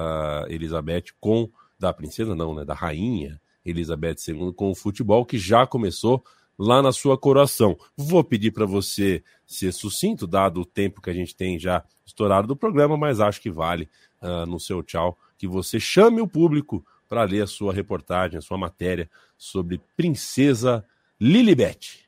Elizabeth 0.49 1.13
com 1.21 1.51
da 1.79 1.93
princesa 1.93 2.35
não, 2.35 2.55
né, 2.55 2.65
da 2.65 2.75
rainha 2.75 3.41
Elizabeth 3.65 4.17
II 4.29 4.53
com 4.53 4.71
o 4.71 4.75
futebol 4.75 5.25
que 5.25 5.39
já 5.39 5.67
começou 5.67 6.23
lá 6.61 6.83
na 6.83 6.93
sua 6.93 7.17
coração. 7.17 7.75
Vou 7.97 8.23
pedir 8.23 8.51
para 8.51 8.67
você 8.67 9.25
ser 9.47 9.73
sucinto, 9.73 10.27
dado 10.27 10.61
o 10.61 10.67
tempo 10.67 11.01
que 11.01 11.09
a 11.09 11.15
gente 11.15 11.35
tem 11.35 11.59
já 11.59 11.83
estourado 12.05 12.47
do 12.47 12.55
programa, 12.55 12.99
mas 12.99 13.19
acho 13.19 13.41
que 13.41 13.51
vale 13.51 13.89
uh, 14.21 14.45
no 14.45 14.61
seu 14.61 14.83
tchau 14.83 15.17
que 15.39 15.49
você 15.49 15.81
chame 15.81 16.21
o 16.21 16.29
público 16.29 16.85
para 17.09 17.25
ler 17.25 17.43
a 17.43 17.47
sua 17.47 17.73
reportagem, 17.73 18.37
a 18.37 18.43
sua 18.43 18.59
matéria 18.59 19.11
sobre 19.39 19.81
Princesa 19.97 20.85
Lilibet. 21.19 22.07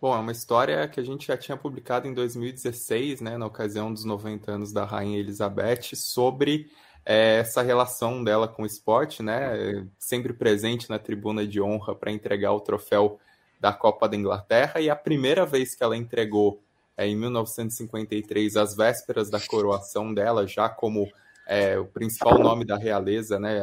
Bom, 0.00 0.14
é 0.16 0.18
uma 0.18 0.32
história 0.32 0.88
que 0.88 0.98
a 0.98 1.04
gente 1.04 1.26
já 1.26 1.36
tinha 1.36 1.56
publicado 1.56 2.08
em 2.08 2.14
2016, 2.14 3.20
né, 3.20 3.36
na 3.36 3.44
ocasião 3.44 3.92
dos 3.92 4.04
90 4.06 4.50
anos 4.50 4.72
da 4.72 4.86
Rainha 4.86 5.18
Elizabeth, 5.18 5.94
sobre 5.94 6.70
é, 7.04 7.40
essa 7.40 7.60
relação 7.60 8.24
dela 8.24 8.48
com 8.48 8.62
o 8.62 8.66
esporte, 8.66 9.22
né, 9.22 9.86
sempre 9.98 10.32
presente 10.32 10.88
na 10.88 10.98
tribuna 10.98 11.46
de 11.46 11.60
honra 11.60 11.94
para 11.94 12.10
entregar 12.10 12.52
o 12.52 12.60
troféu 12.60 13.20
da 13.64 13.72
Copa 13.72 14.06
da 14.06 14.14
Inglaterra, 14.14 14.78
e 14.78 14.90
a 14.90 14.94
primeira 14.94 15.46
vez 15.46 15.74
que 15.74 15.82
ela 15.82 15.96
entregou 15.96 16.62
é, 16.98 17.08
em 17.08 17.16
1953, 17.16 18.58
às 18.58 18.76
vésperas 18.76 19.30
da 19.30 19.40
coroação 19.40 20.12
dela, 20.12 20.46
já 20.46 20.68
como 20.68 21.10
é, 21.46 21.78
o 21.78 21.86
principal 21.86 22.38
nome 22.38 22.66
da 22.66 22.76
realeza, 22.76 23.38
né? 23.38 23.62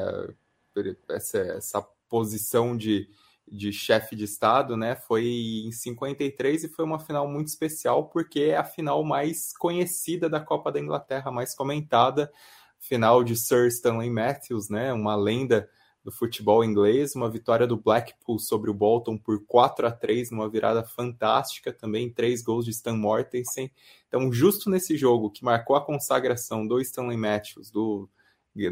Essa, 1.08 1.38
essa 1.38 1.82
posição 2.10 2.76
de, 2.76 3.08
de 3.48 3.72
chefe 3.72 4.16
de 4.16 4.24
Estado, 4.24 4.76
né? 4.76 4.96
Foi 4.96 5.24
em 5.24 5.72
53 5.72 6.64
e 6.64 6.70
foi 6.70 6.84
uma 6.84 6.98
final 6.98 7.28
muito 7.28 7.50
especial 7.50 8.06
porque 8.06 8.40
é 8.40 8.58
a 8.58 8.64
final 8.64 9.04
mais 9.04 9.56
conhecida 9.56 10.28
da 10.28 10.40
Copa 10.40 10.72
da 10.72 10.80
Inglaterra, 10.80 11.32
mais 11.32 11.54
comentada, 11.54 12.32
final 12.80 13.24
de 13.24 13.36
Sir 13.36 13.68
Stanley 13.68 14.10
Matthews, 14.10 14.68
né? 14.68 14.92
Uma 14.92 15.16
lenda 15.16 15.70
do 16.04 16.12
futebol 16.12 16.64
inglês, 16.64 17.16
uma 17.16 17.30
vitória 17.30 17.68
do 17.68 17.78
Blackpool 17.78 18.40
sobre 18.40 18.72
o 18.72 18.74
Bolton 18.74 19.18
por 19.18 19.46
4 19.46 19.88
a 19.88 19.92
3 19.92 20.32
numa 20.32 20.50
virada 20.50 20.84
fantástica, 20.84 21.72
também 21.72 22.10
três 22.10 22.42
gols 22.42 22.66
de 22.66 22.72
Stan 22.72 22.96
Mortensen. 22.96 23.72
Então, 24.08 24.32
justo 24.32 24.70
nesse 24.70 24.98
jogo 24.98 25.30
que 25.30 25.44
marcou 25.44 25.76
a 25.76 25.86
consagração 25.86 26.66
do 26.66 26.82
Stanley 26.82 27.18
Matthews, 27.18 27.70
do, 27.70 28.10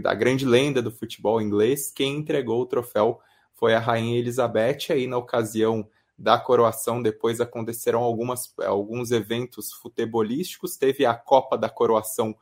da 0.02 0.14
grande 0.14 0.46
lenda 0.46 0.82
do 0.82 0.92
futebol 0.92 1.42
inglês, 1.42 1.92
quem 1.92 2.18
entregou 2.18 2.62
o 2.62 2.66
troféu 2.66 3.20
foi 3.54 3.76
a 3.76 3.80
Rainha 3.80 4.18
Elizabeth. 4.18 4.88
Aí, 4.90 5.06
na 5.06 5.18
ocasião 5.18 5.88
da 6.20 6.38
coroação, 6.38 7.02
depois 7.02 7.40
aconteceram 7.40 8.02
algumas, 8.02 8.54
alguns 8.60 9.12
eventos 9.12 9.72
futebolísticos. 9.72 10.78
Teve 10.78 11.06
a 11.06 11.16
Copa 11.16 11.58
da 11.58 11.70
Coroação 11.70 12.36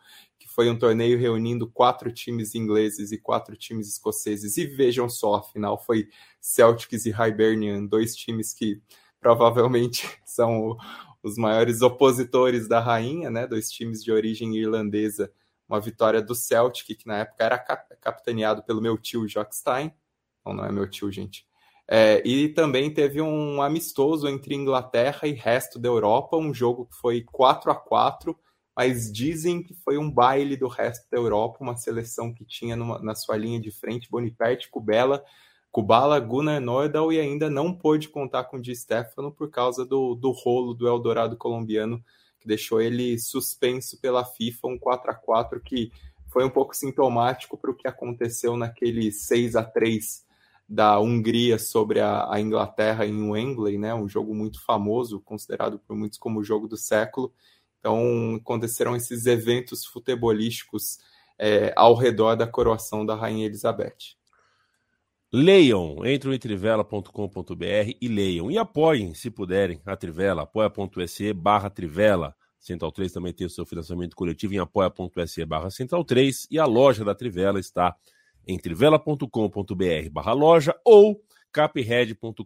foi 0.57 0.71
um 0.71 0.79
torneio 0.79 1.19
reunindo 1.19 1.69
quatro 1.69 2.11
times 2.11 2.55
ingleses 2.55 3.11
e 3.11 3.17
quatro 3.19 3.55
times 3.55 3.87
escoceses. 3.87 4.57
E 4.57 4.65
vejam 4.65 5.07
só, 5.07 5.35
afinal 5.35 5.77
foi 5.77 6.09
Celtics 6.41 7.05
e 7.05 7.11
Hibernian, 7.11 7.85
dois 7.85 8.15
times 8.15 8.55
que 8.55 8.81
provavelmente 9.19 10.09
são 10.25 10.75
os 11.21 11.37
maiores 11.37 11.83
opositores 11.83 12.67
da 12.67 12.79
rainha, 12.79 13.29
né? 13.29 13.45
Dois 13.45 13.69
times 13.69 14.03
de 14.03 14.11
origem 14.11 14.57
irlandesa. 14.57 15.31
Uma 15.69 15.79
vitória 15.79 16.23
do 16.23 16.33
Celtic, 16.33 16.97
que 16.97 17.05
na 17.05 17.19
época 17.19 17.43
era 17.43 17.59
capitaneado 17.59 18.63
pelo 18.63 18.81
meu 18.81 18.97
tio 18.97 19.27
Jock 19.27 19.55
Stein. 19.55 19.93
Não, 20.43 20.55
não 20.55 20.65
é 20.65 20.71
meu 20.71 20.89
tio, 20.89 21.11
gente. 21.11 21.46
É, 21.89 22.22
e 22.27 22.49
também 22.49 22.93
teve 22.93 23.22
um 23.22 23.61
amistoso 23.61 24.27
entre 24.27 24.53
Inglaterra 24.53 25.27
e 25.27 25.31
resto 25.31 25.80
da 25.80 25.88
Europa, 25.88 26.35
um 26.35 26.53
jogo 26.53 26.85
que 26.85 26.97
foi 26.97 27.22
4 27.22 27.72
a 27.72 27.76
4 27.76 28.38
mas 28.77 29.11
dizem 29.11 29.64
que 29.64 29.73
foi 29.73 29.97
um 29.97 30.09
baile 30.11 30.55
do 30.55 30.68
resto 30.68 31.09
da 31.09 31.18
Europa, 31.18 31.57
uma 31.61 31.76
seleção 31.76 32.31
que 32.31 32.45
tinha 32.45 32.76
numa, 32.76 32.99
na 32.99 33.15
sua 33.15 33.35
linha 33.35 33.59
de 33.59 33.72
frente 33.72 34.07
Boniperti, 34.07 34.69
Kubela, 34.69 35.26
Kubala, 35.72 36.19
Gunnar 36.19 36.61
Nordal 36.61 37.11
e 37.11 37.19
ainda 37.19 37.49
não 37.49 37.73
pôde 37.73 38.07
contar 38.07 38.43
com 38.43 38.61
Di 38.61 38.76
Stefano 38.76 39.31
por 39.31 39.49
causa 39.49 39.84
do, 39.84 40.14
do 40.14 40.30
rolo 40.30 40.76
do 40.76 40.88
Eldorado 40.88 41.35
colombiano, 41.35 42.03
que 42.39 42.47
deixou 42.47 42.80
ele 42.80 43.18
suspenso 43.18 43.99
pela 43.99 44.23
FIFA, 44.23 44.68
um 44.68 44.77
4 44.77 45.09
a 45.09 45.15
4 45.15 45.59
que 45.59 45.91
foi 46.27 46.45
um 46.45 46.49
pouco 46.49 46.76
sintomático 46.76 47.57
para 47.57 47.72
o 47.72 47.76
que 47.76 47.88
aconteceu 47.88 48.55
naquele 48.55 49.11
6 49.11 49.55
a 49.55 49.64
3 49.64 50.23
da 50.68 50.99
Hungria 50.99 51.57
sobre 51.57 51.99
a, 51.99 52.31
a, 52.31 52.41
Inglaterra 52.41 53.06
em 53.06 53.30
Wembley, 53.30 53.77
né? 53.77 53.94
um 53.95 54.07
jogo 54.07 54.35
muito 54.35 54.64
famoso, 54.64 55.22
considerado 55.22 55.80
por 55.80 55.95
muitos 55.95 56.18
como 56.18 56.39
o 56.39 56.44
jogo 56.44 56.68
do 56.68 56.76
século, 56.76 57.34
então, 57.80 58.35
aconteceram 58.35 58.95
esses 58.95 59.26
eventos 59.26 59.85
futebolísticos 59.85 60.98
é, 61.39 61.72
ao 61.76 61.95
redor 61.95 62.35
da 62.35 62.48
coroação 62.48 63.06
da 63.06 63.15
Rainha 63.15 63.45
Elizabeth. 63.45 64.18
Leiam, 65.31 66.06
entrem 66.06 66.35
em 66.35 66.39
trivela.com.br 66.39 67.91
e 68.02 68.07
leiam. 68.07 68.49
E 68.49 68.57
apoiem, 68.57 69.14
se 69.14 69.30
puderem, 69.30 69.81
a 69.85 69.95
Trivela, 69.95 70.44
apoia.se 70.44 71.34
barra 71.34 71.69
Trivela. 71.69 72.35
Central 72.60 72.91
3 72.91 73.14
também 73.14 73.34
tem 73.34 73.45
o 73.45 73.49
seu 73.49 73.65
financiamento 73.65 74.15
coletivo 74.15 74.53
em 74.53 74.57
apoia.se 74.57 75.45
barra 75.45 75.69
Central 75.69 76.03
3 76.03 76.48
e 76.49 76.57
a 76.57 76.65
loja 76.65 77.06
da 77.06 77.14
Trivela 77.14 77.60
está 77.60 77.95
em 78.47 78.57
trivela.com.br 78.57 80.09
barra 80.11 80.33
loja 80.33 80.75
ou 80.85 81.21
capred.com.br 81.51 82.43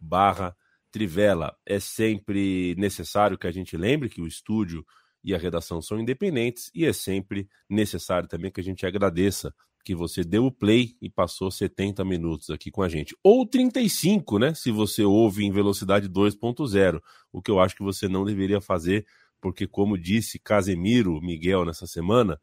barra 0.00 0.56
Trivela. 0.90 1.56
É 1.66 1.78
sempre 1.78 2.74
necessário 2.76 3.36
que 3.36 3.46
a 3.46 3.50
gente 3.50 3.76
lembre 3.76 4.08
que 4.08 4.22
o 4.22 4.26
estúdio 4.26 4.86
e 5.22 5.34
a 5.34 5.38
redação 5.38 5.82
são 5.82 5.98
independentes 5.98 6.70
e 6.74 6.86
é 6.86 6.92
sempre 6.92 7.48
necessário 7.68 8.28
também 8.28 8.50
que 8.50 8.60
a 8.60 8.64
gente 8.64 8.86
agradeça 8.86 9.52
que 9.84 9.94
você 9.94 10.22
deu 10.22 10.44
o 10.44 10.52
play 10.52 10.96
e 11.00 11.08
passou 11.08 11.50
70 11.50 12.04
minutos 12.04 12.50
aqui 12.50 12.70
com 12.70 12.82
a 12.82 12.88
gente. 12.88 13.16
Ou 13.22 13.46
35, 13.46 14.38
né? 14.38 14.52
Se 14.52 14.70
você 14.70 15.02
ouve 15.02 15.44
em 15.44 15.50
velocidade 15.50 16.08
2.0, 16.08 17.00
o 17.32 17.40
que 17.40 17.50
eu 17.50 17.58
acho 17.58 17.74
que 17.74 17.82
você 17.82 18.06
não 18.06 18.24
deveria 18.24 18.60
fazer, 18.60 19.06
porque, 19.40 19.66
como 19.66 19.96
disse 19.96 20.38
Casemiro 20.38 21.18
Miguel 21.22 21.64
nessa 21.64 21.86
semana, 21.86 22.38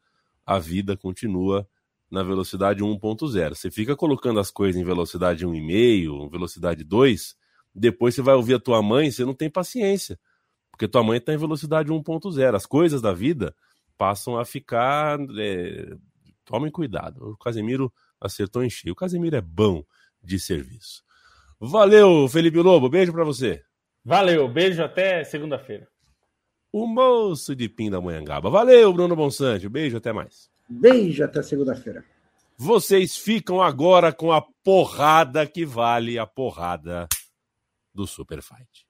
a 0.45 0.57
vida 0.57 0.97
continua 0.97 1.67
na 2.09 2.23
velocidade 2.23 2.83
1.0. 2.83 3.55
Você 3.55 3.71
fica 3.71 3.95
colocando 3.95 4.39
as 4.39 4.51
coisas 4.51 4.79
em 4.79 4.85
velocidade 4.85 5.45
1,5, 5.45 6.29
velocidade 6.29 6.83
2, 6.83 7.35
depois 7.73 8.15
você 8.15 8.21
vai 8.21 8.35
ouvir 8.35 8.55
a 8.55 8.59
tua 8.59 8.81
mãe, 8.81 9.11
você 9.11 9.25
não 9.25 9.33
tem 9.33 9.49
paciência, 9.49 10.19
porque 10.71 10.87
tua 10.87 11.03
mãe 11.03 11.17
está 11.17 11.33
em 11.33 11.37
velocidade 11.37 11.91
1.0. 11.91 12.55
As 12.55 12.65
coisas 12.65 13.01
da 13.01 13.13
vida 13.13 13.55
passam 13.97 14.37
a 14.37 14.45
ficar 14.45 15.19
é, 15.37 15.95
Tomem 16.45 16.71
cuidado. 16.71 17.31
O 17.31 17.37
Casemiro 17.37 17.91
acertou 18.21 18.63
em 18.63 18.69
cheio. 18.69 18.93
O 18.93 18.95
Casemiro 18.95 19.35
é 19.35 19.41
bom 19.41 19.83
de 20.23 20.39
serviço. 20.39 21.03
Valeu, 21.59 22.27
Felipe 22.29 22.59
Lobo. 22.59 22.87
Beijo 22.87 23.11
para 23.11 23.23
você. 23.23 23.63
Valeu, 24.03 24.47
beijo 24.47 24.83
até 24.83 25.23
segunda-feira. 25.23 25.87
O 26.71 26.85
moço 26.85 27.55
de 27.55 27.67
Pindamonhangaba. 27.67 28.49
Valeu, 28.49 28.93
Bruno 28.93 29.15
Bonsante. 29.15 29.67
Beijo, 29.67 29.97
até 29.97 30.13
mais. 30.13 30.49
Beijo 30.67 31.23
até 31.23 31.41
segunda-feira. 31.43 32.03
Vocês 32.57 33.17
ficam 33.17 33.61
agora 33.61 34.13
com 34.13 34.31
a 34.31 34.41
porrada 34.41 35.45
que 35.45 35.65
vale 35.65 36.17
a 36.17 36.25
porrada 36.25 37.07
do 37.93 38.07
Super 38.07 38.41
Fight. 38.41 38.84